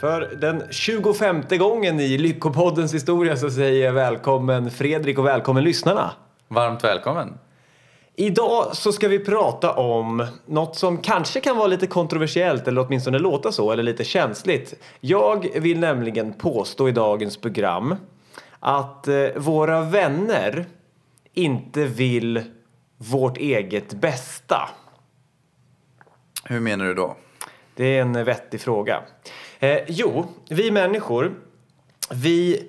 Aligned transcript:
För 0.00 0.20
den 0.20 0.62
25 0.70 1.42
gången 1.50 2.00
i 2.00 2.18
Lyckopoddens 2.18 2.94
historia 2.94 3.36
så 3.36 3.50
säger 3.50 3.84
jag 3.84 3.92
välkommen 3.92 4.70
Fredrik 4.70 5.18
och 5.18 5.26
välkommen 5.26 5.64
lyssnarna. 5.64 6.10
Varmt 6.48 6.84
välkommen. 6.84 7.38
Idag 8.16 8.76
så 8.76 8.92
ska 8.92 9.08
vi 9.08 9.18
prata 9.18 9.72
om 9.72 10.26
något 10.46 10.76
som 10.76 10.98
kanske 10.98 11.40
kan 11.40 11.56
vara 11.56 11.66
lite 11.66 11.86
kontroversiellt 11.86 12.68
eller 12.68 12.86
åtminstone 12.86 13.18
låta 13.18 13.52
så 13.52 13.72
eller 13.72 13.82
lite 13.82 14.04
känsligt. 14.04 14.74
Jag 15.00 15.48
vill 15.54 15.78
nämligen 15.78 16.32
påstå 16.32 16.88
i 16.88 16.92
dagens 16.92 17.36
program 17.36 17.96
att 18.60 19.08
eh, 19.08 19.26
våra 19.36 19.80
vänner 19.80 20.66
inte 21.34 21.84
vill 21.84 22.42
vårt 22.96 23.36
eget 23.36 23.94
bästa. 23.94 24.68
Hur 26.44 26.60
menar 26.60 26.84
du 26.84 26.94
då? 26.94 27.16
Det 27.74 27.84
är 27.96 28.00
en 28.00 28.24
vettig 28.24 28.60
fråga. 28.60 29.02
Eh, 29.60 29.78
jo, 29.86 30.26
vi 30.48 30.70
människor, 30.70 31.34
vi 32.10 32.68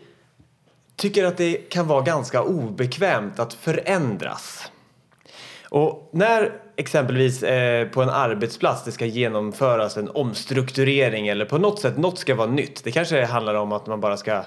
tycker 0.96 1.26
att 1.26 1.38
det 1.38 1.54
kan 1.54 1.88
vara 1.88 2.02
ganska 2.02 2.44
obekvämt 2.44 3.40
att 3.40 3.54
förändras. 3.54 4.72
Och 5.70 6.10
när 6.14 6.52
exempelvis 6.76 7.44
eh, 7.44 7.88
på 7.88 8.02
en 8.02 8.10
arbetsplats 8.10 8.84
det 8.84 8.92
ska 8.92 9.06
genomföras 9.06 9.98
en 9.98 10.10
omstrukturering 10.10 11.28
eller 11.28 11.46
på 11.46 11.58
något 11.58 11.80
sätt 11.80 11.98
något 11.98 12.18
ska 12.18 12.36
vara 12.36 12.52
nytt. 12.52 12.84
Det 12.84 12.92
kanske 12.92 13.26
handlar 13.26 13.56
om 13.56 13.72
att 13.72 13.88
man 13.88 14.02
bara 14.02 14.18
ska 14.18 14.44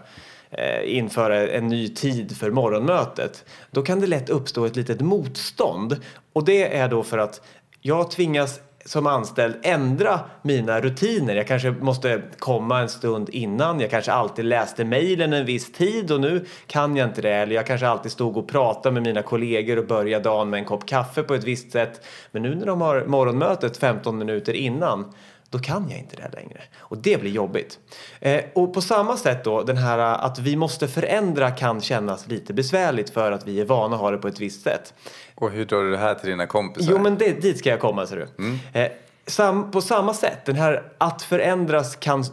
eh, 0.51 0.97
införa 0.97 1.49
en 1.49 1.69
ny 1.69 1.89
tid 1.89 2.37
för 2.37 2.51
morgonmötet. 2.51 3.45
Då 3.71 3.83
kan 3.83 4.01
det 4.01 4.07
lätt 4.07 4.31
uppstå 4.31 4.65
ett 4.65 4.77
litet 4.77 5.01
motstånd 5.01 6.01
och 6.33 6.45
det 6.45 6.77
är 6.77 6.89
då 6.89 7.03
för 7.03 7.19
att 7.19 7.41
jag 7.81 8.11
tvingas 8.11 8.61
som 8.85 9.07
anställd 9.07 9.55
ändra 9.63 10.21
mina 10.43 10.81
rutiner. 10.81 11.37
Jag 11.37 11.47
kanske 11.47 11.71
måste 11.71 12.23
komma 12.39 12.81
en 12.81 12.89
stund 12.89 13.29
innan. 13.29 13.81
Jag 13.81 13.91
kanske 13.91 14.13
alltid 14.13 14.45
läste 14.45 14.85
mejlen 14.85 15.33
en 15.33 15.47
viss 15.47 15.73
tid 15.73 16.11
och 16.11 16.21
nu 16.21 16.45
kan 16.67 16.97
jag 16.97 17.09
inte 17.09 17.23
det. 17.23 17.33
Eller 17.33 17.55
jag 17.55 17.67
kanske 17.67 17.89
alltid 17.89 18.13
stod 18.13 18.37
och 18.37 18.49
pratade 18.49 18.93
med 18.93 19.03
mina 19.03 19.23
kollegor 19.23 19.79
och 19.79 19.87
började 19.87 20.25
dagen 20.25 20.51
med 20.51 20.59
en 20.59 20.65
kopp 20.65 20.87
kaffe 20.87 21.23
på 21.23 21.35
ett 21.35 21.45
visst 21.45 21.73
sätt. 21.73 22.05
Men 22.31 22.43
nu 22.43 22.55
när 22.55 22.67
de 22.67 22.81
har 22.81 23.05
morgonmötet 23.05 23.77
15 23.77 24.19
minuter 24.19 24.53
innan 24.53 25.13
då 25.53 25.59
kan 25.59 25.91
jag 25.91 25.99
inte 25.99 26.17
det 26.17 26.31
längre. 26.33 26.61
Och 26.79 26.99
det 26.99 27.21
blir 27.21 27.31
jobbigt. 27.31 27.79
Eh, 28.21 28.45
och 28.55 28.75
på 28.75 28.81
samma 28.81 29.17
sätt 29.17 29.45
då, 29.45 29.63
den 29.63 29.77
här 29.77 29.99
att 29.99 30.39
vi 30.39 30.57
måste 30.57 30.89
förändra 30.89 31.51
kan 31.51 31.81
kännas 31.81 32.29
lite 32.29 32.55
besvärligt 32.55 33.11
för 33.11 33.33
att 33.33 33.47
vi 33.47 33.61
är 33.61 33.65
vana 33.65 33.95
att 33.95 34.01
ha 34.01 34.11
det 34.11 34.19
på 34.19 34.29
ett 34.29 34.41
visst 34.41 34.63
sätt. 34.63 34.95
Och 35.35 35.51
hur 35.51 35.65
drar 35.65 35.83
du 35.83 35.91
det 35.91 35.99
här 35.99 36.15
till 36.15 36.31
dina 36.31 36.47
kompisar? 36.47 36.93
Jo, 36.93 36.99
men 36.99 37.19
det, 37.19 37.43
dit 37.43 37.59
ska 37.59 37.71
jag 37.71 37.81
komma, 37.81 38.07
ser 38.07 38.17
du. 38.17 38.45
Mm. 38.45 38.59
Eh, 38.73 38.93
sam, 39.27 39.71
på 39.71 39.81
samma 39.81 40.15
sätt, 40.15 40.45
den 40.45 40.57
här 40.57 40.83
att 40.99 41.23
förändras 41.23 41.97
kan 41.97 42.25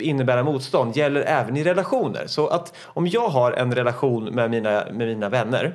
innebära 0.00 0.42
motstånd 0.42 0.96
gäller 0.96 1.20
även 1.20 1.56
i 1.56 1.64
relationer. 1.64 2.26
Så 2.26 2.46
att 2.46 2.74
om 2.82 3.06
jag 3.06 3.28
har 3.28 3.52
en 3.52 3.74
relation 3.74 4.24
med 4.24 4.50
mina, 4.50 4.70
med 4.70 5.08
mina 5.08 5.28
vänner 5.28 5.74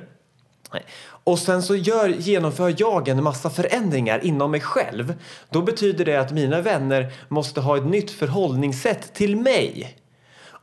och 1.28 1.38
sen 1.38 1.62
så 1.62 1.76
gör, 1.76 2.08
genomför 2.08 2.74
jag 2.78 3.08
en 3.08 3.22
massa 3.22 3.50
förändringar 3.50 4.24
inom 4.24 4.50
mig 4.50 4.60
själv. 4.60 5.14
Då 5.50 5.62
betyder 5.62 6.04
det 6.04 6.16
att 6.16 6.32
mina 6.32 6.60
vänner 6.60 7.12
måste 7.28 7.60
ha 7.60 7.76
ett 7.76 7.86
nytt 7.86 8.10
förhållningssätt 8.10 9.14
till 9.14 9.36
mig. 9.36 9.96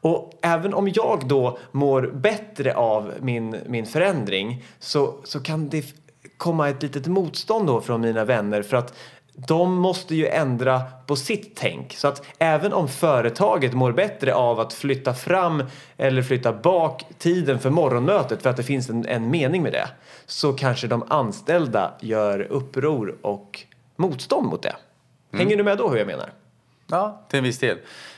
Och 0.01 0.31
även 0.41 0.73
om 0.73 0.91
jag 0.93 1.27
då 1.27 1.57
mår 1.71 2.11
bättre 2.13 2.75
av 2.75 3.13
min, 3.21 3.55
min 3.67 3.85
förändring 3.85 4.63
så, 4.79 5.15
så 5.23 5.39
kan 5.39 5.69
det 5.69 5.85
komma 6.37 6.69
ett 6.69 6.83
litet 6.83 7.07
motstånd 7.07 7.67
då 7.67 7.81
från 7.81 8.01
mina 8.01 8.25
vänner 8.25 8.61
för 8.61 8.77
att 8.77 8.93
de 9.35 9.73
måste 9.73 10.15
ju 10.15 10.27
ändra 10.27 10.81
på 11.07 11.15
sitt 11.15 11.55
tänk. 11.55 11.93
Så 11.93 12.07
att 12.07 12.25
även 12.37 12.73
om 12.73 12.87
företaget 12.87 13.73
mår 13.73 13.91
bättre 13.91 14.33
av 14.33 14.59
att 14.59 14.73
flytta 14.73 15.13
fram 15.13 15.63
eller 15.97 16.21
flytta 16.21 16.53
bak 16.53 17.05
tiden 17.17 17.59
för 17.59 17.69
morgonmötet 17.69 18.41
för 18.41 18.49
att 18.49 18.57
det 18.57 18.63
finns 18.63 18.89
en, 18.89 19.05
en 19.05 19.31
mening 19.31 19.63
med 19.63 19.71
det 19.71 19.87
så 20.25 20.53
kanske 20.53 20.87
de 20.87 21.03
anställda 21.07 21.93
gör 21.99 22.39
uppror 22.39 23.15
och 23.21 23.63
motstånd 23.95 24.47
mot 24.47 24.63
det. 24.63 24.75
Hänger 25.33 25.57
du 25.57 25.63
med 25.63 25.77
då 25.77 25.89
hur 25.89 25.97
jag 25.97 26.07
menar? 26.07 26.29
Ja, 26.87 27.25
till 27.29 27.37
en 27.37 27.43
viss 27.43 27.59
del. 27.59 27.77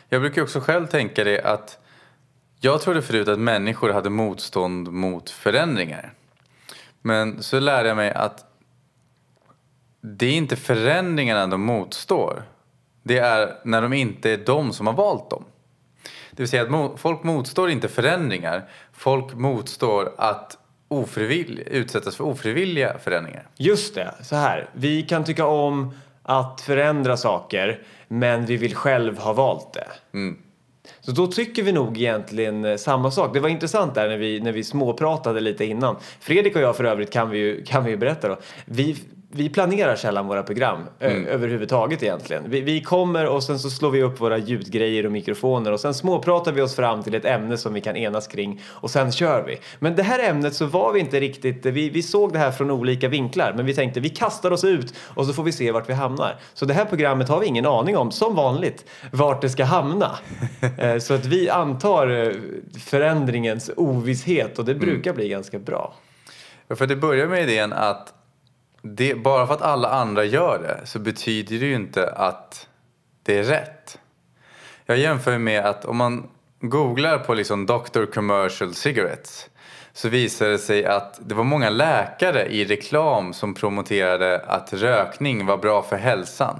Jag 0.09 0.21
brukar 0.21 0.41
också 0.41 0.59
själv 0.59 0.87
tänka 0.87 1.23
det 1.23 1.41
att 1.41 1.79
jag 2.59 2.81
trodde 2.81 3.01
förut 3.01 3.27
att 3.27 3.39
människor 3.39 3.89
hade 3.89 4.09
motstånd 4.09 4.91
mot 4.91 5.29
förändringar. 5.29 6.13
Men 7.01 7.43
så 7.43 7.59
lärde 7.59 7.87
jag 7.87 7.97
mig 7.97 8.11
att 8.11 8.46
det 10.15 10.25
är 10.25 10.33
inte 10.33 10.55
förändringarna 10.55 11.47
de 11.47 11.61
motstår. 11.61 12.43
Det 13.03 13.17
är 13.17 13.55
när 13.63 13.81
de 13.81 13.93
inte 13.93 14.31
är 14.31 14.37
de 14.37 14.73
som 14.73 14.87
har 14.87 14.93
valt 14.93 15.29
dem. 15.29 15.43
Det 16.31 16.43
vill 16.43 16.49
säga 16.49 16.63
att 16.63 16.99
folk 16.99 17.23
motstår 17.23 17.69
inte 17.69 17.87
förändringar. 17.87 18.69
Folk 18.93 19.33
motstår 19.33 20.13
att 20.17 20.57
utsättas 21.65 22.15
för 22.15 22.23
ofrivilliga 22.23 22.97
förändringar. 22.97 23.47
Just 23.57 23.95
det, 23.95 24.15
så 24.21 24.35
här. 24.35 24.69
Vi 24.73 25.03
kan 25.03 25.23
tycka 25.23 25.45
om 25.45 25.93
att 26.23 26.61
förändra 26.61 27.17
saker 27.17 27.81
men 28.07 28.45
vi 28.45 28.57
vill 28.57 28.75
själv 28.75 29.17
ha 29.17 29.33
valt 29.33 29.73
det. 29.73 29.87
Mm. 30.13 30.37
Så 30.99 31.11
då 31.11 31.27
tycker 31.27 31.63
vi 31.63 31.71
nog 31.71 31.97
egentligen 31.97 32.65
eh, 32.65 32.77
samma 32.77 33.11
sak. 33.11 33.33
Det 33.33 33.39
var 33.39 33.49
intressant 33.49 33.95
där 33.95 34.09
när 34.09 34.17
vi, 34.17 34.39
när 34.39 34.51
vi 34.51 34.63
småpratade 34.63 35.39
lite 35.39 35.65
innan. 35.65 35.95
Fredrik 36.19 36.55
och 36.55 36.61
jag 36.61 36.75
för 36.75 36.83
övrigt 36.83 37.11
kan 37.11 37.29
vi 37.29 37.37
ju, 37.37 37.63
kan 37.63 37.83
vi 37.83 37.91
ju 37.91 37.97
berätta 37.97 38.27
då. 38.27 38.37
Vi 38.65 38.97
vi 39.29 39.49
planerar 39.49 39.95
sällan 39.95 40.27
våra 40.27 40.43
program 40.43 40.79
mm. 40.99 41.25
överhuvudtaget 41.25 42.03
egentligen. 42.03 42.43
Vi, 42.49 42.61
vi, 42.61 42.81
kommer 42.81 43.25
och 43.25 43.43
sen 43.43 43.59
så 43.59 43.69
slår 43.69 43.91
vi 43.91 44.03
upp 44.03 44.21
våra 44.21 44.37
ljudgrejer 44.37 45.05
och 45.05 45.11
mikrofoner 45.11 45.71
och 45.71 45.79
sen 45.79 45.93
småpratar 45.93 46.51
vi 46.51 46.61
oss 46.61 46.75
fram 46.75 47.03
till 47.03 47.15
ett 47.15 47.25
ämne 47.25 47.57
som 47.57 47.73
vi 47.73 47.81
kan 47.81 47.95
enas 47.95 48.27
kring 48.27 48.61
och 48.65 48.91
sen 48.91 49.11
kör 49.11 49.43
vi. 49.43 49.57
Men 49.79 49.95
det 49.95 50.03
här 50.03 50.29
ämnet 50.29 50.53
så 50.53 50.65
var 50.65 50.93
vi 50.93 50.99
inte 50.99 51.19
riktigt, 51.19 51.65
vi, 51.65 51.89
vi 51.89 52.03
såg 52.03 52.33
det 52.33 52.39
här 52.39 52.51
från 52.51 52.71
olika 52.71 53.07
vinklar 53.07 53.53
men 53.55 53.65
vi 53.65 53.73
tänkte 53.73 53.99
vi 53.99 54.09
kastar 54.09 54.51
oss 54.51 54.63
ut 54.63 54.93
och 54.99 55.25
så 55.25 55.33
får 55.33 55.43
vi 55.43 55.51
se 55.51 55.71
vart 55.71 55.89
vi 55.89 55.93
hamnar. 55.93 56.35
Så 56.53 56.65
det 56.65 56.73
här 56.73 56.85
programmet 56.85 57.29
har 57.29 57.39
vi 57.39 57.45
ingen 57.45 57.65
aning 57.65 57.97
om, 57.97 58.11
som 58.11 58.35
vanligt, 58.35 58.85
vart 59.11 59.41
det 59.41 59.49
ska 59.49 59.63
hamna. 59.63 60.11
Eh, 60.77 60.97
så 60.97 61.13
att 61.13 61.25
vi 61.25 61.49
antar 61.49 62.07
eh, 62.07 62.31
förändringens 62.79 63.71
ovisshet 63.77 64.59
och 64.59 64.65
det 64.65 64.71
mm. 64.71 64.85
brukar 64.85 65.11
mm. 65.11 65.15
bli 65.15 65.29
ganska 65.29 65.59
bra. 65.59 65.93
För 66.69 66.87
det 66.87 66.95
börjar 66.95 67.27
med 67.27 67.43
idén 67.43 67.73
att 67.73 68.13
det, 68.81 69.15
bara 69.15 69.47
för 69.47 69.53
att 69.53 69.61
alla 69.61 69.89
andra 69.89 70.23
gör 70.23 70.59
det 70.59 70.85
så 70.87 70.99
betyder 70.99 71.59
det 71.59 71.65
ju 71.65 71.75
inte 71.75 72.09
att 72.09 72.67
det 73.23 73.37
är 73.37 73.43
rätt. 73.43 73.99
Jag 74.85 74.97
jämför 74.97 75.37
med 75.37 75.65
att 75.65 75.85
om 75.85 75.97
man 75.97 76.29
googlar 76.59 77.17
på 77.17 77.33
liksom 77.33 77.65
Dr. 77.65 78.05
Commercial 78.05 78.73
Cigarettes 78.73 79.49
så 79.93 80.09
visar 80.09 80.47
det 80.47 80.57
sig 80.57 80.85
att 80.85 81.19
det 81.29 81.35
var 81.35 81.43
många 81.43 81.69
läkare 81.69 82.45
i 82.45 82.65
reklam 82.65 83.33
som 83.33 83.53
promoterade 83.53 84.39
att 84.39 84.73
rökning 84.73 85.45
var 85.45 85.57
bra 85.57 85.83
för 85.83 85.95
hälsan. 85.95 86.59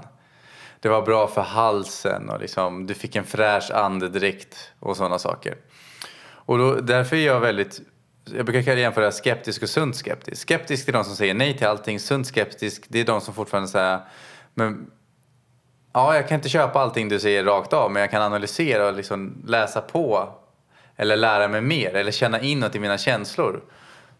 Det 0.80 0.88
var 0.88 1.02
bra 1.02 1.26
för 1.26 1.42
halsen 1.42 2.28
och 2.28 2.40
liksom, 2.40 2.86
du 2.86 2.94
fick 2.94 3.16
en 3.16 3.24
fräsch 3.24 3.70
andedräkt 3.70 4.72
och 4.80 4.96
sådana 4.96 5.18
saker. 5.18 5.56
Och 6.20 6.58
då, 6.58 6.74
därför 6.74 7.16
är 7.16 7.26
jag 7.26 7.40
väldigt 7.40 7.80
jag 8.36 8.46
brukar 8.46 8.76
jämföra 8.76 9.12
skeptisk 9.12 9.62
och 9.62 9.68
sunt 9.68 9.96
skeptisk. 9.96 10.42
Skeptisk 10.42 10.88
är 10.88 10.92
de 10.92 11.04
som 11.04 11.16
säger 11.16 11.34
nej 11.34 11.58
till 11.58 11.66
allting. 11.66 12.00
Sunt 12.00 12.26
skeptisk 12.26 12.84
det 12.88 13.00
är 13.00 13.04
de 13.04 13.20
som 13.20 13.34
fortfarande 13.34 13.68
säger 13.68 14.00
men 14.54 14.90
ja, 15.92 16.14
jag 16.14 16.28
kan 16.28 16.34
inte 16.34 16.48
köpa 16.48 16.80
allting 16.80 17.08
du 17.08 17.20
säger 17.20 17.44
rakt 17.44 17.72
av 17.72 17.92
men 17.92 18.00
jag 18.00 18.10
kan 18.10 18.22
analysera 18.22 18.88
och 18.88 18.94
liksom 18.94 19.42
läsa 19.46 19.80
på 19.80 20.28
eller 20.96 21.16
lära 21.16 21.48
mig 21.48 21.60
mer 21.60 21.94
eller 21.94 22.12
känna 22.12 22.40
inåt 22.40 22.74
i 22.74 22.78
mina 22.78 22.98
känslor 22.98 23.60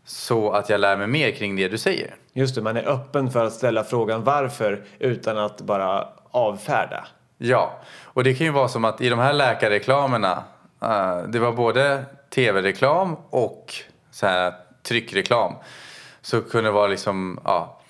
så 0.05 0.51
att 0.51 0.69
jag 0.69 0.81
lär 0.81 0.97
mig 0.97 1.07
mer 1.07 1.31
kring 1.31 1.57
det 1.57 1.69
du 1.69 1.79
säger. 1.79 2.15
Just 2.33 2.55
det, 2.55 2.63
man 2.63 2.77
är 2.77 2.89
öppen 2.89 3.31
för 3.31 3.45
att 3.45 3.53
ställa 3.53 3.85
frågan 3.85 4.25
varför 4.25 4.85
utan 4.99 5.39
att 5.39 5.61
bara 5.61 6.09
avfärda. 6.31 7.07
Ja, 7.39 7.81
och 8.03 8.25
det 8.25 8.35
kan 8.35 8.47
ju 8.47 8.53
vara 8.53 8.69
som 8.69 8.85
att 8.85 9.01
i 9.01 9.09
de 9.09 9.19
här 9.19 9.33
läkarreklamerna 9.33 10.45
uh, 10.83 11.23
det 11.29 11.39
var 11.39 11.53
både 11.53 12.05
tv-reklam 12.31 13.17
och 13.31 13.75
så 14.19 14.27
här 14.27 14.55
tryckreklam 14.83 15.55
så 16.21 16.41
kunde 16.41 16.69
det 16.69 16.75
vara 16.75 16.87
liksom, 16.87 17.41
ja, 17.45 17.81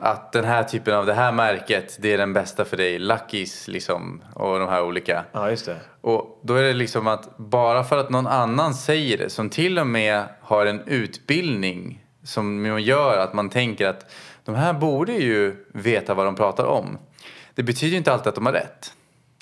att 0.00 0.32
den 0.32 0.44
här 0.44 0.62
typen 0.62 0.94
av 0.94 1.06
det 1.06 1.14
här 1.14 1.32
märket 1.32 1.96
det 2.00 2.12
är 2.12 2.18
den 2.18 2.32
bästa 2.32 2.64
för 2.64 2.76
dig, 2.76 2.98
Luckys 2.98 3.68
liksom 3.68 4.22
och 4.34 4.58
de 4.58 4.68
här 4.68 4.82
olika. 4.82 5.24
Ja, 5.32 5.50
just 5.50 5.66
det. 5.66 5.76
Och 6.00 6.40
då 6.42 6.54
är 6.54 6.62
det 6.62 6.72
liksom 6.72 7.06
att 7.06 7.36
bara 7.36 7.84
för 7.84 7.98
att 7.98 8.10
någon 8.10 8.26
annan 8.26 8.74
säger 8.74 9.18
det 9.18 9.30
som 9.30 9.50
till 9.50 9.78
och 9.78 9.86
med 9.86 10.24
har 10.40 10.66
en 10.66 10.80
utbildning 10.86 12.04
som 12.24 12.80
gör 12.80 13.18
att 13.18 13.34
man 13.34 13.50
tänker 13.50 13.88
att 13.88 14.10
de 14.44 14.54
här 14.54 14.72
borde 14.72 15.12
ju 15.12 15.66
veta 15.74 16.14
vad 16.14 16.26
de 16.26 16.34
pratar 16.34 16.64
om. 16.64 16.98
Det 17.54 17.62
betyder 17.62 17.96
inte 17.96 18.12
alltid 18.12 18.28
att 18.28 18.34
de 18.34 18.46
har 18.46 18.52
rätt. 18.52 18.92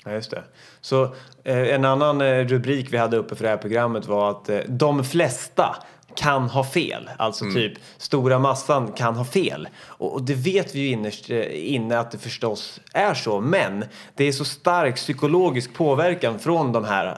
Ja, 0.07 0.13
just 0.13 0.31
det. 0.31 0.43
Så 0.81 1.03
eh, 1.43 1.73
en 1.73 1.85
annan 1.85 2.21
eh, 2.21 2.45
rubrik 2.45 2.93
vi 2.93 2.97
hade 2.97 3.17
uppe 3.17 3.35
för 3.35 3.43
det 3.43 3.49
här 3.49 3.57
programmet 3.57 4.05
var 4.05 4.31
att 4.31 4.49
eh, 4.49 4.59
de 4.67 5.03
flesta 5.03 5.75
kan 6.17 6.49
ha 6.49 6.63
fel. 6.63 7.09
Alltså 7.17 7.45
typ 7.45 7.73
stora 7.97 8.39
massan 8.39 8.91
kan 8.91 9.15
ha 9.15 9.25
fel. 9.25 9.67
Och, 9.83 10.13
och 10.13 10.23
det 10.23 10.33
vet 10.33 10.75
vi 10.75 10.79
ju 10.79 10.87
innerst 10.87 11.29
eh, 11.29 11.73
inne 11.75 11.99
att 11.99 12.11
det 12.11 12.17
förstås 12.17 12.79
är 12.93 13.13
så. 13.13 13.41
Men 13.41 13.85
det 14.15 14.23
är 14.23 14.31
så 14.31 14.45
stark 14.45 14.95
psykologisk 14.95 15.73
påverkan 15.73 16.39
från 16.39 16.71
de 16.71 16.85
här, 16.85 17.17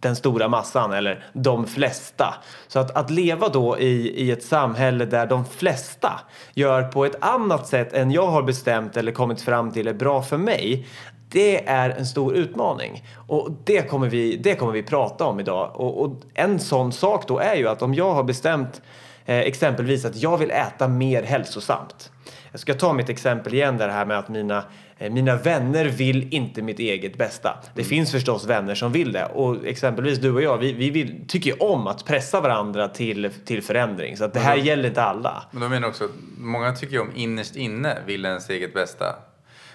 den 0.00 0.16
stora 0.16 0.48
massan 0.48 0.92
eller 0.92 1.24
de 1.32 1.66
flesta. 1.66 2.34
Så 2.68 2.78
att, 2.78 2.96
att 2.96 3.10
leva 3.10 3.48
då 3.48 3.78
i, 3.78 4.24
i 4.24 4.30
ett 4.30 4.44
samhälle 4.44 5.04
där 5.04 5.26
de 5.26 5.44
flesta 5.44 6.20
gör 6.54 6.82
på 6.82 7.04
ett 7.04 7.24
annat 7.24 7.66
sätt 7.68 7.92
än 7.92 8.10
jag 8.10 8.26
har 8.26 8.42
bestämt 8.42 8.96
eller 8.96 9.12
kommit 9.12 9.40
fram 9.42 9.70
till 9.70 9.88
är 9.88 9.94
bra 9.94 10.22
för 10.22 10.38
mig 10.38 10.86
det 11.30 11.68
är 11.68 11.90
en 11.90 12.06
stor 12.06 12.34
utmaning 12.34 13.04
och 13.14 13.50
det 13.64 13.82
kommer 13.82 14.08
vi, 14.08 14.36
det 14.36 14.54
kommer 14.54 14.72
vi 14.72 14.82
prata 14.82 15.24
om 15.24 15.40
idag. 15.40 15.70
Och, 15.74 16.02
och 16.02 16.22
en 16.34 16.58
sån 16.58 16.92
sak 16.92 17.28
då 17.28 17.38
är 17.38 17.54
ju 17.54 17.68
att 17.68 17.82
om 17.82 17.94
jag 17.94 18.14
har 18.14 18.24
bestämt 18.24 18.82
eh, 19.24 19.38
exempelvis 19.38 20.04
att 20.04 20.16
jag 20.16 20.38
vill 20.38 20.50
äta 20.50 20.88
mer 20.88 21.22
hälsosamt. 21.22 22.10
Jag 22.50 22.60
ska 22.60 22.74
ta 22.74 22.92
mitt 22.92 23.08
exempel 23.08 23.54
igen 23.54 23.76
där 23.76 23.88
här 23.88 24.06
med 24.06 24.18
att 24.18 24.28
mina, 24.28 24.64
eh, 24.98 25.12
mina 25.12 25.36
vänner 25.36 25.84
vill 25.84 26.34
inte 26.34 26.62
mitt 26.62 26.78
eget 26.78 27.18
bästa. 27.18 27.58
Det 27.74 27.84
finns 27.84 28.10
förstås 28.12 28.46
vänner 28.46 28.74
som 28.74 28.92
vill 28.92 29.12
det 29.12 29.24
och 29.24 29.66
exempelvis 29.66 30.18
du 30.18 30.32
och 30.32 30.42
jag, 30.42 30.58
vi, 30.58 30.72
vi 30.72 30.90
vill, 30.90 31.24
tycker 31.28 31.62
om 31.62 31.86
att 31.86 32.06
pressa 32.06 32.40
varandra 32.40 32.88
till, 32.88 33.30
till 33.44 33.62
förändring. 33.62 34.16
Så 34.16 34.24
att 34.24 34.34
det 34.34 34.40
här 34.40 34.56
gäller 34.56 34.88
inte 34.88 35.02
alla. 35.02 35.42
Men 35.50 35.62
de 35.62 35.68
menar 35.68 35.88
också, 35.88 36.08
många 36.38 36.72
tycker 36.72 37.00
om 37.00 37.10
innerst 37.14 37.56
inne 37.56 37.98
vill 38.06 38.24
ens 38.24 38.50
eget 38.50 38.74
bästa. 38.74 39.16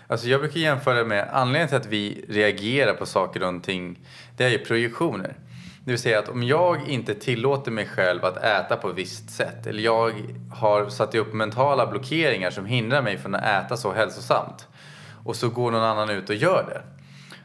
Alltså 0.07 0.28
jag 0.28 0.40
brukar 0.40 0.60
jämföra 0.60 1.04
med 1.04 1.30
anledningen 1.31 1.68
till 1.68 1.78
att 1.78 1.86
vi 1.86 2.25
reagerar 2.30 2.94
på 2.94 3.06
saker 3.06 3.44
och 3.44 3.63
ting, 3.63 4.00
det 4.38 4.44
är 4.44 4.50
ju 4.50 4.57
projektioner. 4.57 5.36
Det 5.86 5.92
vill 5.92 6.00
säga 6.00 6.19
att 6.19 6.30
om 6.30 6.44
jag 6.44 6.90
inte 6.90 7.13
tillåter 7.13 7.72
mig 7.72 7.86
själv 7.86 8.25
att 8.25 8.38
äta 8.38 8.75
på 8.75 8.90
ett 8.90 8.96
visst 8.96 9.30
sätt 9.30 9.68
eller 9.68 9.84
jag 9.84 10.13
har 10.52 10.90
satt 10.90 11.16
upp 11.16 11.34
mentala 11.34 11.88
blockeringar 11.88 12.52
som 12.52 12.66
hindrar 12.66 13.02
mig 13.02 13.18
från 13.18 13.36
att 13.36 13.66
äta 13.66 13.78
så 13.78 13.92
hälsosamt 13.94 14.68
och 15.25 15.36
så 15.36 15.50
går 15.50 15.72
någon 15.72 15.84
annan 15.84 16.10
ut 16.10 16.30
och 16.30 16.36
gör 16.36 16.66
det. 16.69 16.81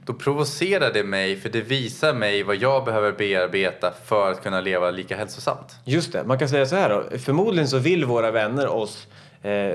Då 0.07 0.15
provocerar 0.15 0.93
det 0.93 1.05
mig 1.05 1.37
för 1.37 1.49
det 1.49 1.61
visar 1.61 2.15
mig 2.15 2.43
vad 2.43 2.57
jag 2.57 2.85
behöver 2.85 3.13
bearbeta 3.13 3.93
för 4.05 4.31
att 4.31 4.43
kunna 4.43 4.61
leva 4.61 4.91
lika 4.91 5.17
hälsosamt. 5.17 5.79
Just 5.85 6.13
det, 6.13 6.25
man 6.25 6.39
kan 6.39 6.49
säga 6.49 6.67
så 6.67 6.77
här 6.77 6.91
då. 6.91 7.19
Förmodligen 7.19 7.69
så 7.69 7.79
vill 7.79 8.05
våra 8.05 8.31
vänner 8.31 8.69
oss 8.69 9.09
eh, 9.43 9.75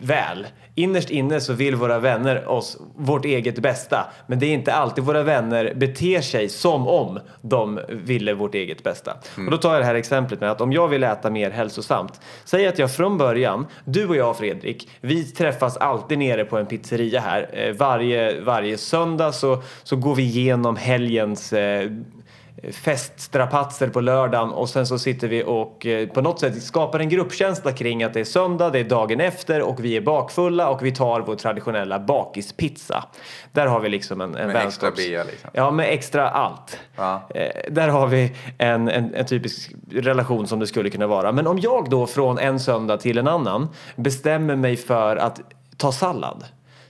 väl. 0.00 0.46
Innerst 0.74 1.10
inne 1.10 1.40
så 1.40 1.52
vill 1.52 1.74
våra 1.74 1.98
vänner 1.98 2.48
oss 2.48 2.78
vårt 2.96 3.24
eget 3.24 3.58
bästa. 3.58 4.06
Men 4.26 4.38
det 4.38 4.46
är 4.46 4.54
inte 4.54 4.74
alltid 4.74 5.04
våra 5.04 5.22
vänner 5.22 5.74
beter 5.74 6.20
sig 6.20 6.48
som 6.48 6.88
om 6.88 7.20
de 7.42 7.80
ville 7.88 8.34
vårt 8.34 8.54
eget 8.54 8.82
bästa. 8.82 9.16
Och 9.36 9.50
då 9.50 9.56
tar 9.56 9.72
jag 9.72 9.80
det 9.80 9.86
här 9.86 9.94
exemplet 9.94 10.40
med 10.40 10.50
att 10.50 10.60
om 10.60 10.72
jag 10.72 10.88
vill 10.88 11.04
äta 11.04 11.30
mer 11.30 11.50
hälsosamt. 11.50 12.20
Säg 12.44 12.66
att 12.66 12.78
jag 12.78 12.92
från 12.92 13.18
början, 13.18 13.66
du 13.84 14.08
och 14.08 14.16
jag 14.16 14.36
Fredrik, 14.36 14.88
vi 15.00 15.24
träffas 15.24 15.76
alltid 15.76 16.18
nere 16.18 16.44
på 16.44 16.58
en 16.58 16.66
pizzeria 16.66 17.20
här. 17.20 17.50
Eh, 17.52 17.74
varje, 17.74 18.40
varje 18.40 18.78
söndag 18.78 19.32
så, 19.32 19.62
så 19.82 19.96
går 19.96 20.14
vi 20.14 20.22
igenom 20.22 20.76
helgens 20.76 21.52
eh, 21.52 21.90
feststrapatser 22.72 23.88
på 23.88 24.00
lördagen 24.00 24.50
och 24.50 24.68
sen 24.68 24.86
så 24.86 24.98
sitter 24.98 25.28
vi 25.28 25.44
och 25.46 25.86
eh, 25.86 26.08
på 26.08 26.20
något 26.20 26.40
sätt 26.40 26.62
skapar 26.62 26.98
en 26.98 27.08
gruppkänsla 27.08 27.72
kring 27.72 28.02
att 28.02 28.14
det 28.14 28.20
är 28.20 28.24
söndag, 28.24 28.70
det 28.70 28.78
är 28.78 28.84
dagen 28.84 29.20
efter 29.20 29.62
och 29.62 29.84
vi 29.84 29.96
är 29.96 30.00
bakfulla 30.00 30.68
och 30.68 30.84
vi 30.84 30.92
tar 30.92 31.20
vår 31.20 31.34
traditionella 31.34 31.98
bakispizza. 31.98 33.04
Där 33.52 33.66
har 33.66 33.80
vi 33.80 33.88
liksom 33.88 34.20
en, 34.20 34.34
en 34.34 34.46
Med 34.46 34.66
extra 34.66 34.90
vänskaps- 34.90 34.96
bea 34.96 35.24
liksom. 35.24 35.50
Ja, 35.52 35.70
med 35.70 35.92
extra 35.92 36.30
allt. 36.30 36.78
Ja. 36.96 37.28
Eh, 37.34 37.72
där 37.72 37.88
har 37.88 38.06
vi 38.06 38.32
en, 38.58 38.88
en, 38.88 39.14
en 39.14 39.26
typisk 39.26 39.72
relation 39.90 40.46
som 40.46 40.58
det 40.58 40.66
skulle 40.66 40.90
kunna 40.90 41.06
vara. 41.06 41.32
Men 41.32 41.46
om 41.46 41.58
jag 41.58 41.90
då 41.90 42.06
från 42.06 42.38
en 42.38 42.60
söndag 42.60 42.96
till 42.96 43.18
en 43.18 43.28
annan 43.28 43.68
bestämmer 43.96 44.56
mig 44.56 44.76
för 44.76 45.16
att 45.16 45.40
ta 45.76 45.92
sallad. 45.92 46.44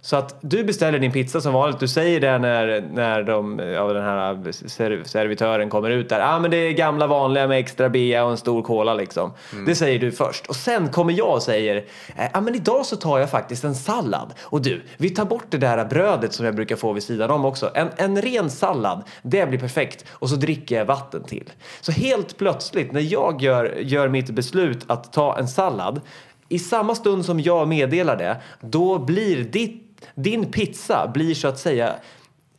Så 0.06 0.16
att 0.16 0.36
du 0.40 0.64
beställer 0.64 0.98
din 0.98 1.12
pizza 1.12 1.40
som 1.40 1.52
vanligt. 1.52 1.80
Du 1.80 1.88
säger 1.88 2.20
det 2.20 2.38
när, 2.38 2.80
när 2.92 3.22
de, 3.22 3.58
ja, 3.58 3.92
den 3.92 4.02
här 4.02 4.52
ser, 4.52 5.02
servitören 5.04 5.70
kommer 5.70 5.90
ut 5.90 6.08
där. 6.08 6.20
Ah, 6.20 6.38
men 6.38 6.50
det 6.50 6.56
är 6.56 6.72
gamla 6.72 7.06
vanliga 7.06 7.48
med 7.48 7.58
extra 7.58 7.88
bea 7.88 8.24
och 8.24 8.30
en 8.30 8.36
stor 8.36 8.62
cola 8.62 8.94
liksom. 8.94 9.32
Det 9.66 9.74
säger 9.74 9.98
du 9.98 10.12
först. 10.12 10.46
Och 10.46 10.56
sen 10.56 10.88
kommer 10.88 11.12
jag 11.12 11.34
och 11.34 11.42
säger, 11.42 11.84
ja 12.16 12.28
ah, 12.32 12.40
men 12.40 12.54
idag 12.54 12.86
så 12.86 12.96
tar 12.96 13.18
jag 13.18 13.30
faktiskt 13.30 13.64
en 13.64 13.74
sallad. 13.74 14.34
Och 14.42 14.62
du, 14.62 14.82
vi 14.96 15.10
tar 15.10 15.24
bort 15.24 15.46
det 15.48 15.58
där 15.58 15.84
brödet 15.84 16.32
som 16.32 16.46
jag 16.46 16.54
brukar 16.54 16.76
få 16.76 16.92
vid 16.92 17.02
sidan 17.02 17.30
om 17.30 17.44
också. 17.44 17.70
En, 17.74 17.88
en 17.96 18.22
ren 18.22 18.50
sallad, 18.50 19.04
det 19.22 19.48
blir 19.48 19.58
perfekt. 19.58 20.04
Och 20.10 20.28
så 20.28 20.36
dricker 20.36 20.78
jag 20.78 20.84
vatten 20.84 21.24
till. 21.24 21.50
Så 21.80 21.92
helt 21.92 22.38
plötsligt 22.38 22.92
när 22.92 23.12
jag 23.12 23.42
gör, 23.42 23.74
gör 23.80 24.08
mitt 24.08 24.30
beslut 24.30 24.84
att 24.86 25.12
ta 25.12 25.38
en 25.38 25.48
sallad 25.48 26.00
i 26.48 26.58
samma 26.58 26.94
stund 26.94 27.24
som 27.24 27.40
jag 27.40 27.68
meddelar 27.68 28.16
det, 28.16 28.36
då 28.60 28.98
blir 28.98 29.44
ditt, 29.44 29.85
din 30.14 30.50
pizza 30.50 31.10
blir 31.14 31.34
så 31.34 31.48
att 31.48 31.58
säga 31.58 31.94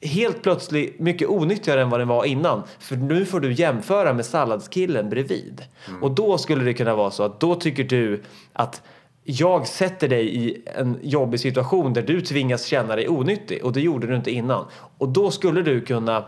helt 0.02 0.42
plötsligt 0.42 1.00
mycket 1.00 1.28
onyttigare 1.28 1.82
än 1.82 1.90
vad 1.90 2.00
den 2.00 2.08
var 2.08 2.26
innan. 2.26 2.64
För 2.80 2.96
nu 2.96 3.26
får 3.26 3.40
du 3.40 3.54
jämföra 3.54 4.14
med 4.14 4.26
salladskillen 4.26 5.10
bredvid. 5.10 5.64
Och 6.02 6.12
då 6.12 6.38
skulle 6.38 6.64
det 6.64 6.74
kunna 6.74 6.96
vara 6.96 7.12
så 7.12 7.24
att 7.24 7.40
då 7.40 7.56
tycker 7.56 7.84
du 7.84 8.24
att 8.54 8.82
jag 9.24 9.68
sätter 9.68 10.08
dig 10.08 10.36
i 10.36 10.62
en 10.66 11.00
jobbig 11.02 11.40
situation 11.40 11.94
där 11.94 12.02
du 12.02 12.22
tvingas 12.22 12.66
känna 12.66 12.96
dig 12.96 13.10
onyttig 13.10 13.66
och 13.66 13.74
det 13.74 13.82
gjorde 13.82 14.08
du 14.08 14.16
inte 14.16 14.32
innan. 14.32 14.66
Och 14.98 15.10
då 15.10 15.32
skulle 15.32 15.62
du 15.62 15.82
kunna 15.82 16.26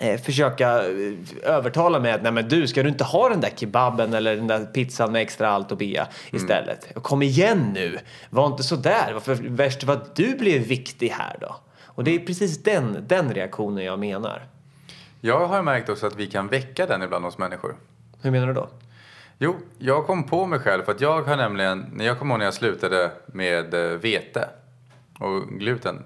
eh, 0.00 0.20
försöka 0.20 0.84
eh, 0.84 1.12
övertala 1.42 2.00
mig 2.00 2.12
att 2.12 2.22
nej 2.22 2.32
men 2.32 2.48
du 2.48 2.66
ska 2.66 2.82
du 2.82 2.88
inte 2.88 3.04
ha 3.04 3.28
den 3.28 3.40
där 3.40 3.50
kebaben 3.56 4.14
eller 4.14 4.36
den 4.36 4.46
där 4.46 4.64
pizzan 4.64 5.12
med 5.12 5.22
extra 5.22 5.48
allt 5.48 5.72
och 5.72 5.78
bea 5.78 6.08
istället. 6.30 6.94
Kom 7.02 7.22
igen 7.22 7.70
nu, 7.74 7.98
var 8.30 8.46
inte 8.46 8.62
så 8.62 8.76
där. 8.76 9.10
Varför 9.12 9.34
värst 9.34 9.84
var 9.84 9.94
att 9.94 10.16
du 10.16 10.36
blev 10.36 10.62
viktig 10.62 11.08
här 11.08 11.36
då? 11.40 11.56
Och 11.84 12.04
det 12.04 12.14
är 12.14 12.18
precis 12.18 12.62
den, 12.62 13.04
den 13.08 13.34
reaktionen 13.34 13.84
jag 13.84 13.98
menar. 13.98 14.46
Jag 15.20 15.46
har 15.46 15.62
märkt 15.62 15.88
också 15.88 16.06
att 16.06 16.16
vi 16.16 16.26
kan 16.26 16.48
väcka 16.48 16.86
den 16.86 17.02
ibland 17.02 17.24
hos 17.24 17.38
människor. 17.38 17.76
Hur 18.22 18.30
menar 18.30 18.46
du 18.46 18.52
då? 18.52 18.68
Jo, 19.38 19.56
jag 19.78 20.06
kom 20.06 20.24
på 20.24 20.46
mig 20.46 20.58
själv 20.58 20.82
för 20.82 20.92
att 20.92 21.00
jag 21.00 21.22
har 21.22 21.36
nämligen, 21.36 21.86
när 21.92 22.04
jag 22.04 22.18
kommer 22.18 22.34
ihåg 22.34 22.38
när 22.38 22.44
jag 22.44 22.54
slutade 22.54 23.10
med 23.26 23.74
eh, 23.74 23.98
vete 23.98 24.48
och 25.18 25.48
gluten. 25.48 26.02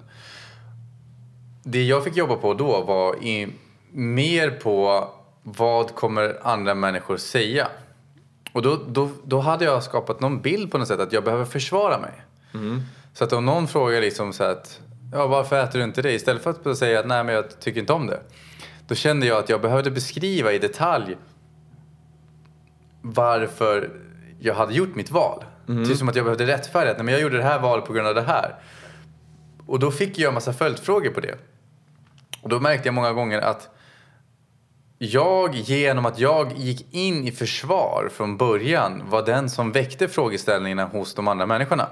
Det 1.63 1.83
jag 1.83 2.03
fick 2.03 2.17
jobba 2.17 2.35
på 2.35 2.53
då 2.53 2.83
var 2.83 3.23
i, 3.23 3.47
mer 3.91 4.49
på 4.51 5.07
vad 5.43 5.95
kommer 5.95 6.39
andra 6.43 6.75
människor 6.75 7.17
säga? 7.17 7.67
Och 8.53 8.61
då, 8.61 8.79
då, 8.87 9.09
då 9.23 9.39
hade 9.39 9.65
jag 9.65 9.83
skapat 9.83 10.19
någon 10.19 10.41
bild 10.41 10.71
på 10.71 10.77
något 10.77 10.87
sätt 10.87 10.99
att 10.99 11.13
jag 11.13 11.23
behöver 11.23 11.45
försvara 11.45 11.99
mig. 11.99 12.11
Så 13.13 13.23
att 13.23 13.33
om 13.33 13.45
någon 13.45 13.67
frågar 13.67 14.01
liksom 14.01 14.33
så 14.33 14.43
att, 14.43 14.81
ja 15.13 15.27
varför 15.27 15.63
äter 15.63 15.79
du 15.79 15.85
inte 15.85 16.01
det? 16.01 16.11
Istället 16.11 16.43
för 16.43 16.71
att 16.71 16.77
säga 16.77 16.99
att 16.99 17.07
nej 17.07 17.23
men 17.23 17.35
jag 17.35 17.59
tycker 17.59 17.79
inte 17.79 17.93
om 17.93 18.07
det. 18.07 18.19
Då 18.87 18.95
kände 18.95 19.25
jag 19.25 19.37
att 19.37 19.49
jag 19.49 19.61
behövde 19.61 19.91
beskriva 19.91 20.53
i 20.53 20.59
detalj 20.59 21.17
varför 23.01 23.89
jag 24.39 24.55
hade 24.55 24.73
gjort 24.73 24.95
mitt 24.95 25.11
val. 25.11 25.45
Det 25.65 25.91
är 25.91 25.95
som 25.95 26.09
att 26.09 26.15
jag 26.15 26.25
behövde 26.25 26.47
rättfärdiga 26.47 26.91
att 26.91 26.97
nej, 26.97 27.05
men 27.05 27.13
jag 27.13 27.21
gjorde 27.21 27.37
det 27.37 27.43
här 27.43 27.59
valet 27.59 27.85
på 27.85 27.93
grund 27.93 28.07
av 28.07 28.15
det 28.15 28.21
här. 28.21 28.55
Och 29.65 29.79
då 29.79 29.91
fick 29.91 30.19
jag 30.19 30.27
en 30.27 30.33
massa 30.33 30.53
följdfrågor 30.53 31.09
på 31.09 31.19
det. 31.19 31.35
Och 32.41 32.49
då 32.49 32.59
märkte 32.59 32.87
jag 32.87 32.93
många 32.93 33.13
gånger 33.13 33.41
att 33.41 33.69
jag, 35.01 35.55
genom 35.55 36.05
att 36.05 36.19
jag 36.19 36.57
gick 36.57 36.93
in 36.93 37.27
i 37.27 37.31
försvar 37.31 38.09
från 38.13 38.37
början, 38.37 39.09
var 39.09 39.25
den 39.25 39.49
som 39.49 39.71
väckte 39.71 40.07
frågeställningarna 40.07 40.85
hos 40.85 41.13
de 41.13 41.27
andra 41.27 41.45
människorna. 41.45 41.87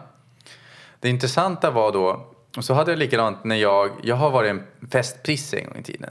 Det 0.99 1.09
intressanta 1.09 1.71
var 1.71 1.91
då, 1.91 2.33
och 2.57 2.65
så 2.65 2.73
hade 2.73 2.91
jag 2.91 2.99
likadant 2.99 3.43
när 3.43 3.55
jag, 3.55 3.91
jag 4.03 4.15
har 4.15 4.31
varit 4.31 4.49
en 4.49 4.63
festprisse 4.91 5.57
en 5.57 5.65
gång 5.65 5.77
i 5.77 5.83
tiden. 5.83 6.09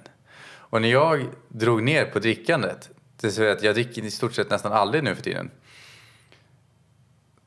Och 0.48 0.82
när 0.82 0.88
jag 0.88 1.24
drog 1.48 1.82
ner 1.82 2.04
på 2.04 2.18
drickandet, 2.18 2.90
det 3.20 3.26
vill 3.26 3.34
säga 3.34 3.52
att 3.52 3.62
jag 3.62 3.74
dricker 3.74 4.04
i 4.04 4.10
stort 4.10 4.34
sett 4.34 4.50
nästan 4.50 4.72
aldrig 4.72 5.04
nu 5.04 5.14
för 5.14 5.22
tiden. 5.22 5.50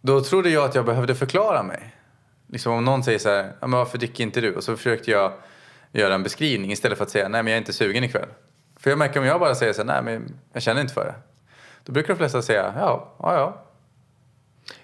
Då 0.02 0.22
trodde 0.22 0.50
jag 0.50 0.66
att 0.66 0.76
jag 0.76 0.86
behövde 0.86 1.16
förklara 1.16 1.64
mig. 1.64 1.96
Liksom 2.48 2.74
om 2.74 2.86
någon 2.86 3.04
säger 3.04 3.20
så 3.20 3.30
här, 3.30 3.44
ja, 3.60 3.68
men 3.68 3.80
varför 3.80 3.98
dricker 3.98 4.24
inte 4.24 4.42
du? 4.42 4.56
Och 4.56 4.64
så 4.64 4.78
försökte 4.78 5.12
jag 5.12 5.34
göra 5.92 6.16
en 6.16 6.24
beskrivning 6.24 6.72
istället 6.72 6.98
för 6.98 7.06
att 7.06 7.12
säga, 7.12 7.28
nej 7.28 7.44
men 7.44 7.52
jag 7.52 7.58
är 7.58 7.62
inte 7.62 7.74
sugen 7.74 8.04
ikväll. 8.04 8.30
För 8.80 8.90
jag 8.90 9.00
märker 9.00 9.20
om 9.20 9.26
jag 9.26 9.40
bara 9.40 9.56
säger 9.56 9.74
så 9.74 9.82
här, 9.82 9.86
nej 9.88 10.02
men 10.02 10.34
jag 10.54 10.62
känner 10.64 10.82
inte 10.82 10.94
för 10.94 11.06
det. 11.06 11.16
Då 11.86 11.92
brukar 11.92 12.14
de 12.14 12.18
flesta 12.18 12.42
säga, 12.42 12.74
ja, 12.78 13.14
ja, 13.20 13.34
ja. 13.36 13.62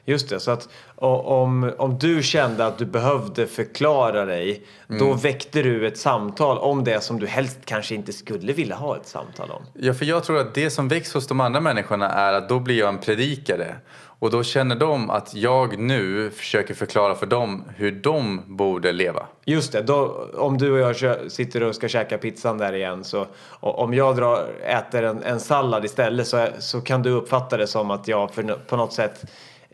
Just 0.06 0.30
det, 0.30 0.40
så 0.40 0.52
att 0.52 0.70
om, 0.96 1.74
om 1.78 1.98
du 2.00 2.24
kände 2.24 2.66
att 2.66 2.78
du 2.78 2.86
behövde 2.86 3.48
förklara 3.48 4.26
dig, 4.26 4.66
då 4.88 5.06
Mm. 5.06 5.18
väckte 5.18 5.62
du 5.64 5.88
ett 5.88 5.98
samtal 5.98 6.58
om 6.58 6.84
det 6.84 7.02
som 7.02 7.20
du 7.20 7.28
helst 7.28 7.58
kanske 7.66 7.96
inte 7.96 8.14
skulle 8.14 8.54
vilja 8.54 8.76
ha 8.76 8.98
ett 8.98 9.08
samtal 9.08 9.52
om. 9.52 9.62
Ja, 9.74 9.94
för 9.94 10.06
jag 10.06 10.24
tror 10.24 10.40
att 10.40 10.54
det 10.54 10.70
som 10.70 10.88
väcks 10.88 11.14
hos 11.14 11.28
de 11.28 11.40
andra 11.40 11.60
människorna 11.60 12.10
är 12.10 12.34
att 12.34 12.50
då 12.50 12.60
blir 12.60 12.80
jag 12.80 12.90
en 12.90 12.98
predikare. 12.98 13.76
Och 14.20 14.32
då 14.32 14.44
känner 14.44 14.76
de 14.76 15.10
att 15.10 15.34
jag 15.34 15.80
nu 15.80 16.32
försöker 16.32 16.74
förklara 16.74 17.16
för 17.16 17.26
dem 17.26 17.64
hur 17.76 17.92
de 17.92 18.42
borde 18.58 18.92
leva. 18.92 19.26
Just 19.46 19.72
det, 19.72 19.82
då, 19.82 20.28
om 20.38 20.58
du 20.58 20.72
och 20.72 20.80
jag 20.80 20.98
kö- 20.98 21.30
sitter 21.30 21.64
och 21.64 21.76
ska 21.76 21.88
käka 21.88 22.18
pizzan 22.18 22.58
där 22.58 22.74
igen 22.74 23.04
så 23.04 23.26
och 23.60 23.80
om 23.80 23.94
jag 23.94 24.16
drar, 24.16 24.48
äter 24.64 25.04
en, 25.04 25.24
en 25.24 25.40
sallad 25.40 25.86
istället 25.86 26.28
så, 26.28 26.48
så 26.60 26.82
kan 26.82 27.02
du 27.02 27.10
uppfatta 27.10 27.58
det 27.58 27.68
som 27.68 27.92
att 27.92 28.08
jag 28.08 28.34
för, 28.34 28.44
på 28.68 28.78
något 28.78 28.94
sätt 28.94 29.26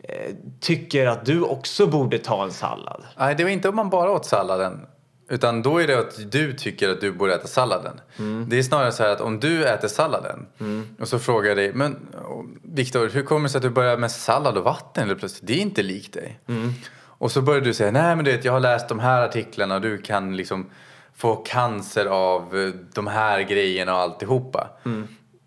eh, 0.02 0.34
tycker 0.60 1.06
att 1.06 1.24
du 1.24 1.42
också 1.42 1.86
borde 1.86 2.18
ta 2.18 2.44
en 2.44 2.50
sallad. 2.52 3.02
Nej, 3.18 3.34
det 3.34 3.44
var 3.44 3.50
inte 3.50 3.68
om 3.68 3.76
man 3.76 3.90
bara 3.90 4.10
åt 4.10 4.26
salladen. 4.26 4.86
Utan 5.32 5.62
då 5.62 5.78
är 5.78 5.86
det 5.86 5.98
att 5.98 6.32
du 6.32 6.52
tycker 6.52 6.88
att 6.88 7.00
du 7.00 7.12
borde 7.12 7.34
äta 7.34 7.46
salladen. 7.46 8.00
Det 8.46 8.58
är 8.58 8.62
snarare 8.62 8.92
så 8.92 9.02
här 9.02 9.10
att 9.10 9.20
om 9.20 9.40
du 9.40 9.64
äter 9.64 9.88
salladen 9.88 10.46
och 11.00 11.08
så 11.08 11.18
frågar 11.18 11.48
jag 11.48 11.56
dig, 11.56 11.72
men 11.74 11.96
oh, 12.14 12.44
Viktor, 12.62 13.08
hur 13.08 13.22
kommer 13.22 13.42
det 13.42 13.48
sig 13.48 13.58
att 13.58 13.62
du 13.62 13.70
börjar 13.70 13.96
med 13.96 14.10
sallad 14.10 14.58
och 14.58 14.64
vatten 14.64 15.04
eller 15.04 15.14
plötsligt? 15.14 15.46
Det 15.46 15.52
är 15.52 15.58
inte 15.62 15.82
likt 15.82 16.14
dig. 16.14 16.40
Och 16.96 17.32
så 17.32 17.42
börjar 17.42 17.60
du 17.60 17.74
säga, 17.74 17.90
nej 17.90 18.16
men 18.16 18.24
du 18.24 18.32
vet, 18.32 18.44
jag 18.44 18.52
har 18.52 18.60
läst 18.60 18.88
de 18.88 18.98
här 18.98 19.22
artiklarna 19.22 19.74
och 19.74 19.80
du 19.80 19.98
kan 19.98 20.36
liksom 20.36 20.70
få 21.16 21.36
cancer 21.36 22.06
av 22.06 22.56
eh, 22.58 22.70
de 22.94 23.06
här 23.06 23.40
grejerna 23.40 23.94
och 23.94 24.00
alltihopa. 24.00 24.70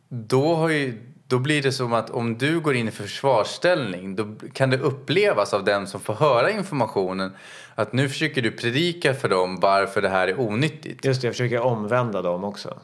Då, 0.09 0.55
har 0.55 0.69
ju, 0.69 1.01
då 1.27 1.39
blir 1.39 1.61
det 1.61 1.71
som 1.71 1.93
att 1.93 2.09
om 2.09 2.37
du 2.37 2.59
går 2.59 2.75
in 2.75 2.87
i 2.87 2.91
försvarsställning 2.91 4.15
då 4.15 4.35
kan 4.53 4.69
det 4.69 4.77
upplevas 4.77 5.53
av 5.53 5.63
den 5.63 5.87
som 5.87 5.99
får 5.99 6.13
höra 6.13 6.51
informationen 6.51 7.31
att 7.75 7.94
nu 7.94 8.10
försöker 8.10 8.41
du 8.41 8.51
predika 8.51 9.13
för 9.13 9.29
dem 9.29 9.60
varför 9.60 10.01
det 10.01 10.10
här 10.10 10.27
är 10.27 10.39
onyttigt. 10.39 11.05
Just 11.05 11.22
det, 11.22 11.27
jag 11.27 11.34
försöker 11.34 11.60
omvända 11.60 12.22
dem 12.22 12.44
också. 12.44 12.77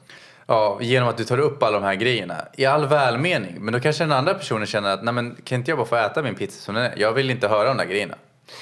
Ja, 0.46 0.78
genom 0.82 1.10
att 1.10 1.18
du 1.18 1.24
tar 1.24 1.38
upp 1.38 1.64
alla 1.64 1.80
de 1.80 1.86
här 1.86 1.96
grejerna. 1.96 2.36
I 2.58 2.66
all 2.66 2.88
välmening. 2.88 3.56
Men 3.60 3.74
då 3.74 3.80
kanske 3.80 4.04
den 4.04 4.12
andra 4.12 4.34
personen 4.34 4.68
känner 4.68 4.94
att 4.94 5.04
nej 5.04 5.14
men 5.14 5.36
kan 5.44 5.60
inte 5.60 5.72
jag 5.72 5.78
bara 5.78 5.88
få 5.88 5.96
äta 5.96 6.22
min 6.22 6.36
pizza 6.36 6.62
som 6.62 6.76
den 6.76 6.84
är? 6.84 6.94
Jag 6.98 7.14
vill 7.14 7.30
inte 7.30 7.48
höra 7.48 7.68
de 7.68 7.78
där 7.78 7.86
grejerna. 7.86 8.16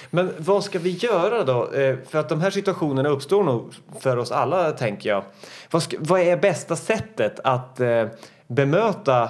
Men 0.09 0.33
vad 0.37 0.63
ska 0.63 0.79
vi 0.79 0.89
göra 0.89 1.43
då? 1.43 1.71
Eh, 1.73 1.95
För 2.09 2.19
att 2.19 2.29
de 2.29 2.41
här 2.41 2.49
situationerna 2.51 3.09
uppstår 3.09 3.43
nog 3.43 3.73
för 3.99 4.17
oss 4.17 4.31
alla, 4.31 4.71
tänker 4.71 5.09
jag. 5.09 5.23
Vad, 5.71 5.83
ska, 5.83 5.97
vad 5.99 6.21
är 6.21 6.37
bästa 6.37 6.75
sättet 6.75 7.39
att 7.43 7.79
eh, 7.79 8.05
bemöta 8.47 9.29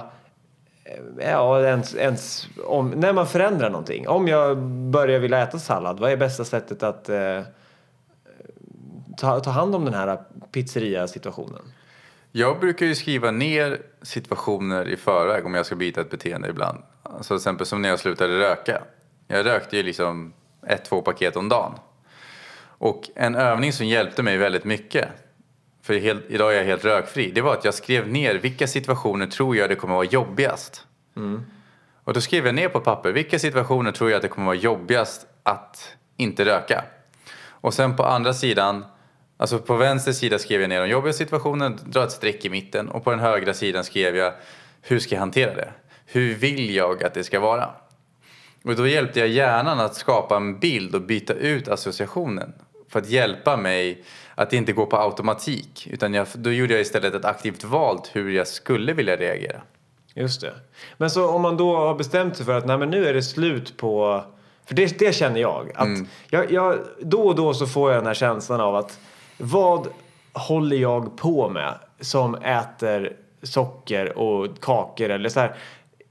ja, 1.20 1.62
ens, 1.62 1.94
ens, 1.94 2.48
om, 2.64 2.90
när 2.90 3.12
man 3.12 3.26
förändrar 3.26 3.70
någonting? 3.70 4.08
Om 4.08 4.28
jag 4.28 4.58
börjar 4.90 5.18
vilja 5.18 5.42
äta 5.42 5.58
sallad, 5.58 6.00
vad 6.00 6.12
är 6.12 6.16
bästa 6.16 6.44
sättet 6.44 6.82
att 6.82 7.08
eh, 7.08 7.42
ta, 9.16 9.40
ta 9.40 9.50
hand 9.50 9.74
om 9.74 9.84
den 9.84 9.94
här 9.94 10.18
pizzeria-situationen? 10.52 11.62
Jag 12.32 12.60
brukar 12.60 12.86
ju 12.86 12.94
skriva 12.94 13.30
ner 13.30 13.78
situationer 14.02 14.88
i 14.88 14.96
förväg 14.96 15.46
om 15.46 15.54
jag 15.54 15.66
ska 15.66 15.76
byta 15.76 16.00
ett 16.00 16.10
beteende 16.10 16.48
ibland. 16.48 16.78
Alltså 17.02 17.28
till 17.28 17.36
exempel 17.36 17.66
som 17.66 17.82
när 17.82 17.88
jag 17.88 17.98
slutade 17.98 18.38
röka. 18.38 18.82
Jag 19.28 19.46
rökte 19.46 19.76
ju 19.76 19.82
liksom 19.82 20.32
ett, 20.66 20.84
två 20.84 21.02
paket 21.02 21.36
om 21.36 21.48
dagen. 21.48 21.72
Och 22.62 23.10
en 23.14 23.34
övning 23.34 23.72
som 23.72 23.86
hjälpte 23.86 24.22
mig 24.22 24.36
väldigt 24.36 24.64
mycket, 24.64 25.08
för 25.90 25.98
helt, 25.98 26.24
idag 26.28 26.52
är 26.52 26.56
jag 26.56 26.64
helt 26.64 26.84
rökfri, 26.84 27.30
det 27.30 27.40
var 27.40 27.52
att 27.52 27.64
jag 27.64 27.74
skrev 27.74 28.08
ner 28.08 28.34
vilka 28.34 28.66
situationer 28.66 29.26
tror 29.26 29.56
jag 29.56 29.68
det 29.68 29.74
kommer 29.74 29.94
vara 29.94 30.04
jobbigast. 30.04 30.86
Och 32.04 32.12
då 32.12 32.20
skrev 32.20 32.46
jag 32.46 32.54
ner 32.54 32.68
på 32.68 32.80
papper, 32.80 33.12
vilka 33.12 33.38
situationer 33.38 33.92
tror 33.92 34.10
jag 34.10 34.16
att 34.16 34.22
det 34.22 34.28
kommer 34.28 34.46
vara 34.46 34.56
jobbigast 34.56 35.26
att 35.42 35.96
inte 36.16 36.44
röka? 36.44 36.84
Och 37.42 37.74
sen 37.74 37.96
på 37.96 38.04
andra 38.04 38.34
sidan, 38.34 38.84
alltså 39.36 39.58
på 39.58 39.76
vänster 39.76 40.12
sida 40.12 40.38
skrev 40.38 40.60
jag 40.60 40.68
ner 40.68 40.80
de 40.80 40.88
jobbiga 40.88 41.12
situationerna, 41.12 41.76
dra 41.84 42.04
ett 42.04 42.12
streck 42.12 42.44
i 42.44 42.50
mitten. 42.50 42.88
Och 42.88 43.04
på 43.04 43.10
den 43.10 43.20
högra 43.20 43.54
sidan 43.54 43.84
skrev 43.84 44.16
jag, 44.16 44.32
hur 44.82 44.98
ska 44.98 45.14
jag 45.14 45.20
hantera 45.20 45.54
det? 45.54 45.72
Hur 46.06 46.34
vill 46.34 46.74
jag 46.74 47.04
att 47.04 47.14
det 47.14 47.24
ska 47.24 47.40
vara? 47.40 47.70
Och 48.64 48.76
då 48.76 48.86
hjälpte 48.86 49.20
jag 49.20 49.28
hjärnan 49.28 49.80
att 49.80 49.94
skapa 49.94 50.36
en 50.36 50.58
bild 50.58 50.94
och 50.94 51.02
byta 51.02 51.34
ut 51.34 51.68
associationen. 51.68 52.52
För 52.90 52.98
att 52.98 53.08
hjälpa 53.08 53.56
mig 53.56 54.02
att 54.34 54.52
inte 54.52 54.72
gå 54.72 54.86
på 54.86 54.96
automatik. 54.96 55.88
Utan 55.90 56.14
jag, 56.14 56.26
då 56.34 56.52
gjorde 56.52 56.72
jag 56.72 56.80
istället 56.80 57.14
ett 57.14 57.24
aktivt 57.24 57.64
val 57.64 57.98
hur 58.12 58.30
jag 58.30 58.46
skulle 58.46 58.92
vilja 58.92 59.16
reagera. 59.16 59.60
Just 60.14 60.40
det. 60.40 60.54
Men 60.96 61.10
så 61.10 61.30
om 61.30 61.42
man 61.42 61.56
då 61.56 61.76
har 61.76 61.94
bestämt 61.94 62.36
sig 62.36 62.46
för 62.46 62.58
att 62.58 62.66
nej, 62.66 62.78
men 62.78 62.90
nu 62.90 63.06
är 63.06 63.14
det 63.14 63.22
slut 63.22 63.76
på... 63.76 64.24
För 64.64 64.74
det, 64.74 64.98
det 64.98 65.14
känner 65.14 65.40
jag. 65.40 65.70
Att 65.74 65.88
jag, 66.28 66.52
jag. 66.52 66.78
Då 67.00 67.20
och 67.20 67.34
då 67.34 67.54
så 67.54 67.66
får 67.66 67.90
jag 67.90 68.00
den 68.00 68.06
här 68.06 68.14
känslan 68.14 68.60
av 68.60 68.76
att 68.76 68.98
vad 69.38 69.88
håller 70.32 70.76
jag 70.76 71.16
på 71.16 71.48
med 71.48 71.74
som 72.00 72.34
äter 72.34 73.16
socker 73.42 74.18
och 74.18 74.60
kakor 74.60 75.10
eller 75.10 75.28
så 75.28 75.40
här. 75.40 75.54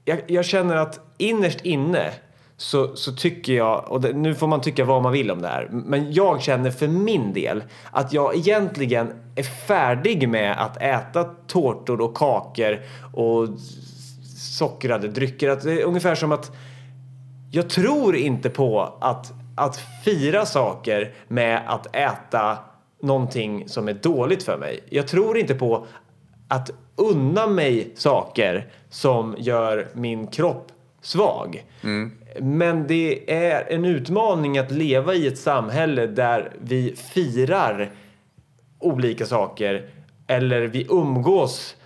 Jag, 0.04 0.20
jag 0.26 0.44
känner 0.44 0.76
att 0.76 1.00
innerst 1.18 1.60
inne 1.60 2.12
så, 2.60 2.96
så 2.96 3.12
tycker 3.12 3.52
jag, 3.52 3.84
och 3.88 4.00
det, 4.00 4.12
nu 4.12 4.34
får 4.34 4.46
man 4.46 4.60
tycka 4.60 4.84
vad 4.84 5.02
man 5.02 5.12
vill 5.12 5.30
om 5.30 5.42
det 5.42 5.48
här, 5.48 5.68
men 5.70 6.12
jag 6.12 6.42
känner 6.42 6.70
för 6.70 6.88
min 6.88 7.32
del 7.32 7.64
att 7.90 8.12
jag 8.12 8.36
egentligen 8.36 9.12
är 9.34 9.42
färdig 9.42 10.28
med 10.28 10.62
att 10.62 10.82
äta 10.82 11.24
tårtor 11.24 12.00
och 12.00 12.16
kakor 12.16 12.80
och 13.14 13.48
sockrade 14.36 15.08
drycker. 15.08 15.48
Att 15.48 15.62
det 15.62 15.72
är 15.72 15.84
ungefär 15.84 16.14
som 16.14 16.32
att 16.32 16.52
jag 17.50 17.70
tror 17.70 18.16
inte 18.16 18.50
på 18.50 18.96
att, 19.00 19.32
att 19.56 19.80
fira 20.04 20.46
saker 20.46 21.14
med 21.28 21.62
att 21.66 21.96
äta 21.96 22.58
någonting 23.02 23.68
som 23.68 23.88
är 23.88 23.94
dåligt 23.94 24.42
för 24.42 24.58
mig. 24.58 24.80
Jag 24.90 25.08
tror 25.08 25.38
inte 25.38 25.54
på 25.54 25.86
att 26.48 26.70
unna 26.96 27.46
mig 27.46 27.92
saker 27.94 28.72
som 28.90 29.36
gör 29.38 29.88
min 29.94 30.26
kropp 30.26 30.72
svag. 31.02 31.64
Mm. 31.82 32.19
Men 32.38 32.86
det 32.86 33.32
är 33.32 33.72
en 33.72 33.84
utmaning 33.84 34.58
att 34.58 34.70
leva 34.70 35.14
i 35.14 35.26
ett 35.26 35.38
samhälle 35.38 36.06
där 36.06 36.52
vi 36.60 36.96
firar 36.96 37.90
olika 38.78 39.26
saker 39.26 39.88
eller 40.26 40.60
vi 40.60 40.86
umgås 40.90 41.76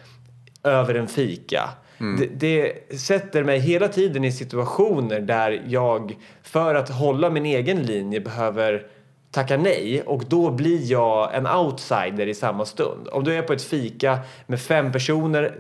över 0.65 0.95
en 0.95 1.09
fika. 1.09 1.71
Det, 2.19 2.27
det 2.27 2.99
sätter 2.99 3.45
mig 3.45 3.59
hela 3.59 3.89
tiden 3.89 4.25
i 4.25 4.33
situationer 4.33 5.21
där 5.21 5.63
jag 5.67 6.17
för 6.43 6.75
att 6.75 6.89
hålla 6.89 7.31
min 7.31 7.47
egen 7.47 7.83
linje 7.83 8.21
behöver 8.21 8.87
tacka 9.35 9.57
nej 9.57 10.03
och 10.03 10.25
då 10.29 10.51
blir 10.51 10.91
jag 10.91 11.35
en 11.35 11.47
outsider 11.47 12.27
i 12.27 12.35
samma 12.35 12.65
stund. 12.65 13.09
Om 13.09 13.25
du 13.25 13.35
är 13.35 13.43
på 13.43 13.53
ett 13.53 13.63
fika 13.63 14.19
med 14.47 14.61
fem 14.61 14.93
personer, 14.93 15.55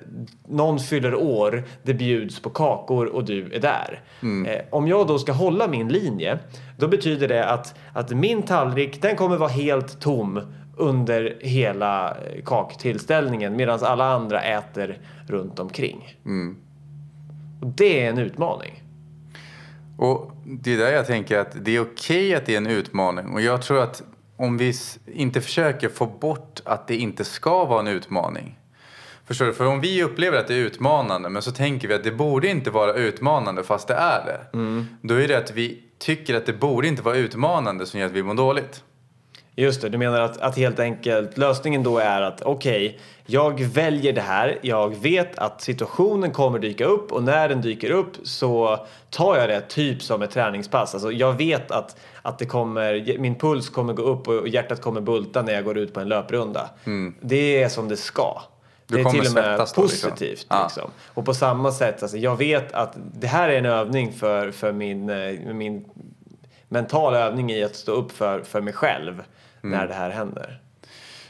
någon 0.49 0.78
fyller 0.78 1.14
år, 1.14 1.64
det 1.83 1.95
bjuds 1.95 2.43
på 2.43 2.50
kakor 2.50 3.07
och 3.07 3.25
du 3.25 3.54
är 3.54 3.61
där. 3.61 4.02
Eh, 4.47 4.61
om 4.71 4.88
jag 4.88 5.07
då 5.07 5.19
ska 5.19 5.33
hålla 5.33 5.69
min 5.69 5.88
linje, 5.88 6.38
då 6.78 6.88
betyder 6.88 7.28
det 7.28 7.45
att, 7.45 7.75
att 7.93 8.11
min 8.11 8.43
tallrik, 8.43 9.02
den 9.02 9.16
kommer 9.16 9.37
vara 9.37 9.49
helt 9.50 10.00
tom 10.00 10.40
under 10.76 11.37
hela 11.40 12.11
eh, 12.11 12.43
kaktillställningen 12.45 13.57
medan 13.57 13.78
alla 13.83 14.04
andra 14.04 14.43
äter 14.43 14.99
runt 15.26 15.59
omkring. 15.59 16.16
Och 17.61 17.66
det 17.66 18.04
är 18.04 18.11
en 18.11 18.19
utmaning. 18.19 18.84
Och 19.99 20.33
det 20.45 20.75
är 20.75 20.79
där 20.79 20.93
jag 20.93 21.07
tänker 21.07 21.39
att 21.39 21.65
det 21.65 21.77
är 21.77 21.81
okej 21.81 22.35
att 22.35 22.47
det 22.47 22.53
är 22.53 22.57
en 22.57 22.67
utmaning. 22.67 23.29
Och 23.33 23.41
jag 23.41 23.63
tror 23.63 23.83
att 23.83 24.03
om 24.37 24.59
vi 24.59 24.75
inte 25.07 25.41
försöker 25.41 25.89
få 25.89 26.07
bort 26.07 26.61
att 26.65 26.89
det 26.89 26.97
inte 26.97 27.25
ska 27.25 27.65
vara 27.65 27.81
en 27.81 27.87
utmaning. 27.87 28.59
Förstår 29.27 29.47
du? 29.47 29.53
För 29.53 29.67
om 29.67 29.81
vi 29.81 30.03
upplever 30.03 30.39
att 30.39 30.49
det 30.49 30.55
är 30.55 30.59
utmanande 30.59 31.29
men 31.29 31.43
så 31.43 31.51
tänker 31.53 31.89
vi 31.89 31.95
att 31.95 32.05
det 32.05 32.11
borde 32.11 32.49
inte 32.49 32.71
vara 32.71 32.95
utmanande 32.95 33.65
fast 33.65 33.89
det 33.89 33.95
är 33.95 34.25
det. 34.27 34.59
Då 35.03 35.15
är 35.15 35.29
det 35.29 35.39
att 35.39 35.51
vi 35.51 35.83
tycker 35.99 36.35
att 36.35 36.47
det 36.47 36.53
borde 36.53 36.89
inte 36.89 37.03
vara 37.03 37.17
utmanande 37.17 37.87
som 37.87 38.01
gör 38.01 38.07
att 38.07 38.13
vi 38.13 38.23
mår 38.23 38.35
dåligt. 38.35 38.85
Just 39.56 39.82
det, 39.82 39.88
du 39.88 39.99
menar 39.99 40.20
att, 40.20 40.40
att 40.40 40.56
helt 40.56 40.80
enkelt 40.80 41.38
lösningen 41.38 41.82
då 41.82 41.99
är 41.99 42.23
att 42.23 42.42
okej, 42.42 42.99
jag 43.26 43.61
väljer 43.61 44.12
det 44.12 44.20
här. 44.20 44.58
Jag 44.62 44.96
vet 44.96 45.38
att 45.38 45.61
situationen 45.61 46.32
kommer 46.32 46.58
dyka 46.58 46.84
upp 46.84 47.12
och 47.12 47.23
när 47.23 47.49
den 47.49 47.61
dyker 47.61 47.90
upp 47.90 48.12
så 48.23 48.87
tar 49.11 49.37
jag 49.37 49.49
det 49.49 49.61
typ 49.61 50.02
som 50.02 50.23
ett 50.23 50.30
träningspass. 50.30 50.94
Alltså 50.94 51.12
jag 51.12 51.32
vet 51.32 51.70
att, 51.70 51.96
att 52.23 52.38
det 52.38 52.46
kommer, 52.46 53.18
min 53.18 53.34
puls 53.34 53.68
kommer 53.68 53.92
gå 53.92 54.02
upp 54.02 54.28
och 54.28 54.49
hjärtat 54.49 54.80
kommer 54.80 55.00
bulta 55.00 55.42
när 55.42 55.52
jag 55.52 55.64
går 55.64 55.78
ut 55.78 55.94
på 55.94 56.00
en 56.00 56.08
löprunda. 56.08 56.70
Det 57.20 57.62
är 57.62 57.68
som 57.68 57.88
det 57.88 57.96
ska. 57.96 58.42
Du 58.87 58.94
det 58.94 59.00
är 59.00 59.11
till 59.11 59.20
och 59.20 59.25
med 59.25 59.44
svettas 59.44 59.73
då, 59.73 59.82
liksom. 59.82 60.11
positivt. 60.11 60.46
Liksom. 60.62 60.90
Och 61.14 61.25
på 61.25 61.34
samma 61.34 61.73
sätt, 61.73 62.02
alltså, 62.02 62.16
jag 62.16 62.37
vet 62.37 62.73
att 62.73 62.96
det 63.12 63.26
här 63.26 63.49
är 63.49 63.58
en 63.58 63.66
övning 63.66 64.12
för, 64.12 64.50
för 64.50 64.73
min, 64.73 65.11
eh, 65.11 65.54
min 65.54 65.84
mental 66.68 67.14
övning 67.14 67.52
i 67.52 67.64
att 67.64 67.76
stå 67.76 67.92
upp 67.92 68.12
för, 68.12 68.42
för 68.42 68.61
mig 68.61 68.73
själv 68.73 69.23
när 69.71 69.87
det 69.88 69.94
här 69.94 70.11
händer. 70.11 70.61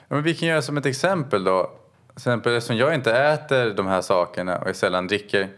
Ja, 0.09 0.15
men 0.15 0.23
vi 0.23 0.35
kan 0.35 0.49
göra 0.49 0.63
som 0.63 0.77
ett 0.77 0.87
exempel 0.87 1.45
då. 1.45 1.63
Till 1.63 2.17
exempel 2.17 2.57
eftersom 2.57 2.77
jag 2.77 2.95
inte 2.95 3.13
äter 3.13 3.75
de 3.75 3.87
här 3.87 4.01
sakerna 4.01 4.59
och 4.59 4.69
jag 4.69 4.77
sällan 4.77 5.07
dricker. 5.07 5.49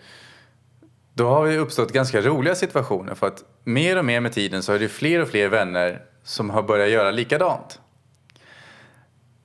då 1.15 1.29
har 1.29 1.47
det 1.47 1.57
uppstått 1.57 1.93
ganska 1.93 2.21
roliga 2.21 2.55
situationer 2.55 3.15
för 3.15 3.27
att 3.27 3.45
mer 3.65 3.99
och 3.99 4.05
mer 4.05 4.21
med 4.21 4.33
tiden 4.33 4.63
så 4.63 4.73
är 4.73 4.79
det 4.79 4.89
fler 4.89 5.23
och 5.23 5.29
fler 5.29 5.49
vänner 5.49 6.03
som 6.23 6.51
har 6.51 6.63
börjat 6.63 6.91
göra 6.91 7.11
likadant. 7.11 7.81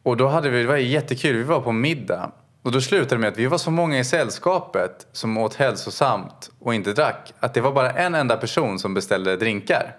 Och 0.03 0.17
då 0.17 0.27
hade 0.27 0.49
vi, 0.49 0.61
det 0.61 0.67
var 0.67 0.77
jättekul, 0.77 1.35
vi 1.37 1.43
var 1.43 1.61
på 1.61 1.71
middag 1.71 2.31
och 2.61 2.71
då 2.71 2.81
slutade 2.81 3.15
det 3.15 3.17
med 3.17 3.27
att 3.27 3.37
vi 3.37 3.47
var 3.47 3.57
så 3.57 3.71
många 3.71 3.99
i 3.99 4.03
sällskapet 4.03 5.07
som 5.11 5.37
åt 5.37 5.55
hälsosamt 5.55 6.51
och 6.59 6.73
inte 6.73 6.93
drack 6.93 7.33
att 7.39 7.53
det 7.53 7.61
var 7.61 7.71
bara 7.71 7.91
en 7.91 8.15
enda 8.15 8.37
person 8.37 8.79
som 8.79 8.93
beställde 8.93 9.37
drinkar. 9.37 9.95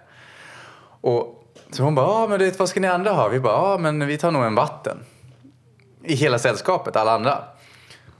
Och 1.00 1.41
så 1.72 1.82
hon 1.82 1.94
bara, 1.94 2.06
ah, 2.06 2.26
men 2.28 2.38
det, 2.38 2.58
vad 2.58 2.68
ska 2.68 2.80
ni 2.80 2.88
andra 2.88 3.12
ha? 3.12 3.28
Vi 3.28 3.40
bara, 3.40 3.54
ah, 3.54 3.78
men 3.78 4.06
vi 4.06 4.18
tar 4.18 4.30
nog 4.30 4.44
en 4.44 4.54
vatten. 4.54 4.98
I 6.04 6.14
hela 6.14 6.38
sällskapet, 6.38 6.96
alla 6.96 7.12
andra. 7.12 7.44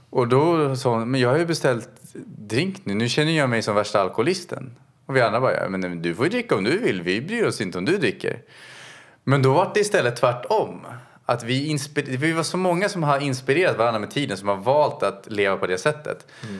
Och 0.09 0.27
då 0.27 0.75
sa 0.75 0.89
hon, 0.89 1.11
men 1.11 1.21
jag 1.21 1.29
har 1.29 1.37
ju 1.37 1.45
beställt 1.45 1.89
drink 2.25 2.85
nu, 2.85 2.93
nu 2.93 3.09
känner 3.09 3.31
jag 3.31 3.49
mig 3.49 3.61
som 3.61 3.75
värsta 3.75 4.01
alkoholisten. 4.01 4.75
Och 5.05 5.15
vi 5.15 5.21
andra 5.21 5.41
bara, 5.41 5.53
ja, 5.53 5.69
men 5.69 6.01
du 6.01 6.15
får 6.15 6.25
ju 6.25 6.29
dricka 6.29 6.55
om 6.55 6.63
du 6.63 6.77
vill, 6.77 7.01
vi 7.01 7.21
bryr 7.21 7.45
oss 7.45 7.61
inte 7.61 7.77
om 7.77 7.85
du 7.85 7.97
dricker. 7.97 8.41
Men 9.23 9.41
då 9.41 9.53
var 9.53 9.71
det 9.73 9.79
istället 9.79 10.15
tvärtom. 10.15 10.85
Att 11.25 11.43
vi, 11.43 11.77
vi 11.95 12.31
var 12.31 12.43
så 12.43 12.57
många 12.57 12.89
som 12.89 13.03
har 13.03 13.19
inspirerat 13.19 13.77
varandra 13.77 13.99
med 13.99 14.11
tiden 14.11 14.37
som 14.37 14.47
har 14.47 14.55
valt 14.55 15.03
att 15.03 15.27
leva 15.31 15.57
på 15.57 15.67
det 15.67 15.77
sättet. 15.77 16.27
Mm. 16.43 16.59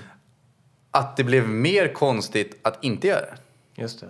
Att 0.91 1.17
det 1.17 1.23
blev 1.23 1.49
mer 1.49 1.93
konstigt 1.93 2.59
att 2.61 2.83
inte 2.83 3.07
göra 3.07 3.21
det. 3.21 3.37
Just 3.81 3.99
det. 3.99 4.07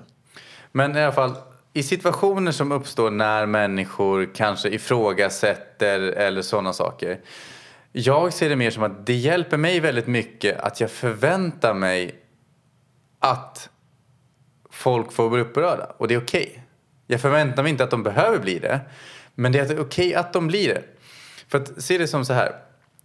Men 0.72 0.98
i 0.98 1.04
alla 1.04 1.12
fall, 1.12 1.36
i 1.74 1.84
situationer 1.84 2.52
som 2.52 2.72
uppstår 2.72 3.12
när 3.12 3.46
människor 3.46 4.30
kanske 4.36 4.70
ifrågasätter 4.70 6.00
eller 6.00 6.42
sådana 6.42 6.74
saker. 6.74 7.20
Jag 7.92 8.34
ser 8.34 8.50
det 8.50 8.56
mer 8.56 8.72
som 8.72 8.84
att 8.84 9.06
det 9.06 9.14
hjälper 9.14 9.58
mig 9.58 9.80
väldigt 9.80 10.08
mycket 10.08 10.60
att 10.60 10.80
jag 10.82 10.92
förväntar 10.92 11.74
mig 11.74 12.16
att 13.20 13.70
folk 14.70 15.12
får 15.12 15.30
bli 15.30 15.42
upprörda 15.42 15.86
och 15.98 16.08
det 16.08 16.14
är 16.14 16.22
okej. 16.22 16.48
Okay. 16.52 16.60
Jag 17.08 17.22
förväntar 17.22 17.64
mig 17.64 17.70
inte 17.70 17.84
att 17.84 17.92
de 17.92 18.04
behöver 18.04 18.40
bli 18.40 18.60
det. 18.60 18.80
Men 19.36 19.52
det 19.52 19.60
är 19.60 19.66
okej 19.66 19.80
okay 19.80 20.14
att 20.14 20.34
de 20.34 20.48
blir 20.48 20.68
det. 20.68 20.84
För 21.48 21.58
att 21.58 21.84
se 21.84 21.98
det 21.98 22.08
som 22.08 22.26
så 22.26 22.34
här. 22.34 22.56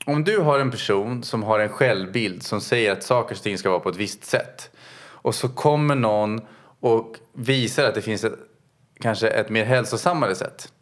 Om 0.04 0.24
du 0.24 0.38
har 0.38 0.58
en 0.58 0.70
person 0.70 1.22
som 1.22 1.42
har 1.42 1.58
en 1.58 1.68
självbild 1.68 2.42
som 2.42 2.60
säger 2.60 2.92
att 2.92 3.02
saker 3.02 3.34
och 3.34 3.42
ting 3.42 3.58
ska 3.58 3.70
vara 3.70 3.80
på 3.80 3.88
ett 3.88 3.96
visst 3.96 4.24
sätt. 4.24 4.70
Och 5.00 5.34
så 5.34 5.48
kommer 5.48 5.94
någon 5.94 6.40
och 6.80 7.16
visar 7.32 7.84
att 7.84 7.94
det 7.94 8.02
finns 8.02 8.24
ett, 8.24 8.38
kanske 9.00 9.28
ett 9.28 9.48
mer 9.48 9.64
hälsosammare 9.64 10.34
sätt. 10.34 10.72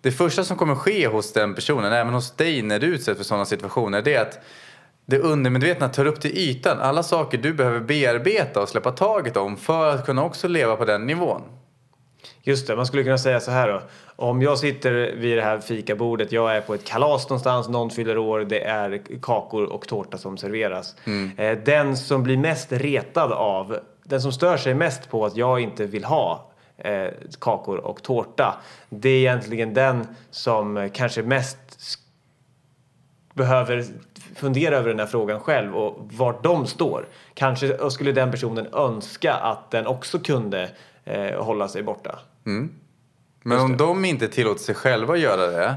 Det 0.00 0.12
första 0.12 0.44
som 0.44 0.56
kommer 0.56 0.74
ske 0.74 1.06
hos 1.06 1.32
den 1.32 1.54
personen, 1.54 1.92
även 1.92 2.14
hos 2.14 2.30
dig 2.30 2.62
när 2.62 2.78
du 2.78 2.86
utsätts 2.86 3.18
för 3.18 3.24
sådana 3.24 3.44
situationer, 3.44 4.02
det 4.02 4.14
är 4.14 4.22
att 4.22 4.38
det 5.06 5.18
undermedvetna 5.18 5.88
tar 5.88 6.06
upp 6.06 6.20
till 6.20 6.38
ytan 6.38 6.80
alla 6.80 7.02
saker 7.02 7.38
du 7.38 7.52
behöver 7.52 7.80
bearbeta 7.80 8.62
och 8.62 8.68
släppa 8.68 8.90
taget 8.90 9.36
om 9.36 9.56
för 9.56 9.94
att 9.94 10.06
kunna 10.06 10.24
också 10.24 10.48
leva 10.48 10.76
på 10.76 10.84
den 10.84 11.06
nivån. 11.06 11.42
Just 12.42 12.66
det, 12.66 12.76
man 12.76 12.86
skulle 12.86 13.02
kunna 13.02 13.18
säga 13.18 13.40
så 13.40 13.50
här 13.50 13.68
då. 13.68 13.82
Om 14.16 14.42
jag 14.42 14.58
sitter 14.58 14.92
vid 15.16 15.38
det 15.38 15.42
här 15.42 15.58
fikabordet, 15.58 16.32
jag 16.32 16.56
är 16.56 16.60
på 16.60 16.74
ett 16.74 16.84
kalas 16.84 17.28
någonstans, 17.28 17.68
någon 17.68 17.90
fyller 17.90 18.18
år, 18.18 18.40
det 18.40 18.64
är 18.64 19.02
kakor 19.22 19.64
och 19.64 19.88
tårta 19.88 20.18
som 20.18 20.36
serveras. 20.36 20.96
Mm. 21.04 21.30
Eh, 21.36 21.58
den 21.64 21.96
som 21.96 22.22
blir 22.22 22.36
mest 22.36 22.72
retad 22.72 23.32
av, 23.32 23.78
den 24.04 24.20
som 24.22 24.32
stör 24.32 24.56
sig 24.56 24.74
mest 24.74 25.10
på 25.10 25.26
att 25.26 25.36
jag 25.36 25.60
inte 25.60 25.86
vill 25.86 26.04
ha 26.04 26.49
eh, 26.80 27.10
kakor 27.40 27.78
och 27.78 28.02
tårta, 28.02 28.54
det 28.88 29.08
är 29.08 29.18
egentligen 29.18 29.74
den 29.74 30.06
som 30.30 30.90
kanske 30.92 31.22
mest 31.22 31.58
behöver 33.34 33.84
fundera 34.34 34.76
över 34.76 34.88
den 34.88 34.98
här 34.98 35.06
frågan 35.06 35.40
själv 35.40 35.76
och 35.76 36.10
vart 36.12 36.42
de 36.42 36.66
står. 36.66 37.08
Kanske 37.34 37.90
skulle 37.90 38.12
den 38.12 38.30
personen 38.30 38.66
önska 38.72 39.34
att 39.34 39.70
den 39.70 39.86
också 39.86 40.18
kunde 40.18 40.70
eh, 41.04 41.44
hålla 41.44 41.68
sig 41.68 41.82
borta. 41.82 42.18
Mm. 42.46 42.70
Men 43.42 43.60
om 43.60 43.76
de 43.76 44.04
inte 44.04 44.28
tillåter 44.28 44.60
sig 44.60 44.74
själva 44.74 45.16
göra 45.16 45.46
det 45.46 45.76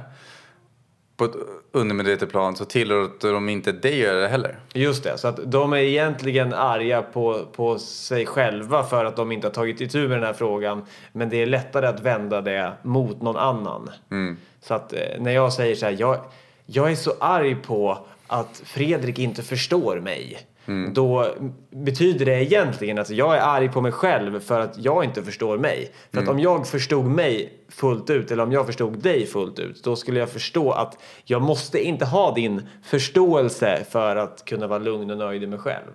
på 1.18 1.26
ett 1.26 1.36
undermedvetet 1.72 2.30
plan 2.30 2.56
så 2.56 2.66
tillåter 2.66 3.34
de 3.34 3.50
inte 3.50 3.72
dig 3.72 4.00
göra 4.00 4.20
det 4.20 4.28
heller. 4.28 4.60
Just 4.74 5.04
det, 5.04 5.18
så 5.18 5.28
att 5.28 5.40
de 5.52 5.74
är 5.74 5.78
egentligen 5.78 6.54
arga 6.54 7.02
på, 7.02 7.46
på 7.56 7.80
sig 7.80 8.26
själva 8.26 8.84
för 8.84 9.06
att 9.06 9.16
de 9.16 9.32
inte 9.32 9.48
har 9.48 9.54
tagit 9.54 9.82
itu 9.82 10.08
med 10.08 10.18
den 10.18 10.24
här 10.24 10.34
frågan. 10.34 10.86
Men 11.12 11.30
det 11.30 11.42
är 11.42 11.46
lättare 11.46 11.88
att 11.88 12.00
vända 12.00 12.42
det 12.42 12.74
mot 12.82 13.22
någon 13.22 13.38
annan. 13.38 13.90
Mm. 14.12 14.38
Så 14.62 14.74
att 14.74 14.94
eh, 14.94 15.00
när 15.20 15.32
jag 15.32 15.54
säger 15.54 15.76
så 15.76 15.86
här, 15.86 15.96
jag, 16.00 16.20
jag 16.66 16.92
är 16.92 16.96
så 16.96 17.14
arg 17.20 17.56
på 17.56 18.06
att 18.28 18.62
Fredrik 18.66 19.20
inte 19.20 19.44
förstår 19.44 20.00
mig. 20.00 20.48
Mm. 20.66 20.94
Då 20.94 21.28
betyder 21.70 22.26
det 22.26 22.44
egentligen 22.44 23.00
att 23.00 23.10
jag 23.10 23.38
är 23.38 23.42
arg 23.42 23.70
på 23.70 23.82
mig 23.82 23.92
själv 23.92 24.40
för 24.40 24.60
att 24.60 24.78
jag 24.78 25.04
inte 25.04 25.24
förstår 25.24 25.58
mig. 25.58 25.92
För 26.12 26.18
mm. 26.18 26.30
att 26.30 26.34
om 26.36 26.40
jag 26.40 26.68
förstod 26.68 27.06
mig 27.06 27.54
fullt 27.70 28.10
ut 28.10 28.32
eller 28.32 28.44
om 28.44 28.52
jag 28.52 28.66
förstod 28.66 28.98
dig 28.98 29.26
fullt 29.26 29.60
ut 29.60 29.84
då 29.84 29.96
skulle 29.96 30.20
jag 30.20 30.30
förstå 30.30 30.72
att 30.72 30.98
jag 31.24 31.42
måste 31.42 31.84
inte 31.84 32.06
ha 32.06 32.34
din 32.34 32.68
förståelse 32.84 33.86
för 33.90 34.16
att 34.16 34.46
kunna 34.46 34.68
vara 34.68 34.80
lugn 34.80 35.12
och 35.12 35.18
nöjd 35.18 35.44
i 35.44 35.48
mig 35.48 35.60
själv. 35.60 35.92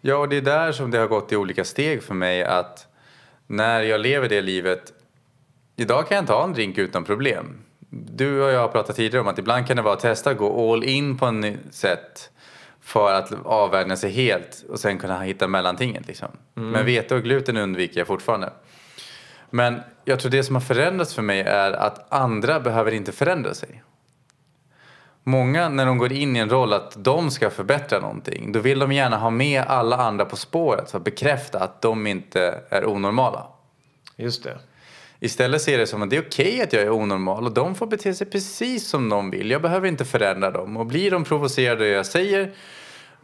Ja, 0.00 0.16
och 0.16 0.28
det 0.28 0.36
är 0.36 0.42
där 0.42 0.72
som 0.72 0.90
det 0.90 0.98
har 0.98 1.06
gått 1.06 1.32
i 1.32 1.36
olika 1.36 1.64
steg 1.64 2.02
för 2.02 2.14
mig 2.14 2.44
att 2.44 2.86
när 3.46 3.82
jag 3.82 4.00
lever 4.00 4.28
det 4.28 4.40
livet 4.40 4.92
Idag 5.76 6.08
kan 6.08 6.16
jag 6.16 6.26
ta 6.26 6.44
en 6.44 6.52
drink 6.52 6.78
utan 6.78 7.04
problem. 7.04 7.58
Du 7.90 8.42
och 8.42 8.50
jag 8.50 8.60
har 8.60 8.68
pratat 8.68 8.96
tidigare 8.96 9.20
om 9.20 9.28
att 9.28 9.38
ibland 9.38 9.66
kan 9.66 9.76
det 9.76 9.82
vara 9.82 9.94
att 9.94 10.00
testa 10.00 10.30
att 10.30 10.36
gå 10.36 10.72
all 10.72 10.84
in 10.84 11.18
på 11.18 11.26
en 11.26 11.58
sätt 11.70 12.30
för 12.84 13.12
att 13.12 13.32
avvärja 13.44 13.96
sig 13.96 14.10
helt 14.10 14.64
och 14.68 14.80
sen 14.80 14.98
kunna 14.98 15.20
hitta 15.20 15.48
mellantinget. 15.48 16.06
Liksom. 16.06 16.28
Mm. 16.56 16.70
Men 16.70 16.86
vete 16.86 17.14
och 17.14 17.22
gluten 17.22 17.56
undviker 17.56 18.00
jag 18.00 18.06
fortfarande. 18.06 18.52
Men 19.50 19.80
jag 20.04 20.20
tror 20.20 20.30
det 20.30 20.44
som 20.44 20.54
har 20.54 20.60
förändrats 20.60 21.14
för 21.14 21.22
mig 21.22 21.40
är 21.40 21.72
att 21.72 22.12
andra 22.12 22.60
behöver 22.60 22.92
inte 22.92 23.12
förändra 23.12 23.54
sig. 23.54 23.82
Många 25.22 25.68
när 25.68 25.86
de 25.86 25.98
går 25.98 26.12
in 26.12 26.36
i 26.36 26.38
en 26.38 26.50
roll 26.50 26.72
att 26.72 27.04
de 27.04 27.30
ska 27.30 27.50
förbättra 27.50 28.00
någonting 28.00 28.52
då 28.52 28.60
vill 28.60 28.78
de 28.78 28.92
gärna 28.92 29.16
ha 29.16 29.30
med 29.30 29.62
alla 29.62 29.96
andra 29.96 30.24
på 30.24 30.36
spåret 30.36 30.90
för 30.90 30.98
att 30.98 31.04
bekräfta 31.04 31.58
att 31.58 31.82
de 31.82 32.06
inte 32.06 32.60
är 32.68 32.86
onormala. 32.86 33.46
Just 34.16 34.44
det. 34.44 34.58
Istället 35.20 35.62
ser 35.62 35.78
det 35.78 35.86
som 35.86 36.02
att 36.02 36.10
det 36.10 36.16
är 36.16 36.22
okej 36.22 36.46
okay 36.46 36.62
att 36.62 36.72
jag 36.72 36.82
är 36.82 36.90
onormal 36.90 37.44
och 37.44 37.54
de 37.54 37.74
får 37.74 37.86
bete 37.86 38.14
sig 38.14 38.26
precis 38.26 38.88
som 38.88 39.08
de 39.08 39.30
vill. 39.30 39.50
Jag 39.50 39.62
behöver 39.62 39.88
inte 39.88 40.04
förändra 40.04 40.50
dem. 40.50 40.76
Och 40.76 40.86
blir 40.86 41.10
de 41.10 41.24
provocerade 41.24 41.72
av 41.72 41.78
det 41.78 41.88
jag 41.88 42.06
säger 42.06 42.52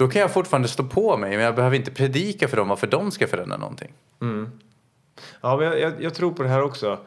då 0.01 0.09
kan 0.09 0.21
jag 0.21 0.33
fortfarande 0.33 0.69
stå 0.69 0.85
på 0.85 1.17
mig 1.17 1.31
men 1.31 1.45
jag 1.45 1.55
behöver 1.55 1.77
inte 1.77 1.91
predika 1.91 2.49
för 2.49 2.57
dem 2.57 2.69
varför 2.69 2.87
de 2.87 3.11
ska 3.11 3.27
förändra 3.27 3.57
någonting. 3.57 3.93
Mm. 4.23 4.51
Ja, 5.41 5.57
men 5.57 5.67
jag, 5.67 5.81
jag, 5.81 6.03
jag, 6.03 6.15
tror 6.15 6.33
på 6.33 6.43
det 6.43 6.49
här 6.49 6.63
också. 6.63 6.99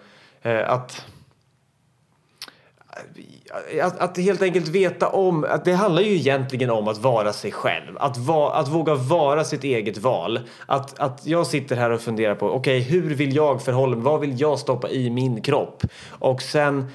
Eh, 0.41 0.69
att, 0.69 1.06
att, 3.82 4.00
att, 4.00 4.18
helt 4.18 4.42
enkelt 4.42 4.68
veta 4.68 5.10
om 5.10 5.46
att 5.50 5.66
det 5.66 5.74
handlar 5.74 6.02
ju 6.02 6.16
egentligen 6.16 6.70
om 6.70 6.88
att 6.88 6.98
vara 6.98 7.34
sig 7.34 7.52
själv. 7.52 7.98
Att, 7.98 8.18
va, 8.18 8.54
att 8.54 8.68
våga 8.68 8.96
vara 8.96 9.44
sitt 9.44 9.64
eget 9.64 9.98
val. 9.98 10.40
Att, 10.66 11.00
att 11.00 11.26
jag 11.26 11.48
sitter 11.48 11.76
här 11.76 11.90
och 11.90 12.02
funderar 12.02 12.36
på 12.36 12.50
okej, 12.50 12.82
okay, 12.82 13.00
hur 13.00 13.16
vill 13.16 13.36
jag 13.36 13.62
förhålla 13.62 13.96
mig? 13.96 14.06
Vad 14.06 14.20
vill 14.20 14.42
jag 14.42 14.60
stoppa 14.60 14.90
i 14.90 15.10
min 15.10 15.42
kropp? 15.42 15.84
Och 16.10 16.42
sen 16.42 16.92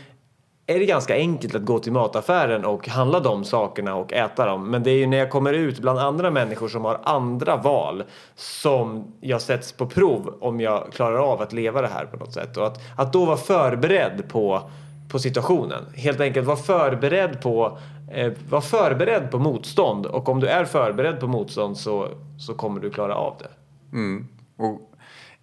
är 0.70 0.78
det 0.78 0.86
ganska 0.86 1.14
enkelt 1.14 1.54
att 1.54 1.64
gå 1.64 1.78
till 1.78 1.92
mataffären 1.92 2.64
och 2.64 2.88
handla 2.88 3.20
de 3.20 3.44
sakerna 3.44 3.94
och 3.94 4.12
äta 4.12 4.46
dem. 4.46 4.70
Men 4.70 4.82
det 4.82 4.90
är 4.90 4.96
ju 4.96 5.06
när 5.06 5.18
jag 5.18 5.30
kommer 5.30 5.52
ut 5.52 5.78
bland 5.78 5.98
andra 5.98 6.30
människor 6.30 6.68
som 6.68 6.84
har 6.84 7.00
andra 7.04 7.56
val 7.56 8.04
som 8.34 9.14
jag 9.20 9.42
sätts 9.42 9.72
på 9.72 9.86
prov 9.86 10.34
om 10.40 10.60
jag 10.60 10.92
klarar 10.92 11.18
av 11.18 11.42
att 11.42 11.52
leva 11.52 11.82
det 11.82 11.88
här 11.88 12.06
på 12.06 12.16
något 12.16 12.32
sätt. 12.32 12.56
Och 12.56 12.66
att, 12.66 12.80
att 12.96 13.12
då 13.12 13.24
vara 13.24 13.36
förberedd 13.36 14.28
på, 14.28 14.70
på 15.08 15.18
situationen. 15.18 15.84
Helt 15.94 16.20
enkelt 16.20 16.46
vara 16.46 16.56
förberedd 16.56 17.40
på 17.40 17.78
eh, 18.12 18.32
var 18.48 18.60
förberedd 18.60 19.30
på 19.30 19.38
motstånd 19.38 20.06
och 20.06 20.28
om 20.28 20.40
du 20.40 20.46
är 20.46 20.64
förberedd 20.64 21.20
på 21.20 21.26
motstånd 21.26 21.76
så, 21.76 22.08
så 22.38 22.54
kommer 22.54 22.80
du 22.80 22.90
klara 22.90 23.14
av 23.14 23.36
det. 23.38 23.50
Mm. 23.96 24.28
Och 24.56 24.92